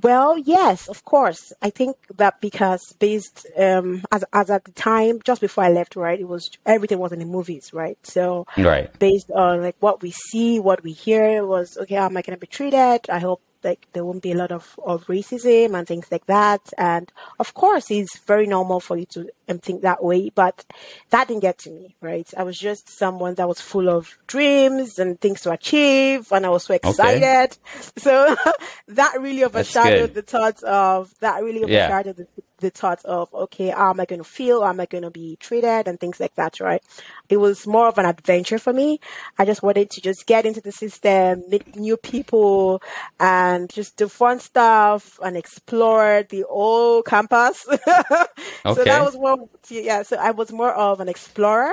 Well, 0.01 0.37
yes, 0.37 0.89
of 0.89 1.05
course. 1.05 1.53
I 1.61 1.69
think 1.69 1.95
that 2.17 2.41
because 2.41 2.81
based 2.99 3.47
um, 3.57 4.03
as 4.11 4.25
as 4.33 4.49
at 4.49 4.65
the 4.65 4.73
time, 4.73 5.21
just 5.23 5.39
before 5.39 5.63
I 5.63 5.69
left, 5.69 5.95
right, 5.95 6.19
it 6.19 6.27
was 6.27 6.51
everything 6.65 6.99
was 6.99 7.13
in 7.13 7.19
the 7.19 7.25
movies, 7.25 7.71
right? 7.71 7.97
So 8.03 8.45
Right. 8.57 8.91
based 8.99 9.31
on 9.31 9.61
like 9.61 9.77
what 9.79 10.01
we 10.01 10.11
see, 10.11 10.59
what 10.59 10.83
we 10.83 10.91
hear, 10.91 11.23
it 11.25 11.47
was 11.47 11.77
okay. 11.77 11.95
How 11.95 12.07
am 12.07 12.17
I 12.17 12.21
going 12.21 12.35
to 12.35 12.41
be 12.41 12.47
treated? 12.47 13.09
I 13.09 13.19
hope 13.19 13.41
like 13.63 13.87
there 13.93 14.05
won't 14.05 14.21
be 14.23 14.31
a 14.31 14.37
lot 14.37 14.51
of, 14.51 14.77
of 14.85 15.05
racism 15.07 15.77
and 15.77 15.87
things 15.87 16.07
like 16.11 16.25
that. 16.27 16.61
And 16.77 17.11
of 17.39 17.53
course, 17.53 17.89
it's 17.91 18.17
very 18.19 18.47
normal 18.47 18.79
for 18.79 18.97
you 18.97 19.05
to 19.07 19.29
um, 19.49 19.59
think 19.59 19.81
that 19.81 20.03
way, 20.03 20.29
but 20.33 20.65
that 21.09 21.27
didn't 21.27 21.41
get 21.41 21.57
to 21.59 21.71
me, 21.71 21.95
right? 22.01 22.27
I 22.37 22.43
was 22.43 22.57
just 22.57 22.89
someone 22.89 23.35
that 23.35 23.47
was 23.47 23.61
full 23.61 23.89
of 23.89 24.17
dreams 24.27 24.99
and 24.99 25.19
things 25.19 25.41
to 25.41 25.51
achieve, 25.51 26.31
and 26.31 26.45
I 26.45 26.49
was 26.49 26.63
so 26.63 26.73
excited. 26.73 27.57
So 27.97 28.35
that 28.87 29.15
really 29.19 29.43
overshadowed 29.43 30.13
the 30.13 30.21
thoughts 30.21 30.63
of 30.63 31.13
that 31.19 31.43
really 31.43 31.61
Yeah. 31.61 31.85
overshadowed 31.87 32.17
the, 32.17 32.27
the 32.63 32.71
thought 32.71 33.03
of, 33.05 33.33
okay, 33.33 33.69
how 33.69 33.91
am 33.91 33.99
I 33.99 34.05
going 34.05 34.21
to 34.21 34.27
feel? 34.27 34.63
How 34.63 34.69
am 34.69 34.79
I 34.79 34.87
going 34.87 35.03
to 35.03 35.11
be 35.11 35.37
treated 35.39 35.87
and 35.87 35.99
things 35.99 36.19
like 36.19 36.35
that, 36.35 36.59
right? 36.59 36.81
It 37.29 37.37
was 37.37 37.67
more 37.67 37.87
of 37.87 37.97
an 37.97 38.05
adventure 38.05 38.57
for 38.57 38.73
me. 38.73 38.99
I 39.37 39.45
just 39.45 39.61
wanted 39.61 39.91
to 39.91 40.01
just 40.01 40.25
get 40.25 40.45
into 40.45 40.61
the 40.61 40.71
system, 40.71 41.43
meet 41.49 41.75
new 41.75 41.97
people 41.97 42.81
and 43.19 43.69
just 43.69 43.97
do 43.97 44.07
fun 44.07 44.39
stuff 44.39 45.19
and 45.23 45.37
explore 45.37 46.23
the 46.27 46.45
whole 46.49 47.03
campus. 47.03 47.65
okay. 47.69 48.23
So 48.65 48.83
that 48.83 49.03
was 49.03 49.15
more, 49.15 49.49
yeah. 49.69 50.03
So 50.03 50.17
I 50.17 50.31
was 50.31 50.51
more 50.51 50.73
of 50.73 50.99
an 50.99 51.09
explorer 51.09 51.71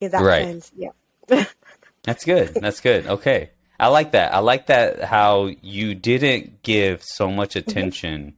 in 0.00 0.10
that 0.10 0.22
right. 0.22 0.44
sense. 0.44 0.72
Yeah. 0.76 0.90
That's 2.02 2.24
good. 2.24 2.54
That's 2.54 2.80
good. 2.80 3.06
Okay. 3.06 3.50
I 3.78 3.88
like 3.88 4.12
that. 4.12 4.32
I 4.32 4.38
like 4.38 4.66
that 4.66 5.04
how 5.04 5.50
you 5.60 5.94
didn't 5.94 6.62
give 6.62 7.02
so 7.02 7.30
much 7.30 7.50
mm-hmm. 7.50 7.70
attention. 7.70 8.34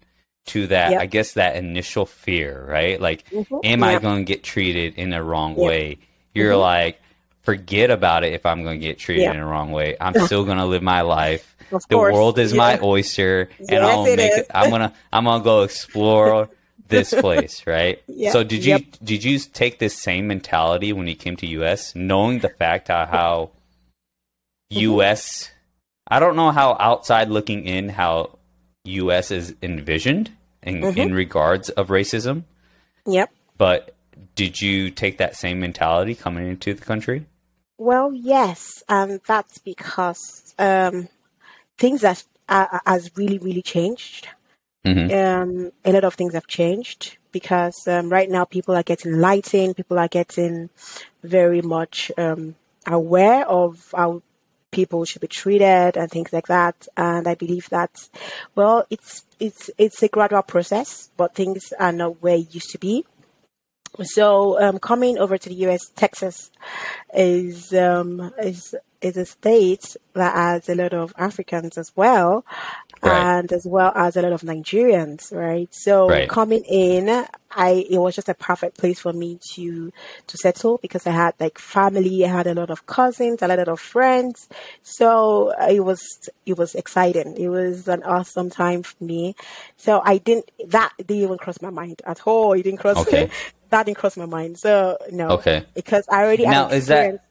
To 0.48 0.66
that, 0.68 0.92
yep. 0.92 1.00
I 1.00 1.06
guess 1.06 1.34
that 1.34 1.56
initial 1.56 2.06
fear, 2.06 2.64
right? 2.66 3.00
Like, 3.00 3.28
mm-hmm. 3.30 3.58
am 3.64 3.80
yep. 3.80 3.88
I 3.88 3.98
going 3.98 4.24
to 4.24 4.24
get 4.24 4.42
treated 4.42 4.94
in 4.94 5.10
the 5.10 5.22
wrong 5.22 5.56
yep. 5.56 5.66
way? 5.66 5.98
You're 6.34 6.52
mm-hmm. 6.52 6.60
like, 6.60 7.00
forget 7.42 7.90
about 7.90 8.24
it 8.24 8.34
if 8.34 8.44
I'm 8.44 8.62
going 8.62 8.78
to 8.78 8.86
get 8.86 8.98
treated 8.98 9.30
in 9.30 9.38
the 9.38 9.44
wrong 9.44 9.70
way. 9.72 9.96
I'm 10.00 10.14
still 10.26 10.44
going 10.44 10.58
to 10.58 10.66
live 10.66 10.82
my 10.82 11.00
life. 11.00 11.56
Of 11.72 11.82
the 11.88 11.96
course. 11.96 12.14
world 12.14 12.38
is 12.38 12.52
yeah. 12.52 12.58
my 12.58 12.80
oyster 12.82 13.48
and 13.58 13.70
yes, 13.70 13.82
I'll 13.82 14.04
make 14.04 14.18
it, 14.20 14.46
I'm 14.54 14.70
going 14.70 14.82
to 14.82 14.92
I'm 15.12 15.24
going 15.24 15.40
to 15.40 15.44
go 15.44 15.62
explore 15.62 16.48
this 16.88 17.12
place, 17.12 17.66
right? 17.66 18.02
So 18.32 18.42
did 18.42 18.64
you 18.64 18.78
did 19.04 19.22
you 19.22 19.38
take 19.38 19.78
this 19.78 19.94
same 19.94 20.28
mentality 20.28 20.94
when 20.94 21.06
you 21.08 21.14
came 21.14 21.36
to 21.36 21.46
US 21.46 21.94
knowing 21.94 22.38
the 22.38 22.48
fact 22.48 22.88
how, 22.88 23.04
how 23.04 23.50
U.S. 24.70 25.50
I 26.06 26.20
don't 26.20 26.36
know 26.36 26.50
how 26.50 26.76
outside 26.80 27.28
looking 27.28 27.66
in 27.66 27.88
how 27.88 28.38
U.S. 28.84 29.30
is 29.30 29.54
envisioned 29.62 30.30
in, 30.62 30.80
mm-hmm. 30.80 30.98
in 30.98 31.14
regards 31.14 31.70
of 31.70 31.88
racism. 31.88 32.44
Yep. 33.06 33.30
But 33.56 33.94
did 34.34 34.60
you 34.60 34.90
take 34.90 35.18
that 35.18 35.36
same 35.36 35.60
mentality 35.60 36.14
coming 36.14 36.46
into 36.48 36.74
the 36.74 36.84
country? 36.84 37.26
Well, 37.76 38.12
yes, 38.12 38.82
and 38.88 39.20
that's 39.26 39.58
because 39.58 40.54
um, 40.58 41.08
things 41.76 42.02
have 42.02 42.24
uh, 42.48 42.78
has 42.86 43.10
really 43.16 43.38
really 43.38 43.62
changed. 43.62 44.28
Mm-hmm. 44.84 45.12
Um, 45.12 45.72
a 45.84 45.92
lot 45.92 46.04
of 46.04 46.14
things 46.14 46.34
have 46.34 46.46
changed 46.46 47.18
because 47.30 47.86
um, 47.86 48.10
right 48.10 48.30
now 48.30 48.44
people 48.44 48.74
are 48.74 48.82
getting 48.82 49.12
enlightened, 49.12 49.76
people 49.76 49.98
are 49.98 50.08
getting 50.08 50.70
very 51.22 51.62
much 51.62 52.10
um, 52.16 52.56
aware 52.86 53.46
of 53.46 53.92
how 53.94 54.22
people 54.70 55.04
should 55.04 55.20
be 55.20 55.28
treated 55.28 55.96
and 55.96 56.10
things 56.10 56.32
like 56.32 56.46
that. 56.48 56.88
And 56.96 57.26
I 57.26 57.34
believe 57.34 57.68
that, 57.70 58.08
well, 58.54 58.86
it's 58.90 59.24
it's 59.40 59.70
it's 59.78 60.02
a 60.02 60.08
gradual 60.08 60.42
process, 60.42 61.10
but 61.16 61.34
things 61.34 61.72
are 61.78 61.92
not 61.92 62.22
where 62.22 62.36
it 62.36 62.54
used 62.54 62.70
to 62.70 62.78
be. 62.78 63.04
So 64.02 64.60
um, 64.60 64.78
coming 64.78 65.18
over 65.18 65.38
to 65.38 65.48
the 65.48 65.54
U.S., 65.56 65.90
Texas 65.96 66.50
is 67.14 67.72
um, 67.72 68.32
is 68.42 68.74
is 69.00 69.16
a 69.16 69.26
state 69.26 69.96
that 70.14 70.34
has 70.34 70.68
a 70.68 70.74
lot 70.74 70.92
of 70.92 71.12
Africans 71.16 71.78
as 71.78 71.92
well, 71.94 72.44
right. 73.02 73.38
and 73.38 73.52
as 73.52 73.64
well 73.66 73.92
as 73.94 74.16
a 74.16 74.22
lot 74.22 74.32
of 74.32 74.42
Nigerians, 74.42 75.32
right? 75.32 75.68
So 75.72 76.08
right. 76.08 76.28
coming 76.28 76.64
in, 76.64 77.08
I 77.50 77.86
it 77.90 77.98
was 77.98 78.14
just 78.16 78.28
a 78.28 78.34
perfect 78.34 78.78
place 78.78 79.00
for 79.00 79.12
me 79.12 79.38
to 79.54 79.92
to 80.26 80.36
settle 80.36 80.78
because 80.78 81.06
I 81.06 81.12
had 81.12 81.34
like 81.38 81.58
family, 81.58 82.24
I 82.24 82.28
had 82.28 82.46
a 82.46 82.54
lot 82.54 82.70
of 82.70 82.86
cousins, 82.86 83.42
a 83.42 83.48
lot 83.48 83.68
of 83.68 83.80
friends, 83.80 84.48
so 84.82 85.52
uh, 85.60 85.68
it 85.70 85.80
was 85.80 86.00
it 86.44 86.58
was 86.58 86.74
exciting. 86.74 87.36
It 87.36 87.48
was 87.48 87.88
an 87.88 88.02
awesome 88.02 88.50
time 88.50 88.82
for 88.82 89.02
me. 89.02 89.36
So 89.76 90.02
I 90.04 90.18
didn't 90.18 90.50
that 90.66 90.92
didn't 90.98 91.22
even 91.22 91.38
cross 91.38 91.62
my 91.62 91.70
mind 91.70 92.02
at 92.04 92.26
all. 92.26 92.52
It 92.54 92.64
didn't 92.64 92.80
cross 92.80 92.96
okay. 92.98 93.30
that 93.70 93.86
didn't 93.86 93.98
cross 93.98 94.16
my 94.16 94.26
mind. 94.26 94.58
So 94.58 94.98
no, 95.10 95.30
okay, 95.30 95.64
because 95.74 96.04
I 96.10 96.24
already 96.24 96.44
now 96.44 96.68
is 96.68 96.86
that 96.86 97.27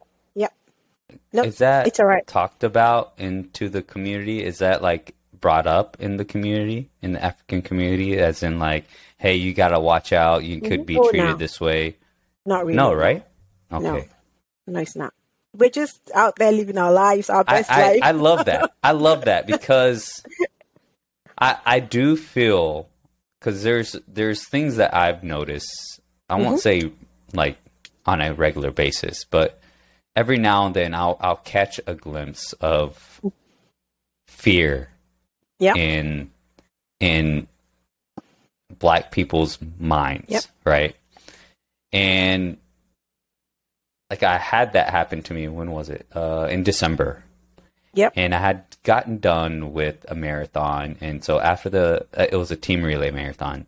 Nope, 1.32 1.46
is 1.46 1.58
that 1.60 1.88
it's 1.88 2.00
all 2.00 2.06
right. 2.06 2.26
talked 2.28 2.64
about 2.64 3.14
into 3.18 3.70
the 3.70 3.82
community? 3.82 4.44
Is 4.44 4.60
that 4.60 4.82
like 4.82 5.16
brought 5.40 5.68
up 5.68 5.98
in 6.00 6.18
the 6.18 6.26
community, 6.26 6.90
in 7.02 7.14
the 7.14 7.24
African 7.24 7.62
community, 7.62 8.18
as 8.18 8.44
in 8.44 8.60
like, 8.60 8.86
hey, 9.18 9.36
you 9.36 9.54
got 9.54 9.70
to 9.70 9.80
watch 9.80 10.12
out. 10.12 10.44
You 10.44 10.62
could 10.62 10.86
be 10.86 10.98
oh, 10.98 11.10
treated 11.10 11.28
no. 11.28 11.36
this 11.36 11.60
way. 11.60 11.98
Not 12.46 12.66
really. 12.66 12.78
No, 12.78 12.94
right? 12.94 13.26
Okay. 13.72 13.84
No, 13.84 14.04
no, 14.68 14.80
it's 14.80 14.96
not. 14.96 15.14
We're 15.54 15.70
just 15.70 16.00
out 16.14 16.36
there 16.36 16.52
living 16.52 16.78
our 16.78 16.92
lives, 16.92 17.30
our 17.30 17.44
best 17.44 17.72
I, 17.72 17.82
life. 17.82 18.00
I, 18.04 18.08
I 18.10 18.12
love 18.12 18.46
that. 18.46 18.72
I 18.84 18.92
love 18.92 19.26
that 19.26 19.48
because 19.48 20.24
I 21.38 21.58
I 21.66 21.80
do 21.80 22.16
feel 22.16 22.90
because 23.40 23.64
there's 23.64 23.96
there's 24.08 24.48
things 24.48 24.78
that 24.78 24.94
I've 24.94 25.24
noticed. 25.24 26.00
I 26.30 26.36
mm-hmm. 26.36 26.46
won't 26.46 26.62
say 26.62 26.92
like 27.34 27.58
on 28.06 28.22
a 28.22 28.34
regular 28.34 28.72
basis, 28.72 29.26
but 29.26 29.60
every 30.18 30.40
now 30.40 30.66
and 30.66 30.76
then 30.76 30.94
I'll 30.94 31.16
I'll 31.22 31.38
catch 31.38 31.80
a 31.86 31.94
glimpse 31.94 32.54
of 32.54 33.22
fear 34.28 34.90
yep. 35.60 35.78
in 35.78 36.32
in 37.00 37.48
black 38.80 39.12
people's 39.12 39.60
minds, 39.80 40.26
yep. 40.28 40.44
right? 40.66 40.96
And 41.94 42.58
like 44.10 44.24
I 44.24 44.38
had 44.38 44.74
that 44.74 44.90
happen 44.90 45.22
to 45.24 45.34
me. 45.34 45.48
When 45.48 45.72
was 45.72 45.90
it? 45.90 46.08
Uh, 46.14 46.48
in 46.50 46.64
December. 46.64 47.24
Yep. 47.94 48.14
And 48.16 48.36
I 48.36 48.40
had 48.40 48.64
gotten 48.84 49.18
done 49.20 49.74
with 49.74 50.06
a 50.08 50.16
marathon, 50.16 50.98
and 51.02 51.24
so 51.24 51.40
after 51.40 51.70
the 51.70 52.08
uh, 52.16 52.28
it 52.32 52.36
was 52.36 52.52
a 52.52 52.56
team 52.56 52.84
relay 52.84 53.12
marathon, 53.12 53.66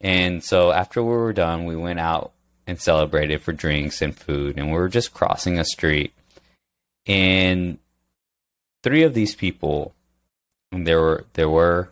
and 0.00 0.42
so 0.42 0.72
after 0.72 1.02
we 1.02 1.10
were 1.10 1.32
done, 1.32 1.64
we 1.64 1.76
went 1.76 1.98
out 1.98 2.32
and 2.66 2.80
celebrated 2.80 3.42
for 3.42 3.52
drinks 3.52 4.02
and 4.02 4.16
food. 4.16 4.58
And 4.58 4.68
we 4.68 4.78
were 4.78 4.88
just 4.88 5.14
crossing 5.14 5.58
a 5.58 5.64
street. 5.64 6.12
And 7.06 7.78
three 8.82 9.02
of 9.02 9.14
these 9.14 9.34
people, 9.34 9.94
and 10.70 10.86
there 10.86 11.00
were 11.00 11.24
there 11.34 11.48
were 11.48 11.90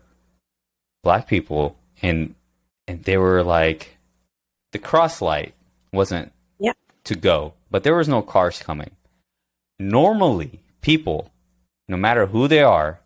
black 1.02 1.26
people 1.26 1.76
and 2.02 2.34
and 2.86 3.04
they 3.04 3.16
were 3.16 3.42
like 3.42 3.96
the 4.72 4.78
cross 4.78 5.20
light 5.20 5.54
wasn't 5.92 6.32
to 7.04 7.14
go, 7.14 7.54
but 7.70 7.82
there 7.82 7.96
was 7.96 8.08
no 8.08 8.22
cars 8.22 8.62
coming. 8.62 8.90
Normally, 9.78 10.60
people, 10.80 11.30
no 11.88 11.96
matter 11.96 12.26
who 12.26 12.46
they 12.46 12.62
are, 12.62 13.00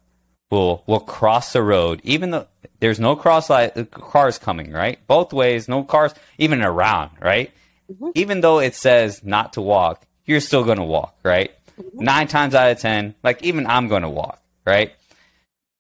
will 0.54 0.82
will 0.86 1.00
cross 1.00 1.52
the 1.52 1.62
road, 1.62 2.00
even 2.04 2.30
though 2.30 2.46
there's 2.80 3.00
no 3.00 3.16
cross 3.16 3.50
light 3.50 3.90
cars 3.90 4.38
coming, 4.38 4.72
right? 4.72 4.98
Both 5.06 5.32
ways, 5.32 5.68
no 5.68 5.84
cars 5.84 6.14
even 6.38 6.62
around, 6.62 7.10
right? 7.20 7.52
Mm-hmm. 7.92 8.10
Even 8.14 8.40
though 8.40 8.60
it 8.60 8.74
says 8.74 9.22
not 9.24 9.52
to 9.54 9.60
walk, 9.60 10.06
you're 10.24 10.40
still 10.40 10.64
gonna 10.64 10.84
walk, 10.84 11.16
right? 11.22 11.50
Mm-hmm. 11.78 12.04
Nine 12.04 12.28
times 12.28 12.54
out 12.54 12.70
of 12.70 12.78
ten, 12.78 13.14
like 13.22 13.42
even 13.42 13.66
I'm 13.66 13.88
gonna 13.88 14.10
walk, 14.10 14.40
right? 14.64 14.92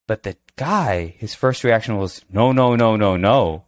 But 0.06 0.22
the 0.22 0.36
guy, 0.56 1.14
his 1.18 1.34
first 1.34 1.64
reaction 1.64 1.96
was, 1.96 2.22
no, 2.30 2.52
no, 2.52 2.76
no, 2.76 2.96
no, 2.96 3.16
no. 3.16 3.64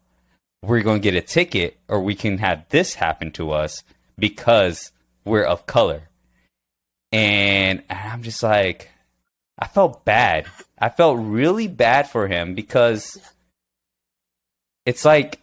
We're 0.62 0.82
going 0.82 1.00
to 1.00 1.11
get 1.11 1.16
a 1.16 1.26
ticket 1.26 1.78
or 1.88 2.00
we 2.00 2.14
can 2.14 2.38
have 2.38 2.68
this 2.70 2.94
happen 2.94 3.30
to 3.32 3.52
us 3.52 3.84
because 4.18 4.92
we're 5.24 5.44
of 5.44 5.66
color. 5.66 6.09
And 7.12 7.82
I'm 7.88 8.22
just 8.22 8.42
like, 8.42 8.90
I 9.59 9.68
felt 9.68 10.04
bad. 10.04 10.46
I 10.79 10.89
felt 10.89 11.18
really 11.18 11.68
bad 11.68 12.09
for 12.09 12.29
him 12.29 12.55
because 12.55 13.18
it's 14.85 15.05
like 15.05 15.41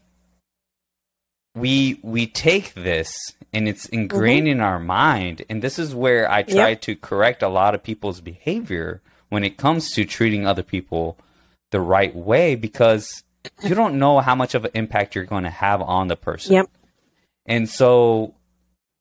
we 1.55 1.99
we 2.01 2.27
take 2.27 2.73
this 2.73 3.15
and 3.51 3.67
it's 3.67 3.85
ingrained 3.87 4.47
mm-hmm. 4.47 4.59
in 4.59 4.61
our 4.61 4.79
mind 4.79 5.43
and 5.49 5.61
this 5.61 5.77
is 5.77 5.93
where 5.93 6.29
I 6.29 6.43
try 6.43 6.69
yep. 6.69 6.81
to 6.81 6.95
correct 6.95 7.43
a 7.43 7.47
lot 7.49 7.75
of 7.75 7.83
people's 7.83 8.21
behavior 8.21 9.01
when 9.29 9.43
it 9.43 9.57
comes 9.57 9.91
to 9.91 10.05
treating 10.05 10.45
other 10.45 10.63
people 10.63 11.17
the 11.71 11.81
right 11.81 12.15
way 12.15 12.55
because 12.55 13.23
you 13.63 13.75
don't 13.75 13.99
know 13.99 14.19
how 14.19 14.35
much 14.35 14.55
of 14.55 14.65
an 14.65 14.71
impact 14.73 15.15
you're 15.15 15.25
going 15.25 15.43
to 15.43 15.49
have 15.49 15.81
on 15.81 16.07
the 16.07 16.15
person. 16.15 16.53
Yep. 16.53 16.69
And 17.45 17.67
so 17.67 18.35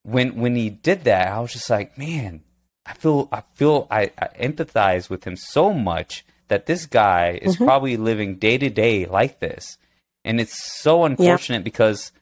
when 0.02 0.36
when 0.36 0.56
he 0.56 0.70
did 0.70 1.04
that, 1.04 1.28
I 1.28 1.38
was 1.40 1.52
just 1.52 1.70
like, 1.70 1.96
man, 1.96 2.42
I 2.84 2.94
feel 2.94 3.28
I 3.30 3.42
feel 3.54 3.86
I, 3.90 4.10
I 4.18 4.28
empathize 4.40 5.08
with 5.08 5.24
him 5.24 5.36
so 5.36 5.72
much 5.72 6.24
that 6.48 6.66
this 6.66 6.86
guy 6.86 7.38
is 7.40 7.54
mm-hmm. 7.54 7.64
probably 7.64 7.96
living 7.96 8.36
day 8.36 8.58
to 8.58 8.68
day 8.68 9.06
like 9.06 9.40
this. 9.40 9.78
And 10.24 10.40
it's 10.40 10.80
so 10.80 11.04
unfortunate 11.04 11.58
yep. 11.58 11.64
because 11.64 12.12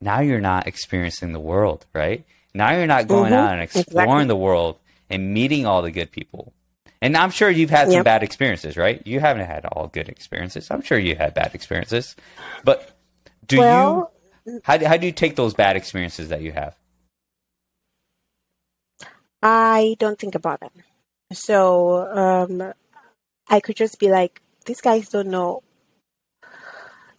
now 0.00 0.20
you're 0.20 0.40
not 0.40 0.66
experiencing 0.66 1.32
the 1.32 1.40
world, 1.40 1.86
right? 1.92 2.24
Now 2.54 2.72
you're 2.72 2.86
not 2.86 3.08
going 3.08 3.32
mm-hmm. 3.32 3.34
out 3.34 3.52
and 3.52 3.62
exploring 3.62 3.86
exactly. 3.92 4.26
the 4.26 4.36
world 4.36 4.78
and 5.10 5.34
meeting 5.34 5.66
all 5.66 5.82
the 5.82 5.90
good 5.90 6.10
people. 6.10 6.52
And 7.00 7.16
I'm 7.16 7.30
sure 7.30 7.48
you've 7.48 7.70
had 7.70 7.88
some 7.88 7.98
yep. 7.98 8.04
bad 8.04 8.22
experiences, 8.22 8.76
right? 8.76 9.04
You 9.06 9.20
haven't 9.20 9.46
had 9.46 9.64
all 9.66 9.86
good 9.88 10.08
experiences. 10.08 10.68
I'm 10.70 10.82
sure 10.82 10.98
you 10.98 11.14
had 11.14 11.34
bad 11.34 11.54
experiences. 11.54 12.16
But 12.64 12.96
do 13.46 13.58
well, 13.58 14.12
you 14.46 14.60
how 14.64 14.84
how 14.84 14.96
do 14.96 15.06
you 15.06 15.12
take 15.12 15.36
those 15.36 15.54
bad 15.54 15.76
experiences 15.76 16.28
that 16.30 16.42
you 16.42 16.52
have? 16.52 16.74
I 19.42 19.96
don't 19.98 20.18
think 20.18 20.34
about 20.34 20.60
them. 20.60 20.70
So 21.32 22.06
um, 22.08 22.72
I 23.48 23.60
could 23.60 23.76
just 23.76 23.98
be 23.98 24.10
like, 24.10 24.40
these 24.66 24.80
guys 24.80 25.08
don't 25.08 25.28
know 25.28 25.62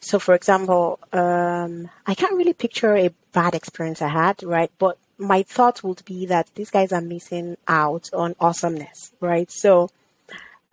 so 0.02 0.20
for 0.20 0.34
example, 0.34 1.00
um, 1.12 1.90
I 2.06 2.16
can't 2.16 2.36
really 2.36 2.54
picture 2.54 2.96
a 2.96 3.10
bad 3.34 3.54
experience 3.56 4.02
I 4.02 4.08
had, 4.08 4.42
right? 4.44 4.72
But 4.78 4.98
my 5.18 5.44
thought 5.44 5.84
would 5.84 6.04
be 6.06 6.26
that 6.28 6.50
these 6.56 6.70
guys 6.70 6.92
are 6.92 7.02
missing 7.02 7.58
out 7.68 8.10
on 8.14 8.36
awesomeness, 8.40 9.12
right? 9.20 9.52
So, 9.52 9.90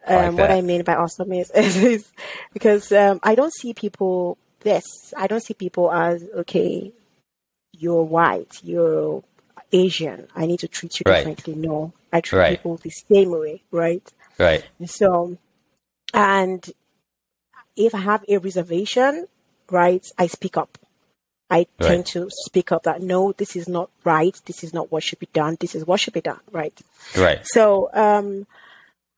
um, 0.07 0.37
like 0.37 0.49
what. 0.49 0.51
I 0.51 0.61
mean 0.61 0.85
by 0.85 0.95
awesomeness 0.95 1.51
is, 1.55 1.77
is 1.77 2.13
because 2.53 2.93
um, 2.93 3.19
I 3.23 3.35
don't 3.35 3.53
see 3.53 3.75
people 3.75 4.39
this. 4.61 4.85
I 5.17 5.27
don't 5.27 5.43
see 5.43 5.55
people 5.55 5.93
as 5.93 6.25
okay. 6.37 6.93
You're 7.79 8.05
white. 8.05 8.61
You're 8.63 9.23
Asian. 9.85 10.29
I 10.35 10.47
need 10.47 10.61
to 10.61 10.69
treat 10.69 10.99
you 10.99 11.05
Right. 11.07 11.19
differently. 11.19 11.55
No, 11.55 11.93
I 12.13 12.21
treat 12.21 12.39
Right. 12.39 12.51
people 12.59 12.77
the 12.77 12.91
same 12.91 13.31
way, 13.31 13.63
right? 13.71 14.07
Right. 14.39 14.65
So, 14.87 15.37
and 16.15 16.63
if 17.77 17.95
I 17.95 17.99
have 17.99 18.25
a 18.29 18.39
reservation, 18.39 19.27
right, 19.71 20.05
I 20.19 20.27
speak 20.27 20.57
up. 20.57 20.79
I 21.49 21.59
Right. 21.59 21.69
tend 21.89 22.07
to 22.07 22.29
speak 22.31 22.73
up 22.73 22.83
that 22.85 23.03
no, 23.03 23.33
this 23.33 23.55
is 23.55 23.69
not 23.69 23.91
right. 24.05 24.37
This 24.47 24.65
is 24.65 24.73
not 24.75 24.91
what 24.91 25.03
should 25.05 25.21
be 25.21 25.29
done. 25.33 25.57
This 25.61 25.75
is 25.75 25.87
what 25.87 26.01
should 26.01 26.15
be 26.15 26.21
done, 26.21 26.41
right? 26.51 26.77
Right. 27.17 27.41
So, 27.45 27.91
um, 27.93 28.47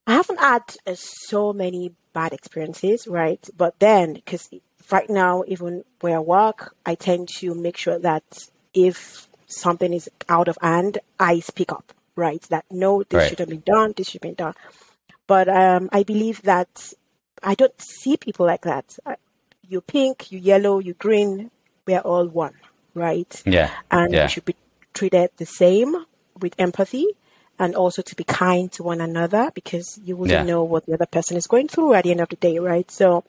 I 0.06 0.14
haven't 0.14 0.40
had 0.40 0.62
uh, 0.86 0.94
so 0.96 1.52
many 1.52 1.92
bad 2.14 2.32
experiences, 2.32 3.06
right? 3.06 3.46
But 3.56 3.78
then, 3.78 4.14
because 4.14 4.48
right 4.90 5.09
now, 5.09 5.44
even 5.46 5.84
where 6.00 6.16
I 6.16 6.20
work, 6.20 6.74
I 6.86 6.94
tend 6.94 7.28
to 7.40 7.54
make 7.54 7.76
sure 7.76 7.98
that 7.98 8.24
if 8.72 9.28
something 9.49 9.92
is 9.92 10.09
out 10.28 10.46
of 10.49 10.57
hand, 10.62 10.99
I 11.18 11.40
speak 11.40 11.72
up, 11.72 11.92
right? 12.16 12.42
That 12.51 12.64
no, 12.70 13.03
this 13.03 13.18
Right. 13.18 13.28
should 13.28 13.38
have 13.40 13.49
been 13.49 13.62
done. 13.66 13.94
This 13.96 14.09
should 14.11 14.22
have 14.22 14.36
been 14.36 14.44
done. 14.46 14.55
But 15.26 15.49
um, 15.49 15.88
I 15.92 16.05
believe 16.05 16.42
that 16.42 16.92
I 17.42 17.55
don't 17.55 17.74
see 17.80 18.16
people 18.16 18.46
like 18.46 18.62
that. 18.62 18.96
You 19.68 19.80
pink, 19.80 20.30
you 20.32 20.38
yellow, 20.38 20.78
you 20.78 20.94
green, 20.94 21.51
we 21.86 21.94
are 21.94 22.01
all 22.01 22.26
one, 22.28 22.55
right? 22.94 23.42
Yeah. 23.44 23.70
and 23.90 24.12
Yeah. 24.12 24.24
we 24.24 24.28
should 24.28 24.44
be 24.44 24.57
treated 24.94 25.30
the 25.36 25.44
same 25.46 25.94
with 26.40 26.55
empathy 26.59 27.07
and 27.59 27.74
also 27.74 28.01
to 28.03 28.14
be 28.14 28.24
kind 28.24 28.70
to 28.72 28.82
one 28.82 29.01
another 29.01 29.51
because 29.55 29.99
you 30.05 30.16
wouldn't 30.16 30.38
Yeah. 30.38 30.44
know 30.44 30.62
what 30.62 30.86
the 30.86 30.94
other 30.94 31.07
person 31.07 31.36
is 31.36 31.46
going 31.46 31.68
through 31.68 31.94
at 31.94 32.05
the 32.05 32.11
end 32.12 32.20
of 32.20 32.28
the 32.30 32.36
day, 32.36 32.59
right? 32.59 32.88
So, 32.90 33.24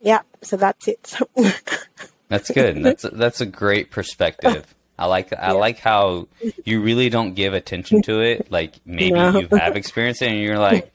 yeah, 0.00 0.20
so 0.42 0.56
that's 0.56 0.86
it. 0.88 1.14
That's 2.28 2.50
good. 2.50 2.82
That's 2.82 3.04
a, 3.04 3.10
that's 3.10 3.40
a 3.40 3.46
great 3.46 3.90
perspective. 3.92 4.74
I 4.98 5.06
like 5.06 5.32
I 5.32 5.52
like 5.52 5.78
how 5.78 6.28
you 6.64 6.80
really 6.80 7.08
don't 7.10 7.34
give 7.34 7.52
attention 7.54 8.02
to 8.02 8.20
it. 8.20 8.50
Like 8.50 8.74
maybe 8.84 9.10
No. 9.12 9.38
you 9.38 9.48
have 9.56 9.76
experienced 9.76 10.22
it 10.22 10.28
and 10.32 10.40
you're 10.40 10.58
like 10.58 10.90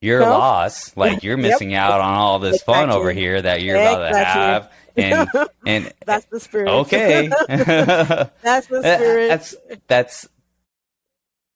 you're 0.00 0.20
No. 0.20 0.30
lost. 0.30 0.96
Like 0.96 1.22
you're 1.22 1.38
Yep. 1.38 1.42
missing 1.52 1.74
out 1.74 2.00
on 2.00 2.14
all 2.14 2.38
this 2.38 2.62
fun 2.62 2.90
over 2.90 3.12
here 3.12 3.40
that 3.40 3.62
you're 3.62 3.76
about 3.76 4.10
to 4.10 4.18
have. 4.24 4.72
And 4.96 5.28
and 5.66 5.92
that's 6.04 6.26
the 6.26 6.38
spirit. 6.40 6.68
okay. 6.68 7.28
that's 7.48 8.66
the 8.66 8.82
spirit. 8.82 9.28
that's 9.28 9.54
that's 9.86 10.28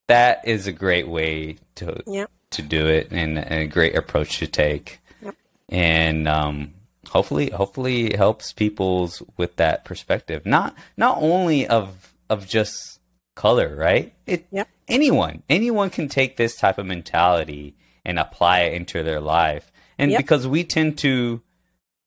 that 0.08 0.40
is 0.46 0.66
a 0.66 0.72
great 0.72 1.06
way 1.08 1.56
to 1.76 2.02
yeah, 2.06 2.26
to 2.50 2.62
do 2.62 2.86
it 2.88 3.08
and, 3.12 3.38
and 3.38 3.54
a 3.62 3.66
great 3.66 3.94
approach 3.94 4.38
to 4.38 4.46
take 4.46 4.98
Yep. 5.22 5.34
and 5.68 6.26
um, 6.28 6.72
hopefully 7.10 7.50
hopefully 7.50 8.06
it 8.06 8.16
helps 8.16 8.52
people's 8.52 9.22
with 9.36 9.56
that 9.56 9.84
perspective. 9.84 10.46
Not 10.46 10.74
not 10.96 11.18
only 11.20 11.66
of 11.66 12.14
of 12.28 12.46
just 12.46 13.00
color 13.34 13.74
right? 13.76 14.14
It 14.26 14.46
Yep. 14.50 14.68
anyone 14.88 15.42
anyone 15.48 15.90
can 15.90 16.08
take 16.08 16.36
this 16.36 16.56
type 16.56 16.78
of 16.78 16.86
mentality 16.86 17.74
and 18.04 18.18
apply 18.18 18.60
it 18.60 18.74
into 18.74 19.02
their 19.02 19.20
life. 19.20 19.70
And 19.98 20.10
Yep. 20.12 20.18
because 20.18 20.46
we 20.46 20.64
tend 20.64 20.98
to 20.98 21.42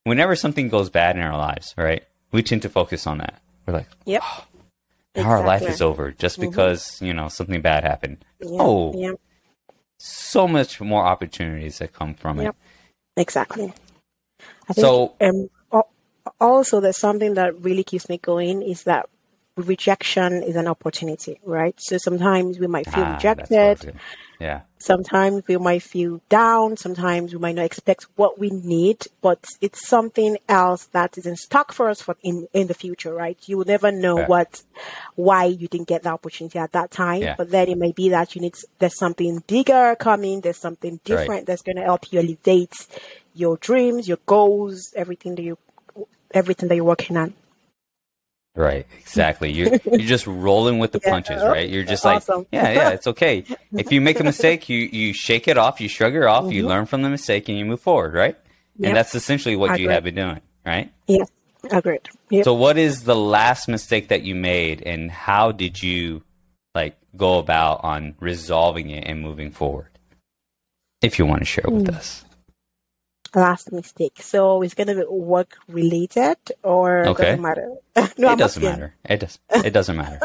whenever 0.03 0.35
something 0.35 0.69
goes 0.69 0.89
bad 0.89 1.15
in 1.15 1.21
our 1.21 1.37
lives 1.37 1.73
right 1.77 2.03
we 2.31 2.41
tend 2.41 2.61
to 2.63 2.69
focus 2.69 3.05
on 3.05 3.19
that. 3.19 3.41
We're 3.65 3.73
like 3.73 3.87
yep. 4.05 4.23
now 5.15 5.29
our 5.29 5.45
life 5.45 5.63
is 5.63 5.81
over 5.81 6.11
just 6.11 6.39
mm-hmm. 6.39 6.49
because 6.49 7.01
you 7.01 7.13
know 7.13 7.27
something 7.27 7.61
bad 7.61 7.83
happened. 7.83 8.23
Yeah, 8.39 8.57
oh 8.59 8.93
yeah, 8.95 9.13
so 9.99 10.47
much 10.47 10.81
more 10.81 11.05
opportunities 11.05 11.79
that 11.79 11.93
come 11.93 12.13
from 12.13 12.39
it. 12.39 12.55
Exactly. 13.15 13.73
I 14.69 14.73
think, 14.73 14.85
So- 14.85 15.13
um, 15.21 15.49
also 16.39 16.79
there's 16.79 16.97
something 16.97 17.33
that 17.33 17.59
really 17.61 17.83
keeps 17.83 18.07
me 18.09 18.17
going 18.17 18.61
is 18.61 18.83
that 18.83 19.09
rejection 19.55 20.41
is 20.41 20.55
an 20.55 20.67
opportunity, 20.67 21.39
right? 21.43 21.75
So 21.77 21.97
sometimes 21.97 22.59
we 22.59 22.67
might 22.67 22.87
feel 22.87 23.03
Ah, 23.03 23.19
that's 23.21 23.49
what 23.51 23.59
I 23.59 23.69
was 23.69 23.79
rejected. 23.83 24.01
yeah 24.39 24.61
Sometimes 24.79 25.43
we 25.47 25.55
might 25.57 25.81
feel 25.83 26.19
down. 26.27 26.75
Sometimes 26.75 27.31
we 27.33 27.39
might 27.39 27.55
not 27.55 27.63
expect 27.63 28.05
what 28.15 28.37
we 28.37 28.49
need, 28.49 28.97
but 29.21 29.45
it's 29.61 29.87
something 29.87 30.37
else 30.49 30.85
that 30.87 31.17
is 31.17 31.25
in 31.25 31.37
stock 31.37 31.71
for 31.71 31.87
us 31.89 32.01
for 32.01 32.17
in, 32.21 32.47
in 32.51 32.67
the 32.67 32.73
future, 32.73 33.13
right? 33.13 33.37
You 33.45 33.57
will 33.57 33.65
never 33.65 33.91
know 33.93 34.17
Yeah. 34.19 34.27
what, 34.27 34.61
why 35.15 35.45
you 35.45 35.69
didn't 35.69 35.87
get 35.87 36.03
the 36.03 36.09
opportunity 36.09 36.59
at 36.59 36.73
that 36.73 36.91
time, 36.91 37.21
Yeah. 37.21 37.35
but 37.37 37.49
then 37.51 37.69
it 37.69 37.77
may 37.77 37.93
be 37.93 38.09
that 38.09 38.35
you 38.35 38.41
need, 38.41 38.55
there's 38.79 38.97
something 38.97 39.41
bigger 39.47 39.95
coming. 39.97 40.41
There's 40.41 40.57
something 40.57 40.99
different 41.05 41.45
that's 41.45 41.61
going 41.61 41.77
to 41.77 41.83
help 41.83 42.11
you 42.11 42.19
elevate 42.19 42.73
your 43.33 43.57
dreams, 43.57 44.07
your 44.07 44.19
goals, 44.25 44.93
everything 44.95 45.35
that 45.35 45.43
you, 45.43 45.57
everything 46.33 46.69
that 46.69 46.75
you're 46.75 46.83
working 46.85 47.17
on. 47.17 47.33
right 48.55 48.85
exactly 48.99 49.51
you're 49.51 49.71
you're 49.85 50.07
just 50.15 50.27
rolling 50.27 50.77
with 50.77 50.91
the 50.91 50.99
Yeah. 51.03 51.09
punches 51.13 51.41
right 51.43 51.67
you're 51.67 51.83
just 51.83 52.05
Awesome. 52.05 52.39
like 52.39 52.47
yeah 52.51 52.69
yeah 52.71 52.89
it's 52.89 53.07
okay 53.07 53.43
if 53.83 53.91
you 53.91 53.99
make 53.99 54.19
a 54.19 54.23
mistake 54.23 54.69
you 54.69 54.77
you 54.99 55.11
shake 55.13 55.47
it 55.47 55.57
off 55.57 55.81
you 55.81 55.87
shrug 55.89 56.13
it 56.15 56.21
off 56.23 56.51
you 56.53 56.63
Mhm. 56.63 56.67
learn 56.67 56.85
from 56.85 57.01
the 57.01 57.09
mistake 57.09 57.49
and 57.49 57.57
you 57.57 57.65
move 57.65 57.81
forward 57.81 58.13
right 58.13 58.37
Yep. 58.77 58.87
and 58.87 58.95
that's 58.97 59.15
essentially 59.15 59.55
what 59.55 59.79
you 59.79 59.89
have 59.89 60.03
been 60.03 60.13
doing 60.15 60.39
right 60.65 60.91
Yeah, 61.07 61.25
agreed. 61.71 62.05
Yep. 62.29 62.43
so 62.45 62.53
what 62.53 62.77
is 62.77 63.03
the 63.05 63.15
last 63.15 63.67
mistake 63.67 64.09
that 64.09 64.21
you 64.21 64.35
made 64.35 64.83
and 64.83 65.09
how 65.09 65.51
did 65.51 65.81
you 65.81 66.21
like 66.75 66.95
go 67.17 67.39
about 67.39 67.83
on 67.83 68.13
resolving 68.19 68.89
it 68.91 69.03
and 69.07 69.19
moving 69.19 69.49
forward 69.49 69.89
if 71.01 71.17
you 71.17 71.25
want 71.25 71.41
to 71.41 71.45
share 71.45 71.65
with 71.69 71.87
Hmm. 71.89 71.95
us 71.95 72.23
Last 73.35 73.71
mistake. 73.71 74.17
So 74.21 74.61
it's 74.61 74.73
going 74.75 74.87
to 74.87 74.95
be 74.95 75.05
work 75.09 75.57
related 75.67 76.37
or 76.63 77.05
Okay. 77.07 77.23
doesn't 77.23 77.41
matter. 77.41 77.67
no, 78.17 78.27
it 78.27 78.31
I'm 78.31 78.37
doesn't 78.37 78.63
asking. 78.63 78.69
matter 78.69 78.95
it 79.05 79.19
does 79.19 79.39
it 79.65 79.71
doesn't 79.71 79.95
matter 79.97 80.19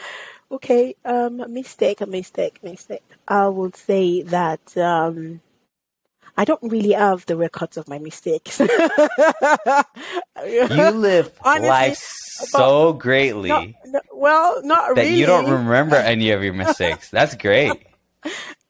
Okay, 0.52 0.96
um, 1.04 1.36
mistake, 1.52 2.06
mistake, 2.08 2.58
mistake. 2.62 3.04
I 3.28 3.46
would 3.46 3.76
say 3.76 4.22
that 4.22 4.76
um, 4.76 5.40
I 6.36 6.44
don't 6.44 6.62
really 6.64 6.90
have 6.90 7.24
the 7.26 7.36
records 7.36 7.76
of 7.76 7.86
my 7.88 7.98
mistakes. 8.00 8.58
you 8.60 8.66
live 10.90 11.30
Honestly, 11.44 11.68
life 11.68 11.96
so 11.98 12.92
greatly 12.94 13.48
No, 13.50 13.72
no, 13.86 14.00
well, 14.12 14.60
not 14.64 14.94
that 14.96 15.02
really. 15.02 15.14
you 15.16 15.26
don't 15.26 15.48
remember 15.50 15.94
any 15.96 16.30
of 16.32 16.42
your 16.42 16.54
mistakes. 16.54 17.10
That's 17.10 17.36
great. 17.36 17.86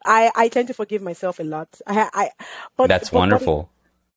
I, 0.05 0.31
I 0.37 0.49
tend 0.49 0.69
to 0.69 0.75
forgive 0.75 1.03
myself 1.03 1.39
a 1.41 1.45
lot. 1.45 1.69
I, 1.87 2.09
I, 2.13 2.31
but 2.77 2.89
That's 2.89 3.11
but- 3.11 3.19
wonderful. 3.19 3.71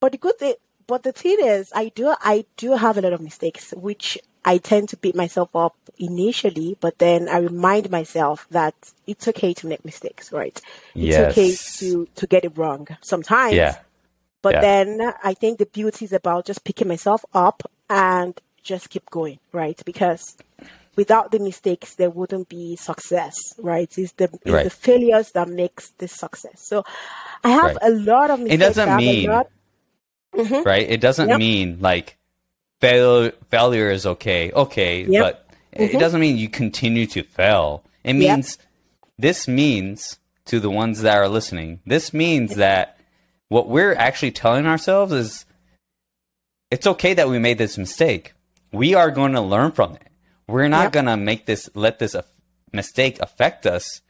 But 0.04 0.12
the 0.12 0.18
good 0.18 0.38
thing, 0.38 0.56
but 0.86 1.04
the 1.04 1.14
thing 1.14 1.38
is, 1.39 1.72
I 1.74 1.88
do, 1.88 2.14
I 2.20 2.43
do 2.58 2.74
have 2.76 2.97
a 2.97 3.01
lot 3.01 3.14
of 3.14 3.22
mistakes, 3.22 3.72
which 3.72 4.18
I 4.43 4.58
tend 4.58 4.89
to 4.89 4.97
beat 4.97 5.16
myself 5.16 5.56
up 5.56 5.78
initially, 5.97 6.76
but 6.82 6.97
then 6.97 7.30
I 7.30 7.38
remind 7.38 7.89
myself 7.89 8.45
that 8.51 8.76
it's 9.08 9.30
okay 9.30 9.54
to 9.54 9.68
make 9.68 9.86
mistakes, 9.86 10.34
right? 10.34 10.60
It's 10.93 11.16
okay 11.32 11.56
to 11.80 12.06
to 12.16 12.28
get 12.28 12.43
it 12.43 12.58
wrong 12.58 12.86
sometimes. 13.01 13.56
Yeah. 13.56 13.78
But 14.41 14.56
Yeah. 14.56 14.62
then 14.68 15.14
I 15.24 15.34
think 15.36 15.58
the 15.60 15.68
beauty 15.68 16.04
is 16.04 16.12
about 16.12 16.45
just 16.47 16.66
picking 16.66 16.89
myself 16.89 17.24
up 17.34 17.64
and 17.89 18.38
just 18.62 18.89
keep 18.89 19.10
going, 19.10 19.39
right? 19.54 19.82
Because 19.86 20.36
without 20.97 21.32
the 21.32 21.39
mistakes, 21.39 21.95
there 21.95 22.10
wouldn't 22.10 22.49
be 22.49 22.76
success, 22.76 23.36
right? 23.58 23.89
It's 23.97 24.12
the, 24.20 24.26
it's 24.43 24.51
Right. 24.51 24.66
the 24.66 24.70
failures 24.70 25.32
that 25.32 25.47
makes 25.47 25.91
the 25.97 26.10
success. 26.10 26.60
So 26.68 26.84
I 27.45 27.51
have 27.51 27.76
Right. 27.78 27.89
a 27.89 27.91
lot 28.12 28.32
of 28.32 28.39
mistakes. 28.41 28.56
It 28.62 28.66
doesn't 28.68 28.89
I 28.89 28.91
have 28.91 28.99
a 28.99 29.06
mean- 29.06 29.30
Mhm. 30.36 30.66
Right? 30.66 30.90
It 30.90 31.02
doesn't 31.02 31.30
Yep. 31.30 31.40
mean 31.40 31.78
like 31.80 32.18
failure 32.82 33.34
failure 33.50 33.90
is 33.92 34.06
okay. 34.06 34.52
Okay, 34.52 35.04
Yep. 35.06 35.22
but 35.22 35.56
it 35.72 35.92
Mhm. 35.92 36.00
doesn't 36.00 36.20
mean 36.20 36.38
you 36.38 36.50
continue 36.50 37.06
to 37.08 37.24
fail. 37.24 37.84
It 38.04 38.16
Yep. 38.16 38.36
means 38.36 38.58
this 39.18 39.48
means 39.48 40.18
to 40.46 40.60
the 40.60 40.70
ones 40.70 41.02
that 41.02 41.16
are 41.18 41.30
listening, 41.30 41.80
this 41.86 42.14
means 42.14 42.56
that 42.56 42.98
what 43.48 43.70
we're 43.70 43.94
actually 43.96 44.32
telling 44.32 44.66
ourselves 44.66 45.14
is 45.14 45.46
it's 46.72 46.88
okay 46.88 47.14
that 47.14 47.30
we 47.30 47.40
made 47.40 47.58
this 47.58 47.78
mistake. 47.78 48.34
We 48.72 48.96
are 48.96 49.12
going 49.12 49.34
to 49.34 49.42
learn 49.42 49.72
from 49.72 49.96
it. 49.96 50.08
We're 50.48 50.68
not 50.68 50.86
Yep. 50.86 50.92
going 50.94 51.06
to 51.06 51.18
make 51.18 51.46
this 51.46 51.70
let 51.76 52.00
this 52.00 52.16
mistake 52.74 53.18
affect 53.22 53.66
us 53.66 54.02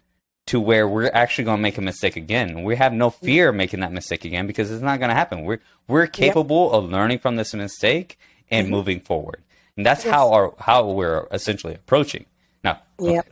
to 0.48 0.60
where 0.60 0.88
we're 0.88 1.10
actually 1.14 1.46
going 1.46 1.58
to 1.58 1.62
make 1.62 1.78
a 1.78 1.82
mistake 1.82 2.16
again. 2.16 2.64
We 2.64 2.76
have 2.76 2.94
no 2.94 3.10
fear 3.10 3.50
of 3.50 3.56
making 3.56 3.80
that 3.80 3.92
mistake 3.94 4.26
again 4.26 4.46
because 4.48 4.72
it's 4.72 4.82
not 4.82 5.00
going 5.00 5.10
to 5.10 5.16
happen. 5.16 5.44
We're 5.44 5.60
we're 5.88 6.08
capable 6.08 6.72
of 6.74 6.90
learning 6.90 7.20
from 7.20 7.36
this 7.38 7.54
mistake 7.54 8.18
and 8.52 8.70
moving 8.70 9.00
forward. 9.00 9.42
And 9.78 9.86
that's 9.86 10.02
Mm-hmm. 10.02 10.10
Yes. 10.10 10.16
how 10.16 10.34
our 10.34 10.54
how 10.60 10.90
we're 10.90 11.28
essentially 11.32 11.76
approaching. 11.76 12.26
Now, 12.64 12.82
Yep. 13.00 13.28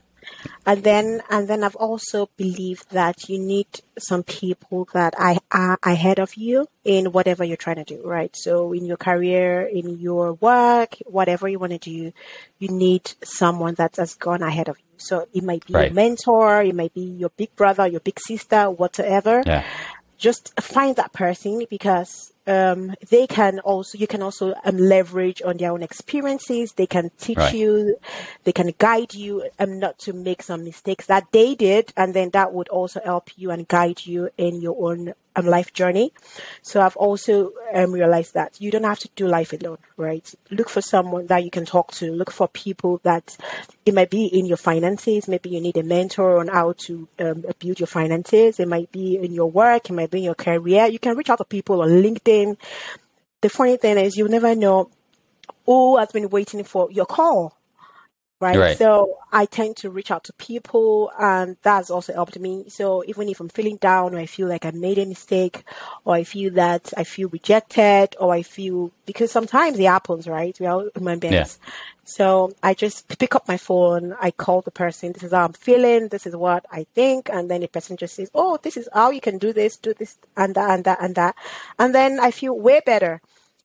And 0.66 0.84
then, 0.84 1.22
and 1.30 1.48
then 1.48 1.64
I've 1.64 1.76
also 1.76 2.30
believed 2.38 2.92
that 2.92 3.28
you 3.28 3.38
need 3.40 3.68
some 4.00 4.24
people 4.24 4.88
that 4.94 5.14
I 5.18 5.40
are 5.52 5.78
ahead 5.84 6.20
of 6.20 6.36
you 6.36 6.68
in 6.86 7.12
whatever 7.12 7.44
you're 7.44 7.58
trying 7.58 7.84
to 7.84 7.84
do, 7.84 8.02
right? 8.06 8.34
So 8.36 8.72
in 8.72 8.86
your 8.86 8.98
career, 8.98 9.64
in 9.64 10.00
your 10.00 10.34
work, 10.34 10.96
whatever 11.06 11.48
you 11.48 11.60
want 11.60 11.74
to 11.74 11.80
do, 11.80 12.14
you 12.60 12.68
need 12.70 13.12
someone 13.24 13.74
that 13.76 13.96
has 13.98 14.14
gone 14.14 14.42
ahead 14.42 14.70
of 14.70 14.78
you. 14.80 14.86
So 15.02 15.28
it 15.34 15.44
might 15.44 15.66
be 15.66 15.74
Right. 15.74 15.86
your 15.88 15.94
mentor, 15.96 16.62
it 16.64 16.76
might 16.76 16.94
be 16.94 17.02
your 17.02 17.30
big 17.30 17.56
brother, 17.56 17.88
your 17.88 18.02
big 18.02 18.20
sister, 18.20 18.70
whatever 18.70 19.44
Yeah. 19.46 19.64
just 20.18 20.54
find 20.62 20.96
that 20.98 21.12
person 21.14 21.66
because 21.70 22.32
um, 22.48 22.94
they 23.10 23.26
can 23.28 23.60
also 23.60 23.98
you 23.98 24.08
can 24.08 24.22
also 24.22 24.54
um, 24.64 24.78
leverage 24.78 25.42
on 25.44 25.58
their 25.58 25.72
own 25.72 25.84
experiences 25.84 26.74
they 26.76 26.86
can 26.88 27.10
teach 27.18 27.38
Right. 27.38 27.54
you 27.54 27.98
they 28.44 28.52
can 28.52 28.72
guide 28.78 29.14
you 29.14 29.48
um, 29.60 29.80
not 29.80 29.98
to 30.00 30.14
make 30.14 30.42
some 30.44 30.64
mistakes 30.64 31.06
that 31.08 31.26
they 31.32 31.56
did 31.56 31.94
and 31.98 32.14
then 32.14 32.30
that 32.32 32.54
would 32.54 32.70
also 32.70 33.00
help 33.04 33.30
you 33.36 33.52
and 33.52 33.68
guide 33.68 34.06
you 34.06 34.30
in 34.38 34.62
your 34.62 34.76
own 34.92 35.14
um, 35.36 35.46
life 35.46 35.74
journey. 35.74 36.14
So 36.62 36.82
i've 36.82 36.96
also 36.96 37.52
um, 37.74 37.92
realized 37.92 38.34
that 38.34 38.60
you 38.60 38.72
don't 38.72 38.84
have 38.84 39.00
to 39.00 39.10
do 39.16 39.28
life 39.28 39.54
alone 39.54 39.78
right? 40.02 40.34
Look 40.50 40.70
for 40.70 40.82
someone 40.82 41.28
that 41.28 41.46
you 41.46 41.52
can 41.52 41.66
talk 41.66 41.92
to. 41.94 42.12
Look 42.12 42.32
for 42.32 42.48
people 42.48 43.00
that 43.04 43.38
it 43.86 43.94
might 43.94 44.10
be 44.10 44.26
in 44.26 44.46
your 44.46 44.58
finances. 44.58 45.28
Maybe 45.28 45.50
you 45.50 45.62
need 45.62 45.78
a 45.78 45.84
mentor 45.84 46.40
on 46.40 46.48
how 46.48 46.74
to 46.86 47.08
um, 47.20 47.46
build 47.60 47.80
your 47.80 47.88
finances. 47.88 48.60
It 48.60 48.68
might 48.68 48.92
be 48.92 49.18
in 49.18 49.32
your 49.32 49.50
work. 49.50 49.90
It 49.90 49.94
might 49.94 50.12
be 50.12 50.20
in 50.20 50.24
your 50.26 50.36
career. 50.36 50.88
You 50.88 51.00
can 51.00 51.16
reach 51.16 51.30
out 51.30 51.38
to 51.38 51.46
people 51.46 51.82
on 51.82 51.90
linkedin. 51.90 52.58
The 53.42 53.50
funny 53.50 53.78
thing 53.78 53.98
is 53.98 54.18
you 54.18 54.28
never 54.28 54.56
know 54.56 54.90
who 55.66 55.98
has 55.98 56.12
been 56.12 56.30
waiting 56.30 56.64
for 56.64 56.92
your 56.92 57.06
call 57.06 57.58
right? 58.42 58.58
Right. 58.58 58.78
So 58.78 59.18
I 59.32 59.46
tend 59.46 59.78
to 59.78 59.90
reach 59.90 60.12
out 60.12 60.24
to 60.26 60.34
people, 60.34 61.12
and 61.20 61.56
that's 61.62 61.90
also 61.90 62.14
helped 62.14 62.38
me. 62.40 62.66
So 62.68 63.04
even 63.08 63.30
if 63.30 63.40
I'm 63.40 63.50
feeling 63.50 63.78
down, 63.78 64.16
or 64.16 64.20
I 64.20 64.26
feel 64.26 64.48
like 64.48 64.66
I 64.66 64.72
made 64.72 64.98
a 64.98 65.06
mistake, 65.06 65.64
or 66.04 66.16
I 66.16 66.24
feel 66.24 66.52
that 66.54 66.94
I 66.98 67.04
feel 67.04 67.30
rejected, 67.30 68.16
or 68.20 68.34
I 68.34 68.42
feel 68.42 68.92
because 69.06 69.32
sometimes 69.32 69.80
it 69.80 69.86
happens, 69.86 70.28
right? 70.28 70.58
We 70.60 70.66
all 70.66 70.90
human 70.96 71.20
beings. 71.20 71.60
So 72.04 72.54
I 72.64 72.74
just 72.74 73.08
pick 73.20 73.36
up 73.36 73.48
my 73.48 73.58
phone, 73.58 74.16
I 74.20 74.32
call 74.32 74.62
the 74.62 74.72
person, 74.72 75.14
this 75.14 75.24
is 75.24 75.32
how 75.32 75.46
I'm 75.46 75.54
feeling, 75.54 76.10
this 76.10 76.26
is 76.26 76.36
what 76.36 76.66
I 76.72 76.86
think, 76.96 77.30
and 77.30 77.50
then 77.50 77.62
the 77.62 77.68
person 77.68 77.96
just 77.96 78.16
says, 78.16 78.30
Oh, 78.34 78.58
this 78.62 78.76
is 78.76 78.90
how 78.94 79.12
you 79.12 79.22
can 79.22 79.38
do 79.38 79.54
this, 79.54 79.78
do 79.78 79.94
this, 79.94 80.18
and 80.36 80.56
that, 80.56 80.70
and 80.72 80.84
that, 80.86 80.98
and 81.02 81.16
that. 81.16 81.36
And 81.80 81.96
then 81.96 82.20
I 82.20 82.32
feel 82.32 82.58
way 82.60 82.82
better. 82.86 83.22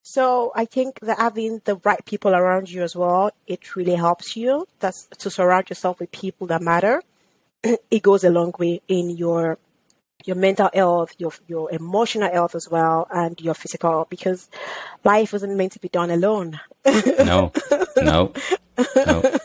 So 0.08 0.52
I 0.54 0.66
think 0.66 1.00
that 1.00 1.18
having 1.18 1.60
the 1.64 1.76
right 1.82 2.02
people 2.04 2.32
around 2.32 2.70
you 2.70 2.84
as 2.84 2.94
well, 2.94 3.32
it 3.48 3.74
really 3.74 3.96
helps 3.96 4.36
you. 4.36 4.68
That's 4.78 5.08
to 5.18 5.30
surround 5.30 5.68
yourself 5.68 5.98
with 5.98 6.12
people 6.12 6.46
that 6.46 6.62
matter. 6.62 7.02
it 7.90 8.02
goes 8.04 8.22
a 8.22 8.30
long 8.30 8.52
way 8.56 8.80
in 8.86 9.10
your 9.10 9.58
your 10.24 10.36
mental 10.36 10.70
health, 10.72 11.12
your 11.18 11.32
your 11.48 11.72
emotional 11.72 12.30
health 12.30 12.54
as 12.54 12.68
well, 12.70 13.08
and 13.10 13.40
your 13.40 13.54
physical 13.54 14.06
because 14.08 14.48
life 15.02 15.34
isn't 15.34 15.56
meant 15.56 15.72
to 15.72 15.80
be 15.80 15.88
done 15.88 16.12
alone. 16.12 16.60
No, 17.24 17.50
no, 18.00 18.32
no. 18.96 19.38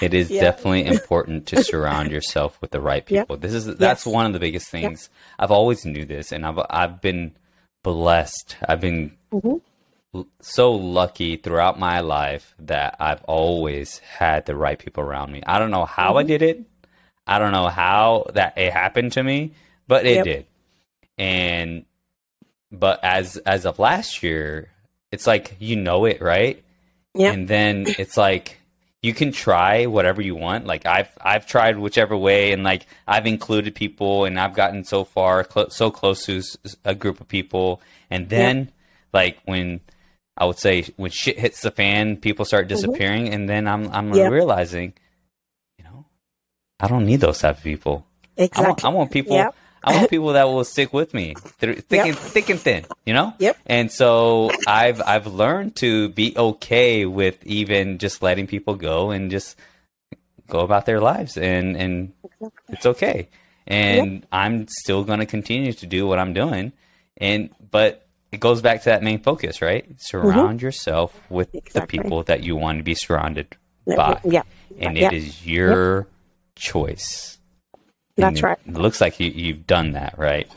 It 0.00 0.14
is 0.14 0.30
Yeah. 0.30 0.42
definitely 0.42 0.86
important 0.86 1.46
to 1.48 1.64
surround 1.64 2.12
yourself 2.12 2.60
with 2.60 2.70
the 2.70 2.80
right 2.80 3.04
people. 3.04 3.36
This 3.38 3.52
is 3.52 3.64
that's 3.66 4.06
Yes. 4.06 4.14
one 4.14 4.24
of 4.26 4.32
the 4.34 4.38
biggest 4.38 4.68
things. 4.70 5.10
I've 5.36 5.50
always 5.50 5.84
knew 5.84 6.04
this, 6.04 6.30
and 6.30 6.46
I've 6.46 6.60
I've 6.70 7.00
been 7.00 7.34
blessed. 7.82 8.54
I've 8.68 8.80
been 8.80 9.16
Mhm. 9.32 9.60
So 10.40 10.72
lucky 10.72 11.36
throughout 11.36 11.78
my 11.78 12.00
life 12.00 12.54
that 12.60 12.96
I've 13.00 13.22
always 13.24 13.98
had 13.98 14.46
the 14.46 14.56
right 14.56 14.78
people 14.78 15.04
around 15.04 15.30
me. 15.32 15.42
I 15.46 15.58
don't 15.58 15.70
know 15.70 15.84
how 15.84 16.16
I 16.16 16.22
Mm-hmm. 16.22 16.28
did 16.28 16.42
it. 16.42 16.62
I 17.26 17.38
don't 17.38 17.52
know 17.52 17.68
how 17.68 18.26
that 18.34 18.56
it 18.56 18.72
happened 18.72 19.12
to 19.12 19.22
me, 19.22 19.52
but 19.88 20.06
it 20.06 20.14
Yep. 20.16 20.24
did. 20.24 20.46
And 21.18 21.84
but 22.72 23.00
as 23.04 23.36
as 23.38 23.66
of 23.66 23.78
last 23.78 24.22
year, 24.22 24.70
it's 25.12 25.26
like 25.26 25.56
you 25.58 25.76
know 25.76 26.04
it, 26.04 26.20
right? 26.20 26.62
Yeah. 27.14 27.32
And 27.32 27.48
then 27.48 27.86
it's 27.98 28.16
like 28.16 28.58
you 29.02 29.12
can 29.14 29.32
try 29.32 29.86
whatever 29.86 30.20
you 30.22 30.34
want. 30.34 30.66
Like 30.66 30.86
I've 30.86 31.10
I've 31.20 31.46
tried 31.46 31.78
whichever 31.78 32.16
way, 32.16 32.52
and 32.52 32.62
like 32.62 32.86
I've 33.06 33.26
included 33.26 33.74
people, 33.74 34.24
and 34.24 34.38
I've 34.38 34.54
gotten 34.54 34.84
so 34.84 35.04
far 35.04 35.44
clo- 35.44 35.68
so 35.68 35.90
close 35.90 36.24
to 36.26 36.42
a 36.84 36.94
group 36.94 37.20
of 37.20 37.28
people, 37.28 37.80
and 38.10 38.28
then 38.28 38.70
like 39.12 39.38
when 39.46 39.80
I 40.36 40.44
would 40.44 40.58
say 40.58 40.84
when 40.96 41.10
shit 41.10 41.38
hits 41.38 41.62
the 41.62 41.70
fan, 41.70 42.16
people 42.18 42.44
start 42.44 42.64
mm-hmm. 42.66 42.74
disappearing, 42.76 43.28
and 43.32 43.48
then 43.48 43.66
I'm 43.66 43.90
I'm 43.92 44.12
Yeah. 44.12 44.28
realizing, 44.28 44.92
you 45.78 45.84
know, 45.84 46.04
I 46.80 46.88
don't 46.88 47.06
need 47.06 47.20
those 47.20 47.38
type 47.38 47.58
of 47.58 47.64
people. 47.64 48.06
I 48.38 48.42
want, 48.42 48.50
Exactly. 48.50 48.84
I 48.84 48.92
want 48.92 49.10
people. 49.10 49.36
Yep. 49.36 49.54
I 49.84 49.96
want 49.96 50.10
people 50.10 50.32
that 50.32 50.44
will 50.44 50.64
stick 50.64 50.92
with 50.92 51.14
me 51.14 51.34
through 51.38 51.76
thick, 51.76 51.98
Yep. 51.98 52.06
and, 52.06 52.18
thick 52.18 52.50
and 52.50 52.60
thin. 52.60 52.84
You 53.06 53.14
know. 53.14 53.34
Yep. 53.38 53.56
And 53.66 53.90
so 53.92 54.50
I've 54.66 55.00
I've 55.00 55.26
learned 55.26 55.76
to 55.76 56.08
be 56.10 56.34
okay 56.36 57.06
with 57.06 57.38
even 57.46 57.98
just 57.98 58.20
letting 58.20 58.46
people 58.46 58.74
go 58.74 59.10
and 59.10 59.30
just 59.30 59.56
go 60.48 60.60
about 60.60 60.86
their 60.86 61.00
lives, 61.00 61.36
and 61.36 61.76
and 61.76 62.12
it's 62.68 62.84
okay. 62.86 63.28
And 63.66 64.26
I'm 64.30 64.68
still 64.68 65.02
going 65.02 65.18
to 65.18 65.26
continue 65.26 65.72
to 65.72 65.86
do 65.86 66.06
what 66.06 66.18
I'm 66.18 66.32
doing, 66.34 66.72
and 67.16 67.50
but 67.70 68.05
it 68.36 68.40
goes 68.40 68.60
back 68.60 68.82
to 68.82 68.90
that 68.90 69.02
main 69.02 69.18
focus, 69.18 69.62
right? 69.62 69.86
Surround 69.96 70.60
yourself 70.60 71.18
with 71.30 71.50
the 71.52 71.60
Mm-hmm. 71.86 71.86
People 71.86 72.22
that 72.24 72.42
you 72.42 72.54
want 72.54 72.78
to 72.78 72.84
be 72.84 72.94
surrounded 72.94 73.56
by, 73.86 74.20
yeah, 74.24 74.42
and 74.78 74.96
yeah. 74.96 75.06
it 75.06 75.14
is 75.14 75.46
your 75.46 76.06
choice. 76.54 77.38
That's 78.16 78.40
And 78.40 78.42
right. 78.42 78.58
It 78.66 78.74
looks 78.74 79.00
like 79.00 79.18
you, 79.20 79.30
you've 79.30 79.66
done 79.66 79.92
that, 79.92 80.18
right? 80.18 80.50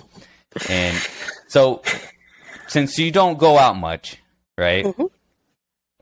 And 0.70 0.98
so, 1.48 1.82
since 2.68 2.98
you 2.98 3.12
don't 3.12 3.38
go 3.38 3.58
out 3.58 3.78
much, 3.78 4.18
right? 4.58 4.84
Mm-hmm. 4.84 5.06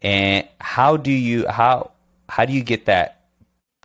And 0.01 0.47
how 0.59 0.97
do 0.97 1.11
you 1.11 1.47
how 1.47 1.91
how 2.29 2.45
do 2.45 2.53
you 2.53 2.63
get 2.63 2.85
that 2.85 3.16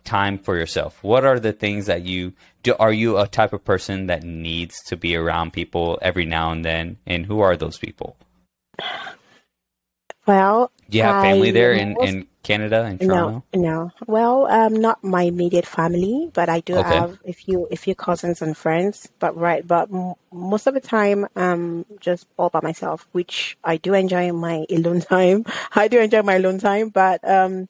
time 0.03 0.37
for 0.37 0.57
yourself? 0.57 1.03
What 1.03 1.25
are 1.25 1.39
the 1.39 1.53
things 1.53 1.85
that 1.87 2.03
you 2.03 2.33
do? 2.63 2.75
Are 2.79 2.93
you 2.93 3.17
a 3.17 3.27
type 3.27 3.53
of 3.53 3.63
person 3.63 4.07
that 4.07 4.23
needs 4.23 4.81
to 4.87 4.97
be 4.97 5.15
around 5.15 5.53
people 5.53 5.99
every 6.01 6.25
now 6.25 6.51
and 6.51 6.63
then? 6.63 6.97
And 7.05 7.25
who 7.25 7.39
are 7.41 7.55
those 7.57 7.77
people? 7.77 8.17
Well, 10.25 10.71
Do 10.89 10.97
you 10.97 11.03
have 11.03 11.19
family 11.19 11.51
there 11.51 11.73
in, 11.73 11.97
in 11.97 12.27
Canada 12.43 12.83
and 12.83 12.99
No, 13.01 13.07
Toronto? 13.07 13.43
no. 13.53 13.91
Well, 14.07 14.47
um, 14.47 14.75
not 14.75 15.03
my 15.03 15.23
immediate 15.23 15.65
family, 15.65 16.29
but 16.33 16.47
I 16.49 16.61
do 16.61 16.75
Okay. 16.75 16.95
have 16.95 17.19
a 17.25 17.33
few, 17.33 17.67
a 17.71 17.75
few 17.75 17.95
cousins 17.95 18.41
and 18.41 18.55
friends. 18.55 19.09
But 19.19 19.35
right, 19.35 19.67
but 19.67 19.91
m- 19.91 20.13
most 20.31 20.67
of 20.67 20.73
the 20.73 20.79
time, 20.79 21.27
um, 21.35 21.85
just 21.99 22.27
all 22.37 22.49
by 22.49 22.61
myself, 22.61 23.07
which 23.11 23.57
I 23.63 23.77
do 23.77 23.93
enjoy 23.93 24.31
my 24.31 24.65
alone 24.69 25.01
time. 25.13 25.45
I 25.75 25.87
do 25.87 25.99
enjoy 25.99 26.21
my 26.21 26.35
alone 26.35 26.59
time, 26.59 26.89
but 26.89 27.27
um, 27.27 27.67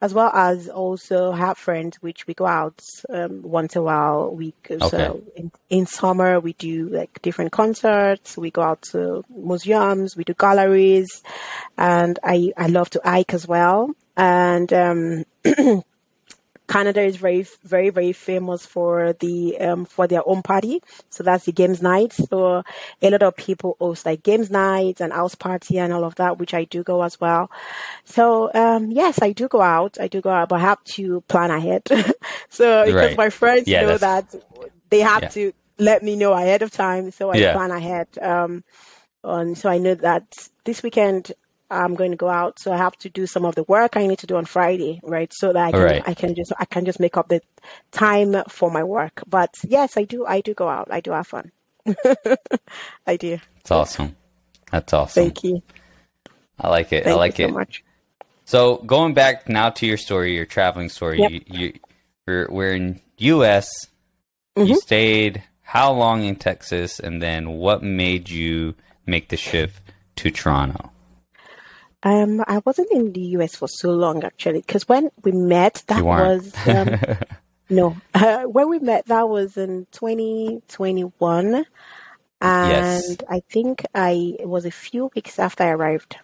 as 0.00 0.14
well 0.14 0.30
as 0.34 0.68
also 0.68 1.32
have 1.32 1.58
friends, 1.58 1.96
which 2.00 2.26
we 2.26 2.34
go 2.34 2.46
out 2.46 2.80
um 3.08 3.42
once 3.42 3.76
a 3.76 3.82
while. 3.82 4.34
We 4.34 4.54
go, 4.62 4.78
so 4.88 5.22
in, 5.36 5.50
in 5.68 5.86
summer 5.86 6.40
we 6.40 6.54
do 6.54 6.88
like 6.88 7.20
different 7.22 7.52
concerts. 7.52 8.36
We 8.36 8.50
go 8.50 8.62
out 8.62 8.82
to 8.92 9.24
museums. 9.28 10.16
We 10.16 10.24
do 10.24 10.34
galleries, 10.34 11.22
and 11.76 12.18
I 12.22 12.52
I 12.56 12.66
love 12.68 12.90
to 12.90 13.00
hike 13.04 13.34
as 13.34 13.46
well. 13.46 13.94
And 14.16 14.72
um, 14.72 15.24
Canada 16.70 17.02
is 17.02 17.16
very, 17.16 17.42
very, 17.64 17.90
very 17.90 18.12
famous 18.12 18.64
for 18.64 19.12
the 19.20 19.58
um, 19.58 19.84
for 19.84 20.06
their 20.06 20.22
own 20.26 20.42
party. 20.42 20.80
So 21.10 21.24
that's 21.24 21.44
the 21.46 21.52
games 21.52 21.82
night. 21.82 22.12
So 22.12 22.62
a 23.02 23.10
lot 23.10 23.22
of 23.22 23.36
people 23.36 23.76
host 23.80 24.06
like 24.06 24.22
games 24.22 24.50
nights 24.50 25.00
and 25.00 25.12
house 25.12 25.34
party 25.34 25.78
and 25.78 25.92
all 25.92 26.04
of 26.04 26.14
that, 26.16 26.38
which 26.38 26.54
I 26.54 26.64
do 26.64 26.82
go 26.84 27.02
as 27.02 27.20
well. 27.20 27.50
So 28.04 28.50
um, 28.54 28.90
yes, 28.90 29.20
I 29.22 29.32
do 29.32 29.48
go 29.48 29.60
out. 29.60 29.98
I 30.00 30.08
do 30.08 30.20
go 30.20 30.30
out, 30.30 30.48
but 30.48 30.56
I 30.56 30.60
have 30.70 30.82
to 30.96 31.22
plan 31.28 31.50
ahead. 31.50 31.82
so 32.48 32.84
because 32.86 33.10
Right. 33.10 33.18
my 33.18 33.30
friends 33.30 33.68
Yeah, 33.68 33.82
know 33.82 33.98
that 33.98 34.24
they 34.90 35.00
have 35.00 35.22
Yeah. 35.22 35.28
to 35.30 35.52
let 35.78 36.02
me 36.02 36.16
know 36.16 36.32
ahead 36.32 36.62
of 36.62 36.70
time, 36.70 37.10
so 37.10 37.30
I 37.30 37.38
Yeah. 37.38 37.52
plan 37.52 37.70
ahead. 37.70 38.08
Um, 38.20 38.64
and 39.24 39.56
so 39.58 39.68
I 39.68 39.78
know 39.78 39.94
that 39.96 40.24
this 40.64 40.82
weekend 40.82 41.32
I'm 41.70 41.94
going 41.94 42.10
to 42.10 42.16
go 42.16 42.28
out, 42.28 42.58
so 42.58 42.72
I 42.72 42.76
have 42.76 42.96
to 42.98 43.08
do 43.08 43.26
some 43.26 43.44
of 43.44 43.54
the 43.54 43.62
work 43.64 43.96
I 43.96 44.06
need 44.06 44.18
to 44.20 44.26
do 44.26 44.36
on 44.36 44.44
Friday, 44.44 45.00
right? 45.02 45.32
So 45.32 45.52
that 45.52 45.66
I 45.68 45.70
can 45.72 45.80
Right. 45.82 46.02
I 46.06 46.14
can 46.14 46.34
just 46.34 46.52
I 46.58 46.64
can 46.64 46.84
just 46.84 46.98
make 47.00 47.16
up 47.16 47.28
the 47.28 47.40
time 47.92 48.34
for 48.48 48.70
my 48.70 48.82
work. 48.84 49.22
But 49.28 49.54
yes, 49.66 49.96
I 49.96 50.04
do 50.04 50.26
I 50.26 50.40
do 50.40 50.54
go 50.54 50.68
out. 50.68 50.88
I 50.90 51.00
do 51.00 51.12
have 51.12 51.26
fun. 51.26 51.52
I 53.06 53.16
do. 53.16 53.38
It's 53.60 53.70
awesome. 53.70 54.16
That's 54.70 54.92
awesome. 54.92 55.22
Thank 55.24 55.44
you. 55.44 55.62
I 56.58 56.68
like 56.68 56.92
it. 56.92 57.04
Thank 57.04 57.16
I 57.16 57.18
like 57.18 57.40
it. 57.40 57.48
so 57.48 57.54
much. 57.54 57.84
So 58.44 58.76
going 58.78 59.14
back 59.14 59.48
now 59.48 59.70
to 59.70 59.86
your 59.86 59.96
story, 59.96 60.34
your 60.34 60.46
traveling 60.46 60.88
story, 60.88 61.20
Yep. 61.20 61.30
you, 61.30 61.40
you 61.46 61.72
we're, 62.26 62.48
we're 62.50 62.72
in 62.74 63.00
U.S. 63.18 63.68
Mm-hmm. 64.56 64.68
You 64.68 64.76
stayed 64.80 65.42
how 65.62 65.92
long 65.92 66.24
in 66.24 66.34
Texas, 66.36 66.98
and 66.98 67.22
then 67.22 67.50
what 67.50 67.82
made 67.82 68.28
you 68.28 68.74
make 69.06 69.28
the 69.28 69.36
shift 69.36 69.80
to 70.16 70.30
Toronto? 70.30 70.90
Um, 72.02 72.42
I 72.46 72.62
wasn't 72.64 72.90
in 72.92 73.12
the 73.12 73.20
US 73.36 73.56
for 73.56 73.68
so 73.68 73.90
long 73.90 74.24
actually, 74.24 74.60
because 74.60 74.88
when 74.88 75.10
we 75.22 75.32
met, 75.32 75.82
that 75.88 76.02
was 76.02 76.54
um, 76.66 76.98
No. 77.70 77.96
Uh, 78.12 78.42
when 78.44 78.68
we 78.68 78.78
met, 78.80 79.06
that 79.06 79.28
was 79.28 79.56
in 79.56 79.86
2021. 79.92 81.54
And 81.54 81.64
Yes. 82.42 83.16
I 83.28 83.40
think 83.50 83.84
I 83.94 84.36
it 84.38 84.48
was 84.48 84.64
a 84.64 84.70
few 84.70 85.10
weeks 85.14 85.38
after 85.38 85.64
I 85.64 85.68
arrived 85.68 86.16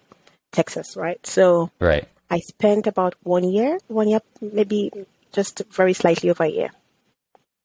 Texas, 0.52 0.96
right? 0.96 1.24
So 1.26 1.70
Right. 1.78 2.08
I 2.30 2.40
spent 2.40 2.86
about 2.86 3.14
one 3.22 3.44
year, 3.44 3.78
one 3.86 4.08
year, 4.08 4.20
maybe 4.40 4.90
just 5.32 5.62
very 5.70 5.92
slightly 5.92 6.30
over 6.30 6.44
a 6.44 6.48
year. 6.48 6.70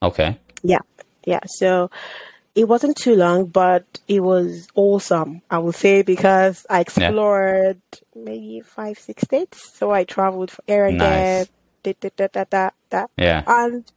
Okay. 0.03 0.37
Yeah. 0.63 0.79
Yeah. 1.25 1.39
So 1.47 1.89
it 2.55 2.67
wasn't 2.67 2.97
too 2.97 3.15
long, 3.15 3.45
but 3.45 3.85
it 4.07 4.19
was 4.21 4.67
awesome, 4.75 5.41
I 5.49 5.57
would 5.57 5.75
say, 5.75 6.01
because 6.01 6.65
I 6.69 6.81
explored 6.81 7.81
maybe 8.15 8.61
five, 8.61 8.99
six 8.99 9.23
states. 9.23 9.77
So 9.77 9.91
I 9.91 10.03
traveled 10.03 10.51
here 10.67 10.85
and 10.85 10.97
Nice. 10.97 11.47
there, 11.83 11.93
da, 12.01 12.09
da, 12.17 12.27
da, 12.27 12.27
da, 12.27 12.43
da, 12.49 12.69
da. 12.89 13.05
Yeah. 13.17 13.43
And 13.47 13.89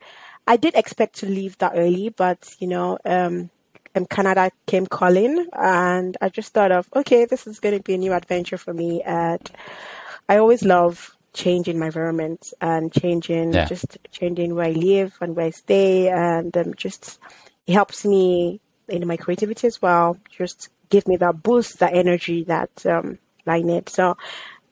I 0.46 0.56
did 0.56 0.74
expect 0.74 1.16
to 1.16 1.26
leave 1.26 1.58
that 1.58 1.72
early, 1.74 2.10
but 2.10 2.54
you 2.58 2.68
know, 2.68 2.98
um, 3.04 3.50
um, 3.96 4.06
Canada 4.06 4.50
came 4.66 4.86
calling, 4.86 5.46
and 5.52 6.16
I 6.20 6.28
just 6.28 6.52
thought 6.52 6.72
of, 6.72 6.88
okay, 6.94 7.24
this 7.24 7.46
is 7.46 7.60
going 7.60 7.76
to 7.76 7.82
be 7.82 7.94
a 7.94 7.98
new 7.98 8.12
adventure 8.12 8.58
for 8.58 8.74
me. 8.74 9.02
And 9.02 9.50
I 10.28 10.36
always 10.38 10.64
love 10.64 11.16
changing 11.32 11.78
my 11.78 11.86
environment 11.86 12.46
and 12.60 12.92
changing, 12.92 13.52
Yeah. 13.52 13.66
just 13.66 13.98
changing 14.12 14.54
where 14.54 14.66
I 14.66 14.70
live 14.72 15.16
and 15.20 15.34
where 15.34 15.46
I 15.46 15.50
stay, 15.50 16.08
and 16.08 16.56
um, 16.56 16.74
just 16.74 17.18
it 17.66 17.72
helps 17.72 18.04
me 18.04 18.60
in 18.88 19.06
my 19.06 19.16
creativity 19.16 19.66
as 19.66 19.80
well. 19.80 20.18
Just 20.30 20.68
give 20.90 21.06
me 21.08 21.16
that 21.16 21.42
boost, 21.42 21.78
that 21.78 21.94
energy 21.94 22.44
that 22.44 22.84
um, 22.86 23.18
I 23.46 23.62
need. 23.62 23.88
So 23.88 24.16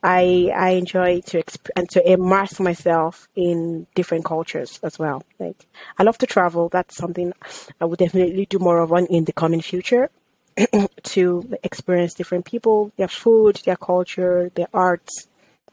I 0.03 0.51
I 0.55 0.71
enjoy 0.71 1.21
to 1.21 1.43
exp- 1.43 1.71
and 1.77 1.89
to 1.91 2.11
immerse 2.11 2.59
myself 2.59 3.29
in 3.37 3.87
different 3.95 4.25
cultures 4.25 4.81
as 4.83 4.99
well. 4.99 5.23
Like 5.39 5.67
I 5.99 6.03
love 6.03 6.19
to 6.19 6.27
travel. 6.27 6.69
That's 6.69 6.97
something 6.97 7.33
I 7.81 7.85
would 7.85 7.99
definitely 7.99 8.47
do 8.47 8.59
more 8.59 8.81
of 8.81 8.93
on 8.93 9.07
in 9.07 9.25
the 9.25 9.33
coming 9.33 9.63
future 9.63 10.11
to 11.03 11.59
experience 11.63 12.15
different 12.15 12.45
people, 12.45 12.93
their 12.97 13.09
food, 13.09 13.61
their 13.65 13.77
culture, 13.77 14.51
their 14.55 14.69
arts, 14.75 15.29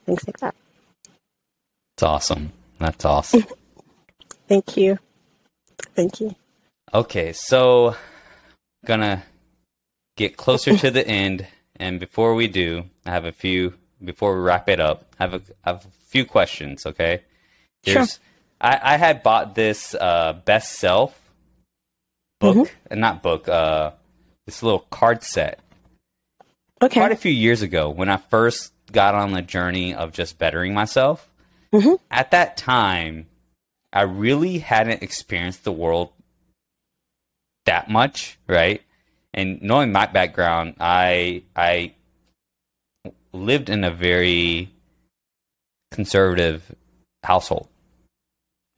things 0.06 0.26
like 0.26 0.38
that. 0.38 0.54
It's 1.96 2.02
awesome. 2.02 2.52
That's 2.78 3.04
awesome. 3.04 3.44
Thank 4.48 4.76
you. 4.76 4.98
Thank 5.94 6.20
you. 6.20 6.34
Okay, 6.92 7.32
so 7.32 7.94
gonna 8.84 9.22
get 10.16 10.36
closer 10.36 10.76
to 10.76 10.90
the 10.90 11.06
end, 11.24 11.46
and 11.76 12.00
before 12.00 12.34
we 12.34 12.48
do, 12.48 12.84
I 13.06 13.10
have 13.10 13.24
a 13.24 13.32
few. 13.32 13.74
Before 14.02 14.34
we 14.34 14.40
wrap 14.40 14.68
it 14.68 14.80
up, 14.80 15.04
I 15.18 15.24
have 15.24 15.34
a, 15.34 15.42
I 15.64 15.70
have 15.72 15.84
a 15.84 15.88
few 16.08 16.24
questions. 16.24 16.86
Okay, 16.86 17.22
Sure. 17.86 18.04
I, 18.60 18.94
I 18.94 18.96
had 18.96 19.22
bought 19.22 19.54
this 19.54 19.94
uh, 19.94 20.34
best 20.44 20.72
self 20.72 21.18
book, 22.40 22.74
uh, 22.90 22.94
not 22.94 23.22
book, 23.22 23.48
uh, 23.48 23.92
this 24.46 24.62
little 24.62 24.80
card 24.90 25.22
set 25.22 25.60
Okay. 26.82 26.98
quite 26.98 27.12
a 27.12 27.16
few 27.16 27.30
years 27.32 27.60
ago 27.62 27.90
when 27.90 28.08
I 28.08 28.16
first 28.16 28.72
got 28.90 29.14
on 29.14 29.32
the 29.32 29.42
journey 29.42 29.94
of 29.94 30.12
just 30.12 30.38
bettering 30.38 30.72
myself. 30.74 31.28
Mhm. 31.74 31.98
At 32.10 32.30
that 32.32 32.56
time, 32.56 33.26
I 33.92 34.02
really 34.02 34.58
hadn't 34.58 35.02
experienced 35.02 35.64
the 35.64 35.72
world 35.72 36.10
that 37.66 37.90
much, 37.90 38.38
right? 38.46 38.82
And 39.32 39.60
knowing 39.62 39.92
my 39.92 40.06
background, 40.06 40.76
I 40.80 41.42
I 41.54 41.94
lived 43.32 43.70
in 43.70 43.84
a 43.84 43.90
very 43.90 44.70
conservative 45.92 46.74
household, 47.24 47.68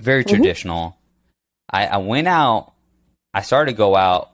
very 0.01 0.24
Mhm. 0.24 0.28
traditional. 0.28 0.97
I, 1.70 1.87
I 1.87 1.97
went 1.99 2.28
out. 2.28 2.72
I 3.35 3.43
started 3.43 3.72
to 3.72 3.76
go 3.76 3.97
out 3.97 4.30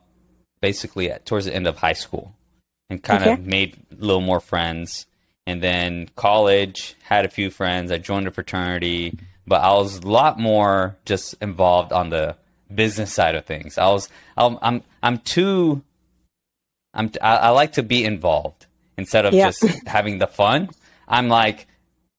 basically 0.60 1.10
at, 1.10 1.24
towards 1.24 1.46
the 1.46 1.54
end 1.54 1.66
of 1.68 1.78
high 1.78 1.92
school, 1.92 2.34
and 2.90 3.02
kind 3.02 3.22
Okay. 3.22 3.32
of 3.34 3.46
made 3.46 3.76
a 3.92 3.94
little 4.04 4.20
more 4.20 4.40
friends. 4.40 5.06
And 5.46 5.62
then 5.62 6.10
college 6.16 6.94
had 7.04 7.24
a 7.24 7.28
few 7.28 7.50
friends. 7.50 7.90
I 7.90 7.98
joined 7.98 8.26
a 8.26 8.30
fraternity, 8.30 9.16
but 9.46 9.62
I 9.62 9.72
was 9.74 9.98
a 9.98 10.06
lot 10.06 10.38
more 10.38 10.96
just 11.04 11.34
involved 11.40 11.92
on 11.92 12.10
the 12.10 12.36
business 12.74 13.12
side 13.12 13.34
of 13.34 13.44
things. 13.44 13.78
I 13.78 13.88
was 13.88 14.08
I'm 14.36 14.58
I'm, 14.62 14.82
I'm 15.02 15.18
too 15.18 15.82
I'm 16.94 17.10
I, 17.22 17.36
I 17.36 17.48
like 17.50 17.72
to 17.72 17.82
be 17.82 18.04
involved 18.04 18.66
instead 18.96 19.26
of 19.26 19.34
Yeah. 19.34 19.46
just 19.50 19.64
having 19.86 20.18
the 20.18 20.26
fun. 20.26 20.70
I'm 21.06 21.28
like 21.28 21.66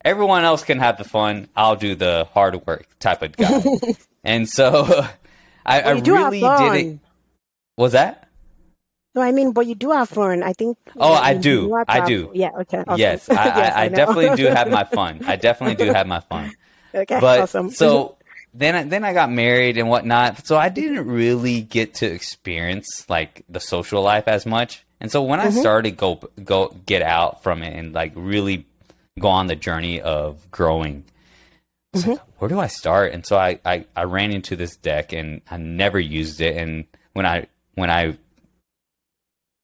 everyone 0.04 0.44
else 0.44 0.64
can 0.64 0.80
have 0.80 0.98
the 0.98 1.04
fun. 1.04 1.50
I'll 1.56 1.76
do 1.76 1.96
the 1.96 2.28
hard 2.34 2.66
work 2.66 2.88
type 3.00 3.22
of 3.22 3.36
guy. 3.36 3.64
and 4.24 4.48
so 4.50 5.06
I, 5.66 5.82
I 5.82 6.00
do 6.00 6.14
really 6.14 6.40
did 6.40 6.74
it. 6.88 7.00
Was 7.78 7.92
that? 7.94 8.28
No, 9.16 9.22
I 9.22 9.32
mean, 9.32 9.52
but 9.54 9.66
you 9.66 9.74
do 9.76 9.92
have 9.92 10.08
fun. 10.10 10.44
I 10.44 10.54
think. 10.54 10.78
Oh, 10.96 11.14
I 11.14 11.34
do. 11.34 11.76
I 11.88 12.06
do. 12.06 12.32
Yeah. 12.34 12.52
Okay. 12.62 12.78
Awesome. 12.86 13.00
Yes, 13.00 13.30
I, 13.30 13.34
Yes, 13.34 13.76
I, 13.76 13.82
I 13.84 13.88
definitely 14.00 14.36
do 14.36 14.46
have 14.46 14.70
my 14.70 14.84
fun. 14.98 15.22
I 15.26 15.36
definitely 15.36 15.84
do 15.84 15.92
have 15.92 16.06
my 16.08 16.20
fun. 16.20 16.52
okay. 16.94 17.20
But 17.20 17.42
awesome. 17.42 17.72
so 17.72 18.18
then 18.54 18.76
I, 18.76 18.84
then 18.84 19.04
I 19.04 19.14
got 19.14 19.32
married 19.32 19.78
and 19.78 19.90
whatnot. 19.90 20.46
So 20.48 20.58
I 20.58 20.70
didn't 20.70 21.08
really 21.08 21.62
get 21.62 21.96
to 21.96 22.06
experience 22.06 23.06
like 23.10 23.44
the 23.50 23.60
social 23.60 24.02
life 24.02 24.28
as 24.28 24.46
much. 24.46 24.84
And 25.02 25.12
so 25.12 25.24
when 25.24 25.40
I 25.40 25.48
Mm-hmm. 25.48 25.60
started 25.60 25.98
go 25.98 26.16
go 26.44 26.76
get 26.86 27.02
out 27.02 27.42
from 27.44 27.64
it 27.64 27.74
and 27.76 27.94
like 27.94 28.12
really 28.16 28.66
go 29.20 29.28
on 29.30 29.48
the 29.48 29.56
journey 29.56 30.02
of 30.02 30.50
growing, 30.52 31.04
Mm-hmm. 31.96 32.14
where 32.38 32.50
do 32.50 32.60
I 32.60 32.68
start? 32.68 33.14
And 33.14 33.26
so 33.26 33.38
I, 33.38 33.60
I 33.66 33.86
I 33.96 34.04
ran 34.04 34.32
into 34.32 34.56
this 34.56 34.76
deck 34.78 35.12
and 35.14 35.42
I 35.50 35.58
never 35.58 36.00
used 36.00 36.40
it. 36.42 36.56
And 36.58 36.86
when 37.14 37.26
I 37.26 37.48
when 37.76 37.90
I 37.90 38.18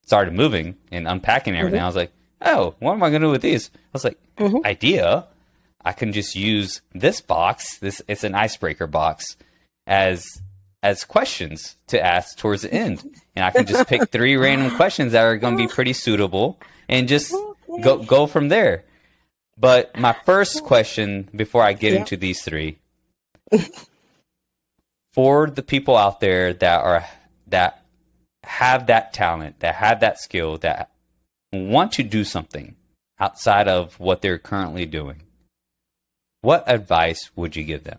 started 0.04 0.34
moving 0.34 0.76
and 0.90 1.06
unpacking 1.06 1.56
everything, 1.56 1.80
I 1.80 1.86
was 1.86 1.96
like, 1.96 2.12
oh, 2.42 2.74
what 2.78 2.92
am 2.94 3.02
I 3.02 3.10
going 3.10 3.22
to 3.22 3.28
do 3.28 3.32
with 3.32 3.42
these? 3.42 3.70
I 3.74 3.78
was 3.92 4.04
like, 4.04 4.18
idea. 4.64 5.26
I 5.86 5.92
can 5.92 6.12
just 6.12 6.34
use 6.34 6.80
this 6.92 7.20
box. 7.20 7.78
This 7.78 8.02
it's 8.08 8.24
an 8.24 8.34
icebreaker 8.34 8.88
box 8.88 9.36
as 9.86 10.26
as 10.82 11.04
questions 11.04 11.76
to 11.86 12.00
ask 12.04 12.36
towards 12.36 12.62
the 12.62 12.72
end, 12.74 13.02
and 13.36 13.44
I 13.44 13.50
can 13.52 13.66
just 13.66 13.88
pick 13.88 14.08
three 14.10 14.36
random 14.36 14.74
questions 14.76 15.12
that 15.12 15.22
are 15.22 15.36
going 15.36 15.56
to 15.56 15.62
be 15.66 15.72
pretty 15.72 15.92
suitable, 15.92 16.58
and 16.88 17.06
just 17.08 17.32
go 17.82 17.98
go 18.02 18.26
from 18.26 18.48
there. 18.48 18.84
But 19.58 19.96
my 19.96 20.12
first 20.24 20.64
question 20.64 21.28
before 21.34 21.62
I 21.62 21.72
get 21.72 21.92
Yeah. 21.92 22.00
into 22.00 22.16
these 22.16 22.42
three, 22.42 22.78
for 25.14 25.48
the 25.48 25.62
people 25.62 25.96
out 25.96 26.20
there 26.20 26.52
that 26.52 26.80
are 26.84 27.04
that 27.46 27.84
have 28.42 28.86
that 28.88 29.12
talent, 29.12 29.60
that 29.60 29.76
have 29.76 30.00
that 30.00 30.18
skill, 30.18 30.58
that 30.58 30.90
want 31.52 31.92
to 31.92 32.02
do 32.02 32.24
something 32.24 32.74
outside 33.18 33.66
of 33.68 33.98
what 33.98 34.20
they're 34.20 34.38
currently 34.38 34.84
doing, 34.84 35.22
what 36.46 36.62
advice 36.68 37.30
would 37.34 37.56
you 37.56 37.64
give 37.64 37.82
them? 37.82 37.98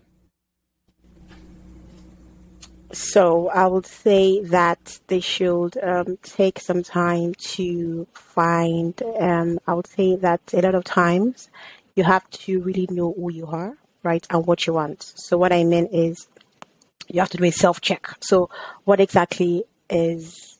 So 2.92 3.50
I 3.50 3.66
would 3.66 3.84
say 3.84 4.40
that 4.44 4.98
they 5.08 5.20
should 5.20 5.76
um, 5.82 6.16
take 6.22 6.58
some 6.58 6.82
time 6.82 7.34
to 7.56 8.06
find. 8.14 8.94
Um, 9.20 9.58
I 9.66 9.74
would 9.74 9.86
say 9.86 10.16
that 10.16 10.40
a 10.54 10.62
lot 10.62 10.74
of 10.74 10.84
times 10.84 11.50
you 11.94 12.04
have 12.04 12.24
to 12.46 12.62
really 12.62 12.88
know 12.90 13.12
who 13.18 13.30
you 13.30 13.46
are, 13.48 13.76
right, 14.02 14.26
and 14.30 14.46
what 14.46 14.66
you 14.66 14.72
want. 14.72 15.02
So 15.02 15.36
what 15.36 15.52
I 15.52 15.64
mean 15.64 15.86
is 15.92 16.26
you 17.08 17.20
have 17.20 17.28
to 17.28 17.36
do 17.36 17.44
a 17.44 17.50
self 17.50 17.82
check. 17.82 18.08
So 18.20 18.48
what 18.84 18.98
exactly 18.98 19.64
is 19.90 20.58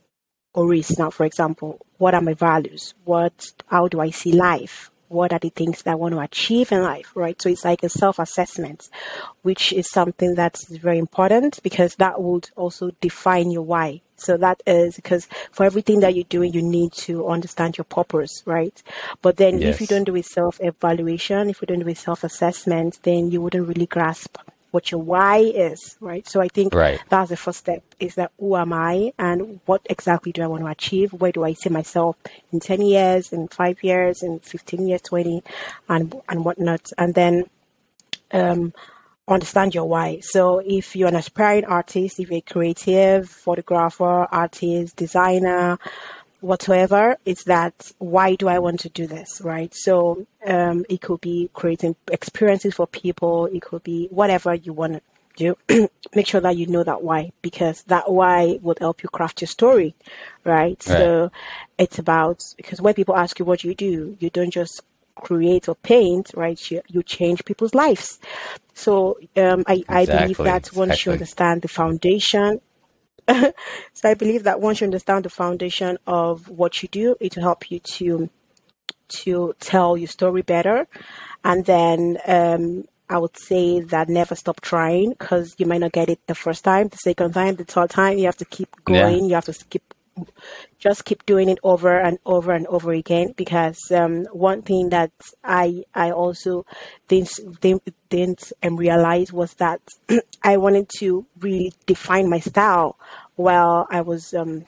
or 0.53 0.75
is 0.75 0.99
now, 0.99 1.09
for 1.09 1.25
example, 1.25 1.81
what 1.97 2.13
are 2.13 2.21
my 2.21 2.35
values? 2.35 2.93
What 3.07 3.51
how 3.69 3.89
do 3.89 3.99
I 4.01 4.11
see 4.11 4.33
life? 4.33 4.91
What 5.09 5.33
are 5.33 5.39
the 5.39 5.51
things 5.51 5.83
that 5.83 5.93
I 5.93 5.95
want 5.95 6.15
to 6.15 6.21
achieve 6.21 6.73
in 6.73 6.83
life, 6.83 7.11
right? 7.15 7.41
So 7.41 7.49
it's 7.49 7.65
like 7.65 7.83
a 7.83 7.89
self 7.89 8.19
assessment, 8.19 8.89
which 9.43 9.73
is 9.73 9.91
something 9.91 10.35
that's 10.35 10.71
very 10.77 10.99
important 10.99 11.63
because 11.63 11.95
that 11.97 12.21
would 12.23 12.51
also 12.57 12.91
define 13.01 13.51
your 13.51 13.63
why. 13.63 14.03
So 14.17 14.37
that 14.39 14.63
is 14.67 14.97
because 14.97 15.29
for 15.53 15.65
everything 15.65 16.01
that 16.01 16.15
you're 16.15 16.25
doing, 16.25 16.53
you 16.53 16.63
need 16.63 16.93
to 17.05 17.29
understand 17.29 17.79
your 17.79 17.85
purpose, 17.85 18.43
right? 18.47 18.83
But 19.23 19.37
then 19.37 19.63
if 19.63 19.81
you 19.81 19.87
don't 19.87 20.05
do 20.05 20.17
a 20.17 20.23
self 20.23 20.59
evaluation, 20.61 21.51
if 21.51 21.63
you 21.63 21.67
don't 21.67 21.81
do 21.81 21.89
a 21.89 21.95
self 21.95 22.25
assessment, 22.25 22.99
then 23.03 23.31
you 23.31 23.41
wouldn't 23.41 23.69
really 23.69 23.87
grasp 23.87 24.37
what 24.71 24.91
your 24.91 25.01
why 25.01 25.39
is, 25.39 25.97
right? 26.01 26.29
So 26.29 26.41
I 26.41 26.49
think 26.49 26.75
Right. 26.75 27.01
that's 27.09 27.31
the 27.31 27.37
first 27.37 27.61
step 27.61 27.83
is 27.99 28.15
that 28.17 28.33
who 28.39 28.57
am 28.57 28.73
I 28.73 29.13
and 29.19 29.61
what 29.67 29.81
exactly 29.89 30.33
do 30.33 30.43
I 30.43 30.47
want 30.47 30.63
to 30.63 30.71
achieve? 30.71 31.13
Where 31.13 31.33
do 31.33 31.45
I 31.45 31.55
see 31.55 31.71
myself 31.71 32.17
in 32.53 32.61
10 32.61 32.83
years, 32.83 33.33
in 33.33 33.49
five 33.49 33.83
years, 33.83 34.23
in 34.23 34.41
15 34.41 34.87
years, 34.89 35.03
20, 35.03 35.43
and, 35.89 36.15
and 36.29 36.45
whatnot. 36.45 36.91
And 36.99 37.15
then 37.15 37.45
um, 38.33 38.75
understand 39.27 39.75
your 39.75 39.87
why. 39.87 40.21
So 40.21 40.59
if 40.65 40.97
you're 40.97 41.09
an 41.09 41.17
aspiring 41.17 41.65
artist, 41.65 42.19
if 42.19 42.31
you're 42.31 42.39
a 42.39 42.43
creative, 42.43 43.29
photographer, 43.29 44.27
artist, 44.31 44.97
designer, 44.97 45.79
whatsoever, 46.41 47.17
it's 47.25 47.45
that 47.45 47.93
why 47.99 48.35
do 48.35 48.49
I 48.49 48.59
want 48.59 48.81
to 48.81 48.89
do 48.89 49.07
this, 49.07 49.41
right? 49.43 49.73
So 49.75 50.27
um, 50.47 50.85
it 50.89 51.01
could 51.01 51.21
be 51.21 51.51
creating 51.53 51.97
experiences 52.11 52.75
for 52.75 52.87
people. 52.87 53.47
It 53.47 53.63
could 53.63 53.83
be 53.83 54.09
whatever 54.11 54.55
you 54.55 54.73
want 54.73 54.95
to 54.95 55.01
do, 55.37 55.57
make 56.15 56.27
sure 56.27 56.41
that 56.41 56.57
you 56.57 56.67
know 56.67 56.85
that 56.85 57.03
why, 57.03 57.33
because 57.43 57.83
that 57.85 58.11
why 58.11 58.59
would 58.63 58.79
help 58.79 59.03
you 59.03 59.09
craft 59.09 59.41
your 59.41 59.49
story, 59.49 59.95
right? 60.45 60.55
right? 60.55 60.83
So 60.83 61.31
it's 61.79 61.99
about, 61.99 62.43
because 62.57 62.81
when 62.81 62.95
people 62.95 63.17
ask 63.17 63.39
you 63.39 63.45
what 63.45 63.65
you 63.65 63.75
do, 63.75 64.17
you 64.21 64.31
don't 64.31 64.53
just 64.53 64.83
create 65.17 65.69
or 65.69 65.75
paint, 65.77 66.31
right? 66.35 66.71
You, 66.71 66.83
you 66.89 67.03
change 67.03 67.45
people's 67.45 67.75
lives. 67.75 68.19
So 68.75 69.19
um, 69.37 69.65
I, 69.67 69.75
exactly. 69.75 69.85
I 69.89 70.07
believe 70.07 70.37
that 70.39 70.73
once 70.73 70.93
exactly. 70.93 71.03
you 71.05 71.13
understand 71.13 71.63
the 71.63 71.69
foundation, 71.69 72.61
so 73.93 74.09
I 74.09 74.15
believe 74.15 74.45
that 74.45 74.61
once 74.61 74.81
you 74.81 74.87
understand 74.87 75.25
the 75.25 75.31
foundation 75.31 75.99
of 76.07 76.49
what 76.49 76.83
you 76.83 76.89
do, 76.89 77.17
it 77.21 77.37
will 77.37 77.43
help 77.43 77.71
you 77.71 77.81
to 77.81 78.31
to 79.23 79.55
tell 79.61 79.97
your 79.97 80.09
story 80.09 80.43
better, 80.43 80.87
and 81.45 81.65
then 81.65 82.19
um, 82.27 82.85
I 83.09 83.19
would 83.19 83.39
say 83.39 83.81
that 83.81 84.09
never 84.09 84.35
stop 84.35 84.61
trying 84.61 85.11
because 85.11 85.55
you 85.59 85.67
might 85.67 85.81
not 85.81 85.93
get 85.93 86.11
it 86.11 86.21
the 86.27 86.35
first 86.35 86.65
time, 86.65 86.89
the 86.89 86.97
second 86.97 87.33
time, 87.33 87.57
the 87.57 87.65
third 87.65 87.91
time. 87.91 88.19
You 88.19 88.27
have 88.27 88.37
to 88.37 88.45
keep 88.45 88.69
going. 88.85 89.21
Yeah. 89.21 89.29
You 89.29 89.35
have 89.35 89.47
to 89.47 89.65
keep 89.71 89.83
just 90.79 91.05
keep 91.05 91.25
doing 91.27 91.49
it 91.49 91.59
over 91.63 91.99
and 91.99 92.19
over 92.25 92.53
and 92.53 92.67
over 92.69 92.93
again 92.93 93.35
because 93.37 93.91
um, 93.91 94.25
one 94.33 94.63
thing 94.63 94.91
that 94.91 95.13
I 95.45 95.85
I 95.95 96.11
also 96.11 96.65
didn't 97.09 97.41
didn't, 98.11 98.53
um, 98.63 98.77
realize 98.77 99.33
was 99.33 99.55
that 99.55 99.81
I 100.43 100.57
wanted 100.57 100.89
to 101.01 101.27
really 101.41 101.73
define 101.87 102.29
my 102.29 102.41
style 102.41 102.99
while 103.37 103.87
I 103.91 104.01
was 104.03 104.35
um, 104.35 104.65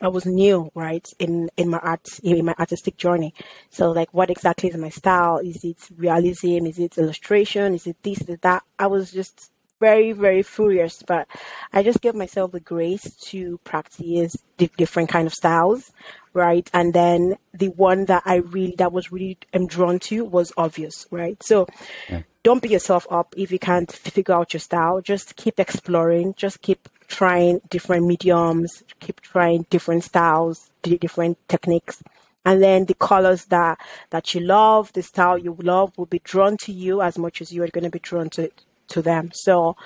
I 0.00 0.08
was 0.08 0.26
new, 0.26 0.70
right, 0.74 1.08
in 1.18 1.50
in 1.56 1.70
my 1.70 1.78
art 1.78 2.08
in 2.22 2.44
my 2.44 2.54
artistic 2.58 2.96
journey. 2.96 3.32
So, 3.70 3.92
like, 3.92 4.12
what 4.12 4.30
exactly 4.30 4.68
is 4.68 4.76
my 4.76 4.88
style? 4.88 5.38
Is 5.38 5.64
it 5.64 5.78
realism? 5.96 6.66
Is 6.66 6.78
it 6.78 6.98
illustration? 6.98 7.74
Is 7.74 7.86
it 7.86 7.96
this? 8.02 8.20
Is 8.20 8.28
it 8.28 8.42
that? 8.42 8.64
I 8.78 8.88
was 8.88 9.12
just 9.12 9.50
very 9.88 10.12
very 10.12 10.42
furious, 10.42 11.02
but 11.02 11.26
I 11.72 11.82
just 11.82 12.00
gave 12.00 12.14
myself 12.14 12.52
the 12.52 12.60
grace 12.60 13.06
to 13.30 13.58
practice 13.64 14.32
the 14.58 14.70
different 14.76 15.08
kind 15.08 15.26
of 15.26 15.34
styles, 15.34 15.92
right? 16.32 16.68
And 16.72 16.92
then 16.92 17.36
the 17.52 17.68
one 17.68 18.06
that 18.06 18.22
I 18.24 18.36
really 18.36 18.74
that 18.78 18.92
was 18.92 19.12
really 19.12 19.38
am 19.52 19.66
drawn 19.66 19.98
to 20.08 20.24
was 20.24 20.52
obvious, 20.56 21.06
right? 21.10 21.42
So. 21.42 21.66
Yeah. 22.08 22.22
Don't 22.50 22.60
beat 22.60 22.72
yourself 22.72 23.06
up 23.10 23.32
if 23.38 23.50
you 23.50 23.58
can't 23.58 23.90
figure 23.90 24.34
out 24.34 24.52
your 24.52 24.60
style. 24.60 25.00
Just 25.00 25.34
keep 25.36 25.58
exploring. 25.58 26.34
Just 26.36 26.60
keep 26.60 26.90
trying 27.08 27.60
different 27.70 28.06
mediums, 28.06 28.82
keep 29.00 29.20
trying 29.20 29.66
different 29.70 30.04
styles, 30.04 30.70
different 30.82 31.38
techniques. 31.48 32.02
And 32.44 32.62
then 32.62 32.84
the 32.84 32.94
colors 32.94 33.46
that, 33.46 33.78
that 34.10 34.34
you 34.34 34.40
love, 34.40 34.92
the 34.92 35.02
style 35.02 35.38
you 35.38 35.56
love 35.62 35.96
will 35.96 36.06
be 36.06 36.20
drawn 36.20 36.56
to 36.58 36.72
you 36.72 37.00
as 37.00 37.16
much 37.16 37.40
as 37.40 37.52
you 37.52 37.62
are 37.62 37.68
going 37.68 37.84
to 37.84 37.90
be 37.90 37.98
drawn 37.98 38.28
to 38.30 38.50
to 38.88 39.02
them. 39.02 39.30
So 39.34 39.76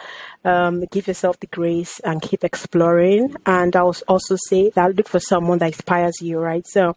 um, 0.44 0.84
give 0.86 1.06
yourself 1.08 1.40
the 1.40 1.46
grace 1.46 2.00
and 2.00 2.22
keep 2.22 2.44
exploring. 2.44 3.34
And 3.46 3.74
I'll 3.76 3.96
also 4.06 4.36
say 4.48 4.70
that 4.70 4.96
look 4.96 5.08
for 5.08 5.20
someone 5.20 5.58
that 5.58 5.66
inspires 5.66 6.20
you, 6.20 6.38
right? 6.38 6.66
So 6.66 6.96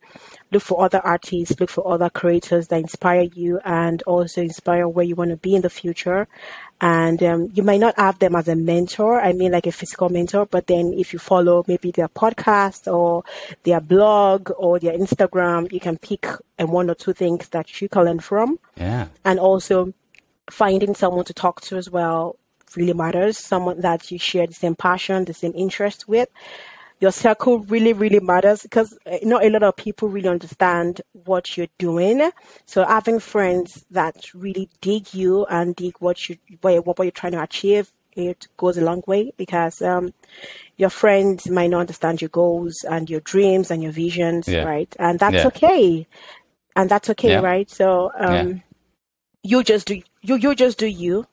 look 0.52 0.64
for 0.64 0.84
other 0.84 0.99
artists, 1.04 1.60
look 1.60 1.70
for 1.70 1.88
other 1.91 2.10
creators 2.10 2.68
that 2.68 2.80
inspire 2.80 3.28
you 3.34 3.60
and 3.64 4.02
also 4.04 4.41
inspire 4.41 4.88
where 4.88 5.06
you 5.06 5.16
want 5.16 5.32
to 5.32 5.38
be 5.38 5.56
in 5.56 5.62
the 5.62 5.70
future. 5.70 6.28
And 6.84 7.22
um, 7.22 7.49
you 7.54 7.62
might 7.62 7.80
not 7.80 7.97
have 7.99 8.18
them 8.18 8.36
as 8.36 8.47
a 8.47 8.56
mentor, 8.56 9.22
I 9.22 9.34
mean, 9.34 9.52
like 9.52 9.68
a 9.68 9.72
physical 9.72 10.10
mentor, 10.10 10.47
but 10.47 10.66
then 10.66 10.93
if 10.97 11.14
you 11.14 11.20
follow 11.20 11.64
maybe 11.68 11.91
their 11.91 12.08
podcast 12.08 12.91
or 12.91 13.24
their 13.64 13.80
blog 13.80 14.49
or 14.58 14.80
their 14.80 14.97
Instagram, 14.97 15.72
you 15.72 15.80
can 15.80 15.99
pick 15.99 16.26
um, 16.58 16.72
one 16.72 16.89
or 16.89 16.95
two 16.95 17.14
things 17.14 17.49
that 17.49 17.82
you 17.82 17.88
can 17.88 18.06
learn 18.06 18.20
from. 18.20 18.58
Yeah. 18.78 19.10
And 19.24 19.39
also, 19.39 19.93
finding 20.52 20.93
someone 20.93 21.26
to 21.26 21.34
talk 21.34 21.62
to 21.62 21.78
as 21.78 21.89
well 21.89 22.38
really 22.76 22.93
matters. 22.93 23.38
Someone 23.38 23.82
that 23.82 24.12
you 24.12 24.20
share 24.20 24.47
the 24.47 24.54
same 24.54 24.76
passion, 24.76 25.26
the 25.26 25.34
same 25.34 25.54
interest 25.56 26.08
with. 26.08 26.30
Your 26.99 27.12
circle 27.12 27.60
really, 27.62 27.93
really 27.93 28.20
matters 28.20 28.62
because 28.62 28.95
uh, 29.08 29.18
not 29.24 29.43
a 29.43 29.49
lot 29.49 29.64
of 29.64 29.76
people 29.76 30.08
really 30.08 30.30
understand 30.30 31.02
what 31.26 31.58
you're 31.58 31.68
doing. 31.80 32.32
So 32.68 32.86
having 32.86 33.20
friends 33.20 33.86
that 33.89 34.32
really 34.36 34.70
dig 34.82 35.12
you 35.12 35.45
and 35.45 35.76
dig 35.76 35.95
what 35.97 36.30
you 36.30 36.38
what, 36.62 36.86
what 36.86 36.99
you're 36.99 37.12
trying 37.12 37.32
to 37.32 37.41
achieve, 37.41 37.91
it 38.14 38.47
goes 38.56 38.78
a 38.78 38.82
long 38.82 39.02
way 39.08 39.34
because 39.36 39.82
um, 39.82 40.14
your 40.78 40.91
friends 40.91 41.49
might 41.49 41.72
not 41.72 41.80
understand 41.80 42.22
your 42.22 42.30
goals 42.30 42.86
and 42.88 43.10
your 43.10 43.22
dreams 43.22 43.72
and 43.72 43.82
your 43.82 43.91
visions, 43.91 44.47
yeah. 44.47 44.64
right? 44.64 44.95
And 44.99 45.18
that's 45.18 45.38
yeah. 45.38 45.47
okay. 45.47 46.08
And 46.76 46.88
that's 46.88 47.10
okay, 47.10 47.32
yeah. 47.32 47.39
right? 47.39 47.70
So 47.70 48.12
um, 48.16 48.62
you 49.41 49.64
just 49.64 49.88
do 49.88 50.02
you 50.22 50.36
you 50.36 50.56
just 50.56 50.78
do 50.78 50.88
you, 50.88 51.26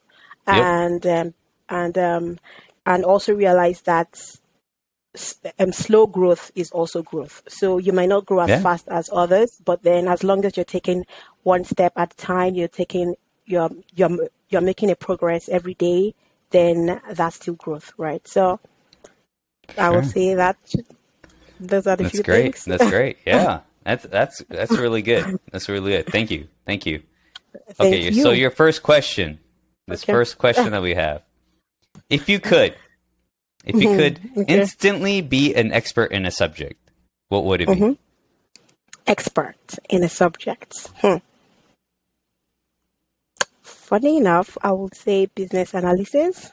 and 0.47 1.05
yep. 1.05 1.27
um, 1.27 1.35
and 1.69 1.99
um, 1.99 2.39
and 2.87 3.05
also 3.05 3.35
realize 3.35 3.83
that 3.83 4.19
um, 5.59 5.73
slow 5.73 6.07
growth 6.07 6.51
is 6.55 6.71
also 6.71 7.03
growth. 7.03 7.43
So 7.49 7.79
you 7.79 7.93
might 7.93 8.09
not 8.09 8.27
grow 8.27 8.41
as 8.41 8.49
yeah. 8.49 8.61
fast 8.61 8.89
as 8.89 9.11
others, 9.13 9.61
but 9.65 9.83
then 9.83 10.09
as 10.09 10.23
long 10.23 10.45
as 10.45 10.57
you're 10.57 10.65
taking 10.65 11.05
one 11.43 11.65
step 11.65 11.93
at 11.97 12.13
a 12.13 12.17
time, 12.17 12.55
you're 12.55 12.69
taking 12.69 13.15
you're 13.47 13.71
you're 13.95 14.29
you're 14.49 14.61
making 14.61 14.91
a 14.91 14.97
progress 14.97 15.49
every 15.49 15.75
day, 15.75 16.15
then 16.51 17.01
that's 17.11 17.37
still 17.37 17.55
growth, 17.55 17.93
right? 17.97 18.27
So 18.27 18.61
sure. 19.75 19.85
I 19.85 19.91
would 19.91 20.07
say 20.07 20.35
that 20.35 20.57
those 21.61 21.87
are 21.87 21.97
the 21.97 22.09
few 22.09 22.11
things. 22.11 22.13
that's 22.13 22.13
few 22.13 22.23
great. 22.23 22.43
things. 22.43 22.65
That's 22.65 22.91
great. 22.91 23.19
Yeah, 23.27 23.61
that's 23.85 24.05
that's 24.05 24.43
that's 24.49 24.73
really 24.73 25.03
good. 25.03 25.39
That's 25.51 25.69
really 25.69 25.93
good. 25.93 26.07
Thank 26.07 26.31
you. 26.31 26.49
Thank 26.67 26.87
you. 26.87 27.03
Okay, 27.81 28.11
you. 28.11 28.23
so 28.23 28.31
your 28.31 28.51
first 28.51 28.83
question, 28.83 29.39
this 29.87 30.05
okay. 30.05 30.13
first 30.13 30.39
question 30.39 30.73
that 30.73 30.83
we 30.83 30.95
have, 30.95 31.23
if 32.11 32.29
you 32.29 32.41
could, 32.41 32.75
if 33.65 33.75
you 33.77 33.89
mm-hmm. 33.89 33.99
could 33.99 34.21
okay. 34.39 34.55
instantly 34.55 35.21
be 35.21 35.55
an 35.55 35.73
expert 35.73 36.13
in 36.13 36.27
a 36.27 36.31
subject, 36.31 36.79
what 37.29 37.45
would 37.45 37.61
it 37.61 37.69
be? 37.69 37.75
Mm-hmm. 37.75 37.93
Expert 39.07 39.57
in 39.89 40.05
a 40.05 40.09
subject. 40.09 40.75
Hmm. 40.97 41.17
Funny 43.63 44.19
enough, 44.19 44.59
I 44.63 44.73
would 44.73 44.95
say 44.95 45.27
business 45.27 45.73
analysis. 45.73 46.53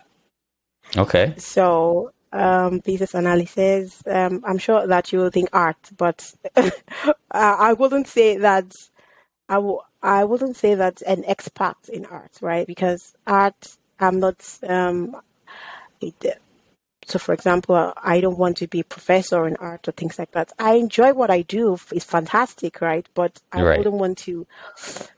Okay. 0.95 1.33
So, 1.37 2.11
um, 2.31 2.79
business 2.79 3.13
analysis. 3.13 4.01
Um, 4.05 4.43
I'm 4.45 4.57
sure 4.57 4.87
that 4.87 5.11
you 5.11 5.19
will 5.19 5.29
think 5.29 5.49
art, 5.51 5.77
but 5.97 6.33
I 7.31 7.73
wouldn't 7.73 8.07
say 8.07 8.37
that. 8.37 8.71
I. 9.49 9.59
I 10.05 10.23
wouldn't 10.23 10.55
say 10.55 10.75
that 10.75 11.01
an 11.01 11.25
expert 11.25 11.77
in 11.91 12.05
art, 12.05 12.37
right? 12.39 12.67
Because 12.67 13.15
art, 13.25 13.75
I'm 13.99 14.19
not. 14.19 14.59
Um, 14.61 15.17
it, 15.99 16.39
so, 17.07 17.17
for 17.17 17.33
example, 17.33 17.91
I 17.97 18.21
don't 18.21 18.37
want 18.37 18.57
to 18.57 18.67
be 18.67 18.81
a 18.81 18.83
professor 18.83 19.47
in 19.47 19.55
art 19.57 19.87
or 19.87 19.93
things 19.93 20.19
like 20.19 20.31
that. 20.33 20.51
I 20.59 20.75
enjoy 20.75 21.13
what 21.13 21.31
I 21.31 21.41
do; 21.41 21.77
it's 21.91 22.05
fantastic, 22.05 22.81
right? 22.81 23.07
But 23.15 23.41
I 23.51 23.63
right. 23.63 23.77
wouldn't 23.79 23.95
want 23.95 24.19
to 24.19 24.45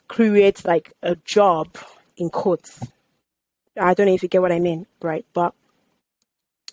create 0.08 0.64
like 0.64 0.94
a 1.04 1.18
job 1.18 1.78
in 2.16 2.30
quotes. 2.30 2.80
I 3.78 3.94
don't 3.94 4.08
know 4.08 4.14
if 4.14 4.24
you 4.24 4.30
get 4.30 4.42
what 4.42 4.54
I 4.54 4.60
mean, 4.60 4.88
right? 5.02 5.26
But 5.34 5.54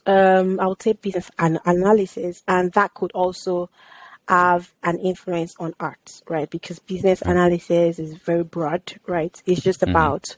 um, 0.06 0.60
I 0.60 0.66
would 0.68 0.82
say 0.82 0.92
business 0.92 1.32
an- 1.38 1.60
analysis, 1.64 2.44
and 2.46 2.70
that 2.72 2.94
could 2.94 3.10
also 3.12 3.70
have 4.28 4.72
an 4.82 4.98
influence 4.98 5.54
on 5.58 5.74
art, 5.80 6.22
right? 6.28 6.48
Because 6.48 6.78
business 6.78 7.22
analysis 7.22 7.98
is 7.98 8.14
very 8.14 8.44
broad, 8.44 8.94
right? 9.06 9.40
It's 9.46 9.60
just 9.60 9.80
mm-hmm. 9.80 9.90
about 9.90 10.36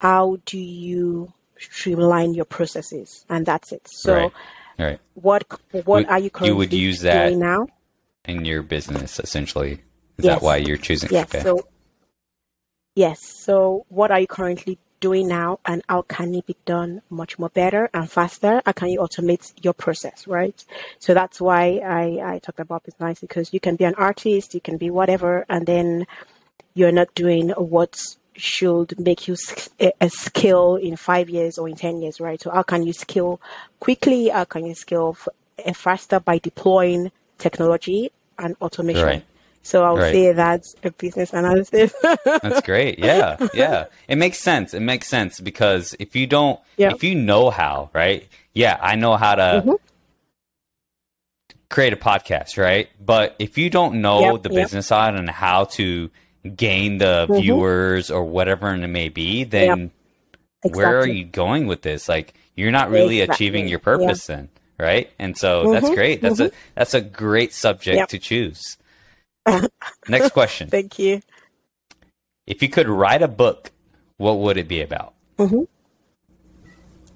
how 0.00 0.38
do 0.46 0.58
you 0.58 1.32
streamline 1.58 2.34
your 2.34 2.44
processes, 2.44 3.24
and 3.28 3.44
that's 3.46 3.72
it. 3.72 3.86
So, 3.88 4.14
right. 4.14 4.32
Right. 4.78 5.00
what 5.14 5.44
what 5.84 6.08
are 6.08 6.20
you 6.20 6.30
currently 6.30 6.48
you 6.50 6.56
would 6.56 6.72
use 6.72 7.00
that 7.00 7.34
now 7.34 7.66
in 8.24 8.44
your 8.44 8.62
business? 8.62 9.18
Essentially, 9.18 9.72
is 10.18 10.24
yes. 10.24 10.36
that 10.38 10.42
why 10.42 10.56
you're 10.56 10.76
choosing? 10.76 11.10
Yes. 11.12 11.34
Okay. 11.34 11.42
So, 11.42 11.66
yes. 12.94 13.20
So, 13.20 13.86
what 13.88 14.10
are 14.10 14.20
you 14.20 14.26
currently 14.28 14.78
doing 15.00 15.28
now 15.28 15.60
and 15.64 15.82
how 15.88 16.02
can 16.02 16.34
it 16.34 16.46
be 16.46 16.56
done 16.64 17.02
much 17.10 17.38
more 17.38 17.48
better 17.50 17.88
and 17.94 18.10
faster? 18.10 18.62
How 18.64 18.72
can 18.72 18.88
you 18.88 19.00
automate 19.00 19.52
your 19.62 19.72
process, 19.72 20.26
right? 20.26 20.64
So 20.98 21.14
that's 21.14 21.40
why 21.40 21.80
I, 21.84 22.34
I 22.34 22.38
talked 22.38 22.60
about 22.60 22.84
business 22.84 23.20
because 23.20 23.52
you 23.52 23.60
can 23.60 23.76
be 23.76 23.84
an 23.84 23.94
artist, 23.94 24.54
you 24.54 24.60
can 24.60 24.76
be 24.76 24.90
whatever, 24.90 25.44
and 25.48 25.66
then 25.66 26.06
you're 26.74 26.92
not 26.92 27.14
doing 27.14 27.50
what 27.50 27.96
should 28.34 28.98
make 29.00 29.26
you 29.26 29.36
a 29.80 30.08
skill 30.08 30.76
in 30.76 30.96
five 30.96 31.28
years 31.28 31.58
or 31.58 31.68
in 31.68 31.74
10 31.74 32.02
years, 32.02 32.20
right? 32.20 32.40
So 32.40 32.50
how 32.50 32.62
can 32.62 32.86
you 32.86 32.92
skill 32.92 33.40
quickly? 33.80 34.28
How 34.28 34.44
can 34.44 34.64
you 34.64 34.74
skill 34.74 35.16
faster 35.74 36.20
by 36.20 36.38
deploying 36.38 37.10
technology 37.38 38.12
and 38.38 38.56
automation? 38.60 39.04
Right. 39.04 39.24
So 39.62 39.84
I'll 39.84 39.96
right. 39.96 40.12
say 40.12 40.32
that's 40.32 40.74
a 40.82 40.90
business 40.90 41.32
analysis. 41.32 41.92
that's 42.24 42.62
great. 42.62 42.98
Yeah. 42.98 43.36
Yeah. 43.52 43.86
It 44.08 44.16
makes 44.16 44.38
sense. 44.38 44.72
It 44.72 44.80
makes 44.80 45.08
sense 45.08 45.40
because 45.40 45.94
if 45.98 46.16
you 46.16 46.26
don't, 46.26 46.58
yeah. 46.76 46.92
if 46.94 47.04
you 47.04 47.14
know 47.14 47.50
how, 47.50 47.90
right? 47.92 48.26
Yeah, 48.54 48.78
I 48.80 48.96
know 48.96 49.16
how 49.16 49.34
to 49.34 49.42
mm-hmm. 49.42 49.72
create 51.68 51.92
a 51.92 51.96
podcast, 51.96 52.56
right? 52.56 52.88
But 52.98 53.36
if 53.38 53.58
you 53.58 53.68
don't 53.70 54.00
know 54.00 54.32
yep, 54.32 54.42
the 54.42 54.50
yep. 54.50 54.64
business 54.64 54.86
side 54.86 55.14
and 55.14 55.28
how 55.28 55.64
to 55.64 56.10
gain 56.56 56.98
the 56.98 57.26
mm-hmm. 57.28 57.40
viewers 57.40 58.10
or 58.10 58.24
whatever 58.24 58.72
it 58.72 58.86
may 58.88 59.08
be, 59.10 59.44
then 59.44 59.90
yep. 60.64 60.74
where 60.74 60.98
are 60.98 61.06
you 61.06 61.24
going 61.24 61.66
with 61.66 61.82
this? 61.82 62.08
Like 62.08 62.34
you're 62.56 62.72
not 62.72 62.90
really 62.90 63.20
Exactly. 63.20 63.46
achieving 63.46 63.68
your 63.68 63.80
Yeah. 63.80 63.84
purpose 63.84 64.26
then, 64.26 64.48
right? 64.78 65.10
And 65.18 65.36
so 65.36 65.72
that's 65.72 65.90
Mhm, 65.90 65.94
great. 65.94 66.22
That's 66.22 66.40
a 66.40 66.50
that's 66.74 66.94
a 66.94 67.00
great 67.00 67.52
subject 67.52 68.10
to 68.10 68.18
choose. 68.18 68.78
Next 70.08 70.32
question. 70.32 70.68
Thank 70.70 70.98
you. 70.98 71.20
If 72.46 72.62
you 72.62 72.68
could 72.68 72.88
write 72.88 73.22
a 73.22 73.28
book, 73.28 73.70
what 74.16 74.38
would 74.38 74.56
it 74.56 74.68
be 74.68 74.80
about? 74.80 75.14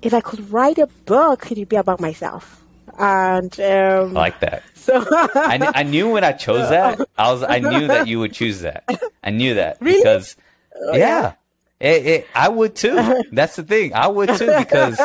If 0.03 0.13
I 0.15 0.21
could 0.21 0.51
write 0.51 0.79
a 0.79 0.87
book, 1.07 1.51
it 1.51 1.59
would 1.59 1.69
be 1.69 1.77
about 1.77 2.01
myself. 2.01 2.63
And 2.99 3.53
um, 3.61 4.17
I 4.17 4.21
like 4.21 4.41
that. 4.41 4.63
so 4.75 5.05
I, 5.11 5.59
kn- 5.59 5.73
I 5.75 5.83
knew 5.85 6.11
when 6.11 6.25
I 6.25 6.33
chose 6.33 6.69
that, 6.77 7.01
I 7.17 7.33
was 7.33 7.43
I 7.43 7.61
knew 7.61 7.87
that 7.89 8.07
you 8.07 8.19
would 8.19 8.33
choose 8.33 8.61
that. 8.61 8.85
I 9.23 9.31
knew 9.31 9.55
that 9.55 9.79
Really? 9.81 9.99
because 9.99 10.37
Oh, 10.75 10.97
yeah, 10.97 11.35
It, 11.81 12.07
it, 12.07 12.27
I 12.35 12.49
would 12.49 12.75
too. 12.75 13.23
That's 13.31 13.57
the 13.57 13.63
thing. 13.63 13.95
I 13.95 14.09
would 14.09 14.31
too 14.37 14.53
because 14.59 15.01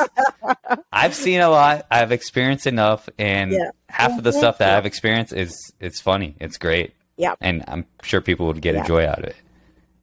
I've 0.92 1.14
seen 1.14 1.40
a 1.42 1.50
lot. 1.50 1.86
I've 1.92 2.12
experienced 2.12 2.66
enough, 2.68 3.08
and 3.20 3.52
Yeah. 3.52 3.72
half 3.90 4.18
of 4.18 4.24
the 4.24 4.32
Mhm. 4.32 4.38
stuff 4.38 4.58
that 4.60 4.70
Yeah. 4.72 4.78
I've 4.78 4.86
experienced 4.86 5.34
is 5.34 5.74
it's 5.80 6.02
funny. 6.02 6.36
It's 6.40 6.58
great, 6.58 6.94
yeah, 7.18 7.36
and 7.42 7.64
I'm 7.68 7.86
sure 8.04 8.22
people 8.22 8.48
would 8.48 8.62
get 8.62 8.76
a 8.76 8.84
joy 8.84 9.06
out 9.06 9.20
of 9.20 9.26
it. 9.26 9.36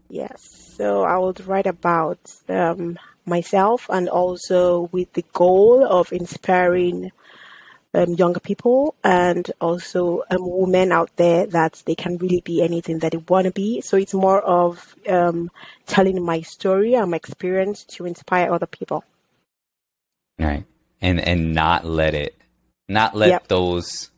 yes. 0.08 0.40
So 0.76 1.04
I 1.04 1.16
would 1.18 1.46
write 1.46 1.66
about 1.66 2.18
um, 2.48 2.98
myself 3.26 3.88
and 3.88 4.08
also 4.08 4.88
with 4.92 5.12
the 5.12 5.24
goal 5.32 5.86
of 5.86 6.12
inspiring 6.12 7.12
um, 7.94 8.14
younger 8.14 8.40
people 8.40 8.96
and 9.04 9.50
also 9.60 10.22
um, 10.30 10.40
women 10.40 10.90
out 10.90 11.10
there 11.16 11.46
that 11.46 11.82
they 11.86 11.94
can 11.94 12.16
really 12.18 12.42
be 12.44 12.60
anything 12.62 12.98
that 12.98 13.12
they 13.12 13.18
want 13.18 13.46
to 13.46 13.52
be. 13.52 13.80
So 13.82 13.96
it's 13.96 14.14
more 14.14 14.40
of 14.40 14.96
um, 15.08 15.50
telling 15.86 16.20
my 16.24 16.40
story 16.40 16.94
and 16.94 17.12
my 17.12 17.16
experience 17.16 17.84
to 17.94 18.04
inspire 18.04 18.52
other 18.52 18.66
people. 18.66 19.04
Right. 20.38 20.64
And 21.00 21.20
and 21.20 21.54
not 21.54 21.84
let 21.84 22.14
it 22.14 22.34
not 22.88 23.14
let 23.14 23.30
Yep. 23.30 23.48
those 23.48 24.10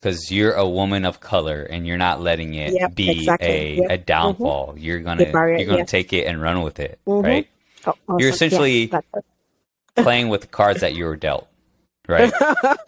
because 0.00 0.30
you're 0.30 0.52
a 0.54 0.66
woman 0.68 1.04
of 1.04 1.20
color 1.20 1.62
and 1.62 1.86
you're 1.86 1.98
not 1.98 2.20
letting 2.22 2.54
it 2.54 2.72
Yep, 2.72 2.94
be 2.94 3.10
exactly. 3.20 3.48
a, 3.48 3.74
Yep. 3.82 3.90
a 3.90 3.98
downfall. 3.98 4.74
You're 4.78 5.00
gonna 5.00 5.30
barrier, 5.30 5.58
you're 5.58 5.66
gonna 5.66 5.78
yeah. 5.78 5.84
take 5.84 6.12
it 6.12 6.26
and 6.26 6.40
run 6.40 6.62
with 6.62 6.80
it. 6.80 6.98
Mhm. 7.06 7.22
Right? 7.24 7.48
Oh, 7.86 7.90
awesome. 8.08 8.18
You're 8.20 8.30
essentially- 8.30 8.90
yes, 8.92 9.02
Playing 9.96 10.28
with 10.30 10.40
the 10.42 10.46
cards 10.46 10.80
that 10.80 10.94
you 10.94 11.04
were 11.04 11.16
dealt. 11.16 11.46
Right? 12.08 12.32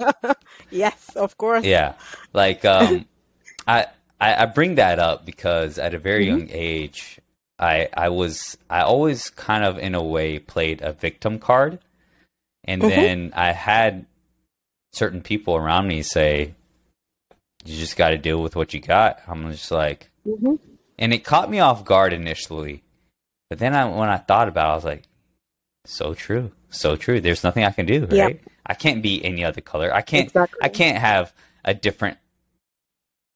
yes, 0.70 1.14
of 1.16 1.36
course. 1.36 1.64
yeah. 1.64 1.94
Like 2.32 2.64
um 2.64 3.06
I, 3.66 3.86
I 4.20 4.42
I 4.42 4.46
bring 4.46 4.76
that 4.76 4.98
up 4.98 5.26
because 5.26 5.78
at 5.78 5.94
a 5.94 5.98
very 5.98 6.26
Mm-hmm. 6.26 6.38
young 6.38 6.48
age 6.50 7.20
I 7.58 7.88
I 7.94 8.08
was 8.08 8.56
I 8.70 8.80
always 8.82 9.30
kind 9.30 9.64
of 9.64 9.78
in 9.78 9.94
a 9.94 10.02
way 10.02 10.38
played 10.38 10.80
a 10.82 10.92
victim 10.92 11.38
card. 11.38 11.78
And 12.64 12.80
Mhm. 12.82 12.88
then 12.88 13.32
I 13.34 13.52
had 13.52 14.06
certain 14.92 15.20
people 15.20 15.56
around 15.56 15.88
me 15.88 16.02
say, 16.02 16.54
You 17.64 17.78
just 17.78 17.96
gotta 17.96 18.18
deal 18.18 18.42
with 18.42 18.56
what 18.56 18.74
you 18.74 18.80
got. 18.80 19.20
I'm 19.26 19.50
just 19.52 19.70
like 19.70 20.10
hmm 20.24 20.54
and 20.98 21.12
it 21.12 21.24
caught 21.24 21.50
me 21.50 21.58
off 21.58 21.84
guard 21.84 22.12
initially. 22.12 22.82
But 23.48 23.58
then 23.58 23.74
I 23.74 23.84
when 23.86 24.08
I 24.08 24.18
thought 24.18 24.48
about 24.48 24.68
it, 24.68 24.72
I 24.72 24.74
was 24.76 24.84
like, 24.84 25.02
so 25.84 26.14
true. 26.14 26.52
So 26.70 26.96
true. 26.96 27.20
There's 27.20 27.42
nothing 27.44 27.64
I 27.64 27.70
can 27.70 27.86
do, 27.86 28.06
Yeah. 28.10 28.24
right? 28.24 28.40
I 28.64 28.74
can't 28.74 29.02
be 29.02 29.24
any 29.24 29.44
other 29.44 29.60
color. 29.60 29.92
I 29.92 30.02
can't 30.02 30.26
Exactly. 30.28 30.58
I 30.62 30.68
can't 30.68 30.98
have 30.98 31.32
a 31.64 31.74
different 31.74 32.18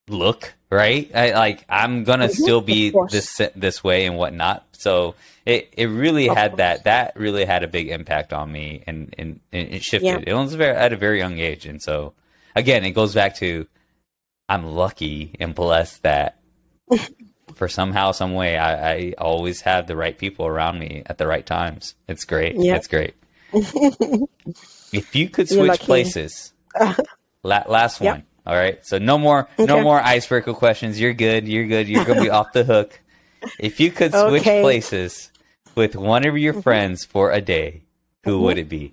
look, 0.09 0.55
right? 0.71 1.11
I, 1.15 1.33
like 1.35 1.65
I'm 1.69 2.05
gonna 2.05 2.29
Mhm, 2.29 2.35
still 2.35 2.61
be 2.61 2.93
this 3.11 3.41
this 3.55 3.83
way 3.83 4.07
and 4.07 4.17
whatnot. 4.17 4.65
So 4.73 5.15
it 5.45 5.73
it 5.77 5.87
really 5.87 6.29
Of 6.29 6.37
had 6.37 6.51
course. 6.53 6.59
that 6.59 6.85
that 6.85 7.17
really 7.17 7.45
had 7.45 7.63
a 7.63 7.69
big 7.69 7.89
impact 7.89 8.33
on 8.33 8.51
me 8.53 8.83
and 8.87 9.15
and, 9.19 9.41
and 9.53 9.69
it 9.75 9.83
shifted. 9.83 10.07
Yeah. 10.07 10.23
It 10.27 10.35
was 10.35 10.55
very 10.55 10.77
at 10.77 10.93
a 10.93 10.97
very 10.97 11.19
young 11.19 11.39
age, 11.39 11.67
and 11.67 11.83
so 11.83 12.13
again, 12.55 12.85
it 12.85 12.93
goes 12.93 13.15
back 13.15 13.35
to 13.37 13.67
I'm 14.49 14.65
lucky 14.65 15.35
and 15.41 15.55
blessed 15.55 16.03
that 16.05 16.39
for 17.55 17.69
somehow 17.69 18.13
some 18.13 18.35
way 18.35 18.57
I, 18.57 18.93
I 18.93 19.15
always 19.19 19.63
have 19.63 19.87
the 19.87 19.97
right 19.97 20.17
people 20.17 20.47
around 20.47 20.79
me 20.79 21.03
at 21.07 21.19
the 21.19 21.27
right 21.27 21.45
times. 21.45 21.95
It's 22.09 22.25
great. 22.25 22.57
Yeah. 22.57 22.77
It's 22.77 22.87
great. 22.87 23.15
if 24.93 25.15
you 25.17 25.29
could 25.29 25.49
switch 25.49 25.81
places, 25.81 26.53
la- 27.43 27.65
last 27.67 28.01
Yep. 28.01 28.15
one. 28.15 28.23
All 28.47 28.55
right. 28.55 28.85
So 28.87 28.99
no 28.99 29.19
more 29.19 29.49
no 29.59 29.83
more 29.83 30.01
icebreaker 30.01 30.55
questions. 30.55 31.01
You're 31.01 31.15
good. 31.15 31.49
You're 31.49 31.67
good. 31.67 31.89
You're 31.89 32.05
gonna 32.05 32.21
be 32.23 32.31
off 32.31 32.53
the 32.53 32.65
hook. 32.65 33.01
If 33.59 33.81
you 33.81 33.91
could 33.91 34.13
switch 34.13 34.43
Okay. 34.43 34.63
places 34.63 35.33
with 35.75 35.97
one 35.97 36.25
of 36.27 36.39
your 36.39 36.55
friends 36.63 37.05
for 37.05 37.33
a 37.33 37.41
day, 37.41 37.83
who 38.25 38.39
Mhm. 38.39 38.43
would 38.43 38.59
it 38.59 38.69
be? 38.69 38.93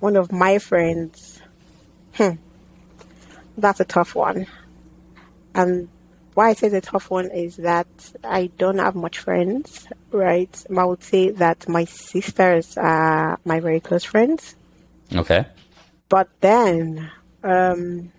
One 0.00 0.16
of 0.16 0.32
my 0.32 0.58
friends. 0.58 1.40
Hmm. 2.14 2.32
That's 3.56 3.80
a 3.80 3.84
tough 3.84 4.14
one. 4.14 4.46
And 5.54 5.88
why 6.34 6.50
I 6.50 6.52
say 6.54 6.66
it's 6.66 6.74
a 6.74 6.80
tough 6.80 7.10
one 7.10 7.30
is 7.30 7.56
that 7.56 7.86
I 8.24 8.50
don't 8.58 8.78
have 8.78 8.96
much 8.96 9.18
friends, 9.18 9.86
right? 10.10 10.64
I 10.76 10.84
would 10.84 11.02
say 11.02 11.30
that 11.30 11.68
my 11.68 11.84
sisters 11.84 12.76
are 12.76 13.38
my 13.44 13.60
very 13.60 13.80
close 13.80 14.04
friends. 14.04 14.56
Okay. 15.14 15.46
But 16.08 16.28
then, 16.40 17.10
um, 17.42 18.12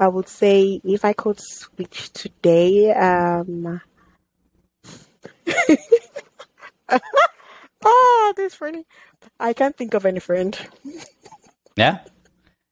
I 0.00 0.08
would 0.08 0.28
say 0.28 0.80
if 0.84 1.04
I 1.04 1.12
could 1.12 1.40
switch 1.40 2.12
today, 2.12 2.92
um, 2.92 3.80
oh, 7.84 8.32
this 8.36 8.54
funny. 8.54 8.84
I 9.38 9.52
can't 9.52 9.76
think 9.76 9.94
of 9.94 10.06
any 10.06 10.20
friend. 10.20 10.56
Yeah. 11.76 11.98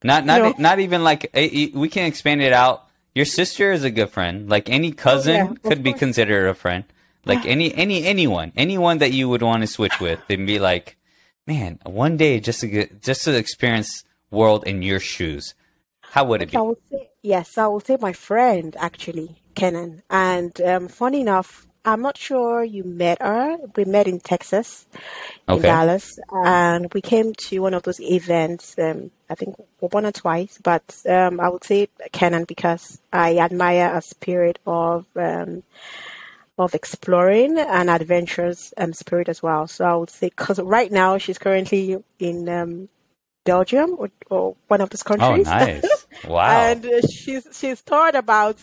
Not 0.07 0.25
not 0.25 0.41
No. 0.41 0.55
not 0.57 0.79
even 0.79 1.03
like 1.03 1.31
eh, 1.35 1.49
eh, 1.53 1.69
we 1.75 1.89
can 1.89 2.07
expand 2.07 2.41
it 2.41 2.53
out. 2.53 2.87
Your 3.15 3.25
sister 3.25 3.73
is 3.73 3.83
a 3.83 3.91
good 3.91 4.11
friend. 4.11 4.49
Like 4.49 4.71
any 4.71 4.93
cousin 4.93 5.35
yeah, 5.35 5.53
could 5.69 5.83
be 5.83 5.93
considered 5.93 6.47
a 6.49 6.55
friend. 6.55 6.85
Like 7.25 7.45
any 7.55 7.75
any 7.75 8.07
anyone, 8.07 8.53
anyone 8.57 8.99
that 8.99 9.11
you 9.13 9.29
would 9.29 9.43
want 9.43 9.63
to 9.63 9.67
switch 9.67 9.99
with 9.99 10.21
and 10.31 10.47
be 10.47 10.61
like, 10.61 10.97
man, 11.45 11.81
one 11.85 12.17
day 12.17 12.39
just 12.39 12.61
to 12.61 12.69
get 12.69 13.03
just 13.03 13.25
to 13.25 13.37
experience 13.37 14.05
world 14.31 14.63
in 14.65 14.83
your 14.83 15.01
shoes. 15.01 15.55
How 16.03 16.23
would 16.25 16.41
it 16.43 16.53
be? 16.53 16.57
I 16.57 16.61
would 16.61 16.79
say 16.89 17.11
yes. 17.23 17.59
I 17.59 17.67
would 17.67 17.85
say 17.85 17.97
my 18.01 18.13
friend 18.13 18.77
actually, 18.79 19.43
Kenan. 19.57 20.03
And 20.09 20.55
um, 20.61 20.87
funny 20.87 21.21
enough, 21.21 21.66
I'm 21.87 22.03
not 22.03 22.19
sure 22.19 22.65
you 22.65 22.83
met 22.85 23.23
her. 23.23 23.57
We 23.77 23.85
met 23.85 24.09
in 24.09 24.19
Texas, 24.21 24.87
in 25.49 25.55
Okay. 25.55 25.63
Dallas, 25.63 26.19
and 26.33 26.93
we 26.93 27.01
came 27.01 27.33
to 27.35 27.61
one 27.61 27.75
of 27.75 27.85
those 27.85 28.01
events. 28.01 28.77
Um, 28.79 29.11
I 29.31 29.35
think 29.37 29.55
one 29.79 30.05
or 30.07 30.13
twice, 30.13 30.59
but 30.63 30.83
um, 31.09 31.41
I 31.41 31.49
would 31.49 31.65
say 31.65 31.89
Kenan 32.13 32.45
because 32.45 33.01
I 33.13 33.39
admire 33.39 33.93
a 33.95 34.03
spirit 34.03 34.59
of 34.67 35.07
um, 35.17 35.63
of 36.59 36.75
exploring 36.75 37.59
and 37.59 37.91
adventurous 37.91 38.73
um, 38.79 38.93
spirit 38.93 39.29
as 39.29 39.43
well. 39.43 39.67
So 39.69 39.85
I 39.85 39.95
would 39.95 40.11
say 40.11 40.29
because 40.29 40.59
right 40.59 40.91
now 40.91 41.19
she's 41.19 41.39
currently 41.39 42.03
in 42.19 42.49
um, 42.49 42.89
Belgium 43.45 43.95
or, 43.99 44.11
or 44.31 44.57
one 44.69 44.81
of 44.81 44.91
those 44.91 45.03
Oh, 45.03 45.07
countries. 45.17 45.47
nice! 45.47 46.07
Wow. 46.27 46.71
and 46.73 46.87
she's 47.11 47.47
she's 47.53 47.83
toured 47.83 48.15
about 48.15 48.57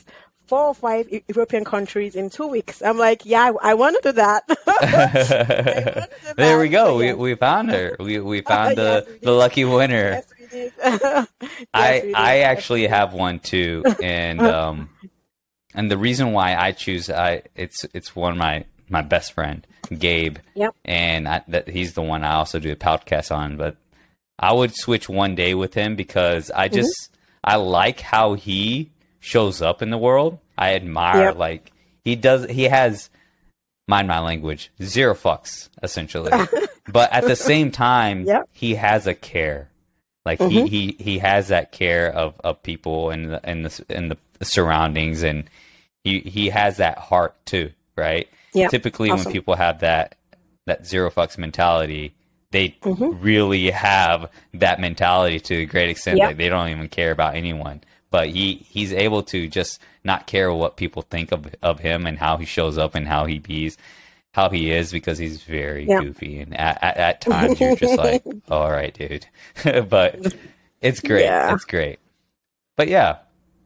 four 0.47 0.67
or 0.67 0.73
five 0.75 1.07
E- 1.11 1.23
European 1.27 1.63
countries 1.65 2.15
in 2.15 2.29
two 2.29 2.47
weeks. 2.47 2.81
I'm 2.81 2.97
like, 2.97 3.25
yeah, 3.25 3.51
I, 3.61 3.71
I 3.71 3.73
want 3.75 3.95
to 4.01 4.09
do 4.11 4.15
that. 4.17 4.43
there 6.37 6.59
we 6.59 6.69
go. 6.69 6.99
Yeah. 6.99 7.13
We, 7.13 7.31
we 7.31 7.35
found 7.35 7.71
her. 7.71 7.95
We 7.99 8.19
we 8.19 8.41
found 8.53 8.77
Yes, 8.77 9.05
the 9.05 9.11
we 9.11 9.17
the 9.19 9.31
lucky 9.31 9.65
winner. 9.65 10.11
yes, 10.11 10.25
we 10.39 10.47
did. 10.47 10.73
Yes, 10.83 11.27
I. 11.73 12.11
I 12.15 12.37
actually 12.39 12.87
have 12.87 13.13
one 13.13 13.39
too, 13.39 13.83
and 14.01 14.41
um, 14.41 14.89
and 15.73 15.89
the 15.89 15.97
reason 15.97 16.31
why 16.33 16.55
I 16.55 16.71
choose 16.71 17.09
I 17.09 17.43
it's 17.55 17.85
it's 17.93 18.15
one 18.15 18.33
of 18.33 18.37
my 18.37 18.65
my 18.89 19.01
best 19.01 19.33
friend 19.33 19.65
Gabe, 19.97 20.37
Yep. 20.55 20.75
and 20.85 21.27
I, 21.27 21.41
that 21.47 21.67
he's 21.67 21.93
the 21.93 22.01
one 22.01 22.23
I 22.23 22.35
also 22.35 22.59
do 22.59 22.71
a 22.71 22.75
podcast 22.75 23.35
on. 23.35 23.57
But 23.57 23.75
I 24.39 24.53
would 24.53 24.75
switch 24.75 25.09
one 25.09 25.35
day 25.35 25.53
with 25.55 25.73
him 25.73 25.95
because 25.95 26.51
I 26.51 26.67
Mm-hmm. 26.67 26.75
just 26.75 27.09
I 27.43 27.55
like 27.57 27.99
how 27.99 28.35
he 28.35 28.91
shows 29.23 29.61
up 29.61 29.81
in 29.81 29.89
the 29.89 29.97
world. 29.97 30.37
I 30.57 30.75
admire 30.75 31.27
Yep. 31.29 31.37
like 31.37 31.71
he 32.03 32.15
does. 32.15 32.45
He 32.49 32.63
has 32.65 33.09
mind 33.87 34.07
my 34.07 34.19
language 34.19 34.69
zero 34.81 35.13
fucks 35.15 35.69
essentially, 35.81 36.31
but 36.91 37.11
at 37.13 37.23
the 37.25 37.35
same 37.35 37.71
time, 37.71 38.25
Yep. 38.25 38.49
he 38.51 38.75
has 38.75 39.07
a 39.07 39.13
care. 39.13 39.69
Like 40.25 40.39
Mhm. 40.39 40.51
he, 40.51 40.67
he 40.67 41.03
he 41.03 41.17
has 41.19 41.47
that 41.47 41.71
care 41.71 42.09
of, 42.11 42.39
of 42.43 42.61
people 42.63 43.09
and 43.09 43.31
the 43.31 43.39
and 43.45 43.65
the 43.65 43.85
and 43.95 44.11
the 44.11 44.45
surroundings, 44.45 45.23
and 45.23 45.45
he 46.03 46.19
he 46.19 46.49
has 46.49 46.77
that 46.77 46.97
heart 46.97 47.33
too, 47.45 47.71
right? 47.97 48.27
Typically, 48.53 49.09
Awesome. 49.09 49.25
when 49.25 49.33
people 49.33 49.55
have 49.55 49.79
that 49.79 50.15
that 50.65 50.85
zero 50.85 51.09
fucks 51.09 51.37
mentality, 51.37 52.13
they 52.51 52.69
Mhm. 52.83 53.17
really 53.21 53.71
have 53.71 54.29
that 54.53 54.79
mentality 54.79 55.39
to 55.39 55.55
a 55.55 55.65
great 55.65 55.89
extent. 55.89 56.17
Yep. 56.19 56.27
Like 56.27 56.37
they 56.37 56.49
don't 56.49 56.69
even 56.69 56.87
care 56.87 57.11
about 57.11 57.35
anyone. 57.35 57.81
But 58.13 58.29
he 58.29 58.65
he's 58.69 58.93
able 58.93 59.23
to 59.33 59.47
just 59.47 59.79
not 60.03 60.27
care 60.27 60.53
what 60.53 60.77
people 60.77 61.01
think 61.01 61.31
of 61.31 61.47
of 61.63 61.79
him 61.79 62.05
and 62.05 62.17
how 62.19 62.37
he 62.37 62.45
shows 62.45 62.77
up 62.77 62.93
and 62.95 63.07
how 63.07 63.25
he 63.25 63.39
bees. 63.39 63.75
how 64.33 64.49
he 64.49 64.71
is 64.71 64.91
because 64.91 65.17
he's 65.17 65.41
very 65.43 65.85
Yeah. 65.85 66.01
goofy 66.01 66.39
and 66.41 66.51
at, 66.67 66.77
at, 66.83 66.97
at 66.97 67.21
times 67.21 67.59
you're 67.59 67.75
just 67.75 67.97
like, 67.97 68.23
all 68.49 68.69
right, 68.71 68.93
dude. 68.93 69.25
but 69.89 70.11
it's 70.81 71.01
great. 71.01 71.25
Yeah. 71.25 71.53
It's 71.53 71.65
great. 71.65 71.99
But 72.75 72.87
yeah. 72.87 73.17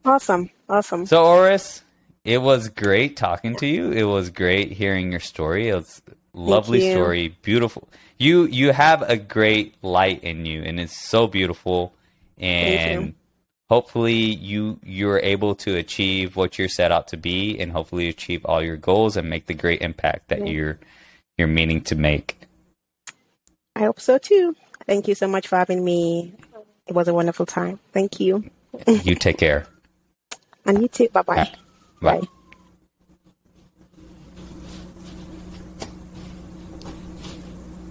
Awesome. 0.06 0.50
Awesome. 0.70 1.06
So 1.06 1.26
Oris, 1.26 1.84
it 2.24 2.40
was 2.42 2.70
great 2.70 3.16
talking 3.18 3.56
to 3.58 3.66
you. 3.68 3.92
It 3.92 4.04
was 4.04 4.30
great 4.30 4.72
hearing 4.72 5.12
your 5.12 5.20
story. 5.34 5.70
It 5.70 5.76
was 5.76 6.02
lovely 6.34 6.92
story. 6.92 7.36
Beautiful. 7.44 7.88
You 8.18 8.46
you 8.46 8.72
have 8.72 9.02
a 9.10 9.18
great 9.18 9.76
light 9.82 10.24
in 10.24 10.46
you 10.46 10.64
and 10.64 10.80
it's 10.80 10.96
so 10.98 11.28
beautiful 11.28 11.94
and. 12.38 13.14
Hopefully 13.70 14.14
you 14.16 14.80
you're 14.84 15.20
able 15.20 15.56
to 15.56 15.76
achieve 15.76 16.36
what 16.36 16.58
you're 16.58 16.70
set 16.70 16.92
out 16.92 17.08
to 17.10 17.18
be 17.18 17.60
and 17.60 17.72
hopefully 17.72 18.08
achieve 18.08 18.46
all 18.46 18.62
your 18.64 18.78
goals 18.78 19.18
and 19.18 19.30
make 19.30 19.46
the 19.46 19.54
great 19.54 19.82
impact 19.82 20.30
that 20.30 20.48
you're 20.48 20.80
you're 21.38 21.48
meaning 21.48 21.82
to 21.82 21.96
make. 21.96 22.38
I 23.76 23.82
hope 23.82 24.00
so 24.00 24.18
too. 24.18 24.56
Thank 24.86 25.08
you 25.08 25.16
so 25.16 25.28
much 25.28 25.48
for 25.48 25.58
having 25.58 25.84
me. 25.84 26.34
It 26.88 26.96
was 26.96 27.08
a 27.08 27.14
wonderful 27.14 27.46
time. 27.46 27.80
Thank 27.92 28.20
you. 28.20 28.50
you 28.88 29.16
take 29.16 29.38
care. 29.38 29.66
And 30.66 30.82
you 30.82 30.90
too. 30.90 31.08
Bye 31.08 31.22
bye. 31.22 31.36
Bye. 32.02 32.20
Bye. 32.20 32.28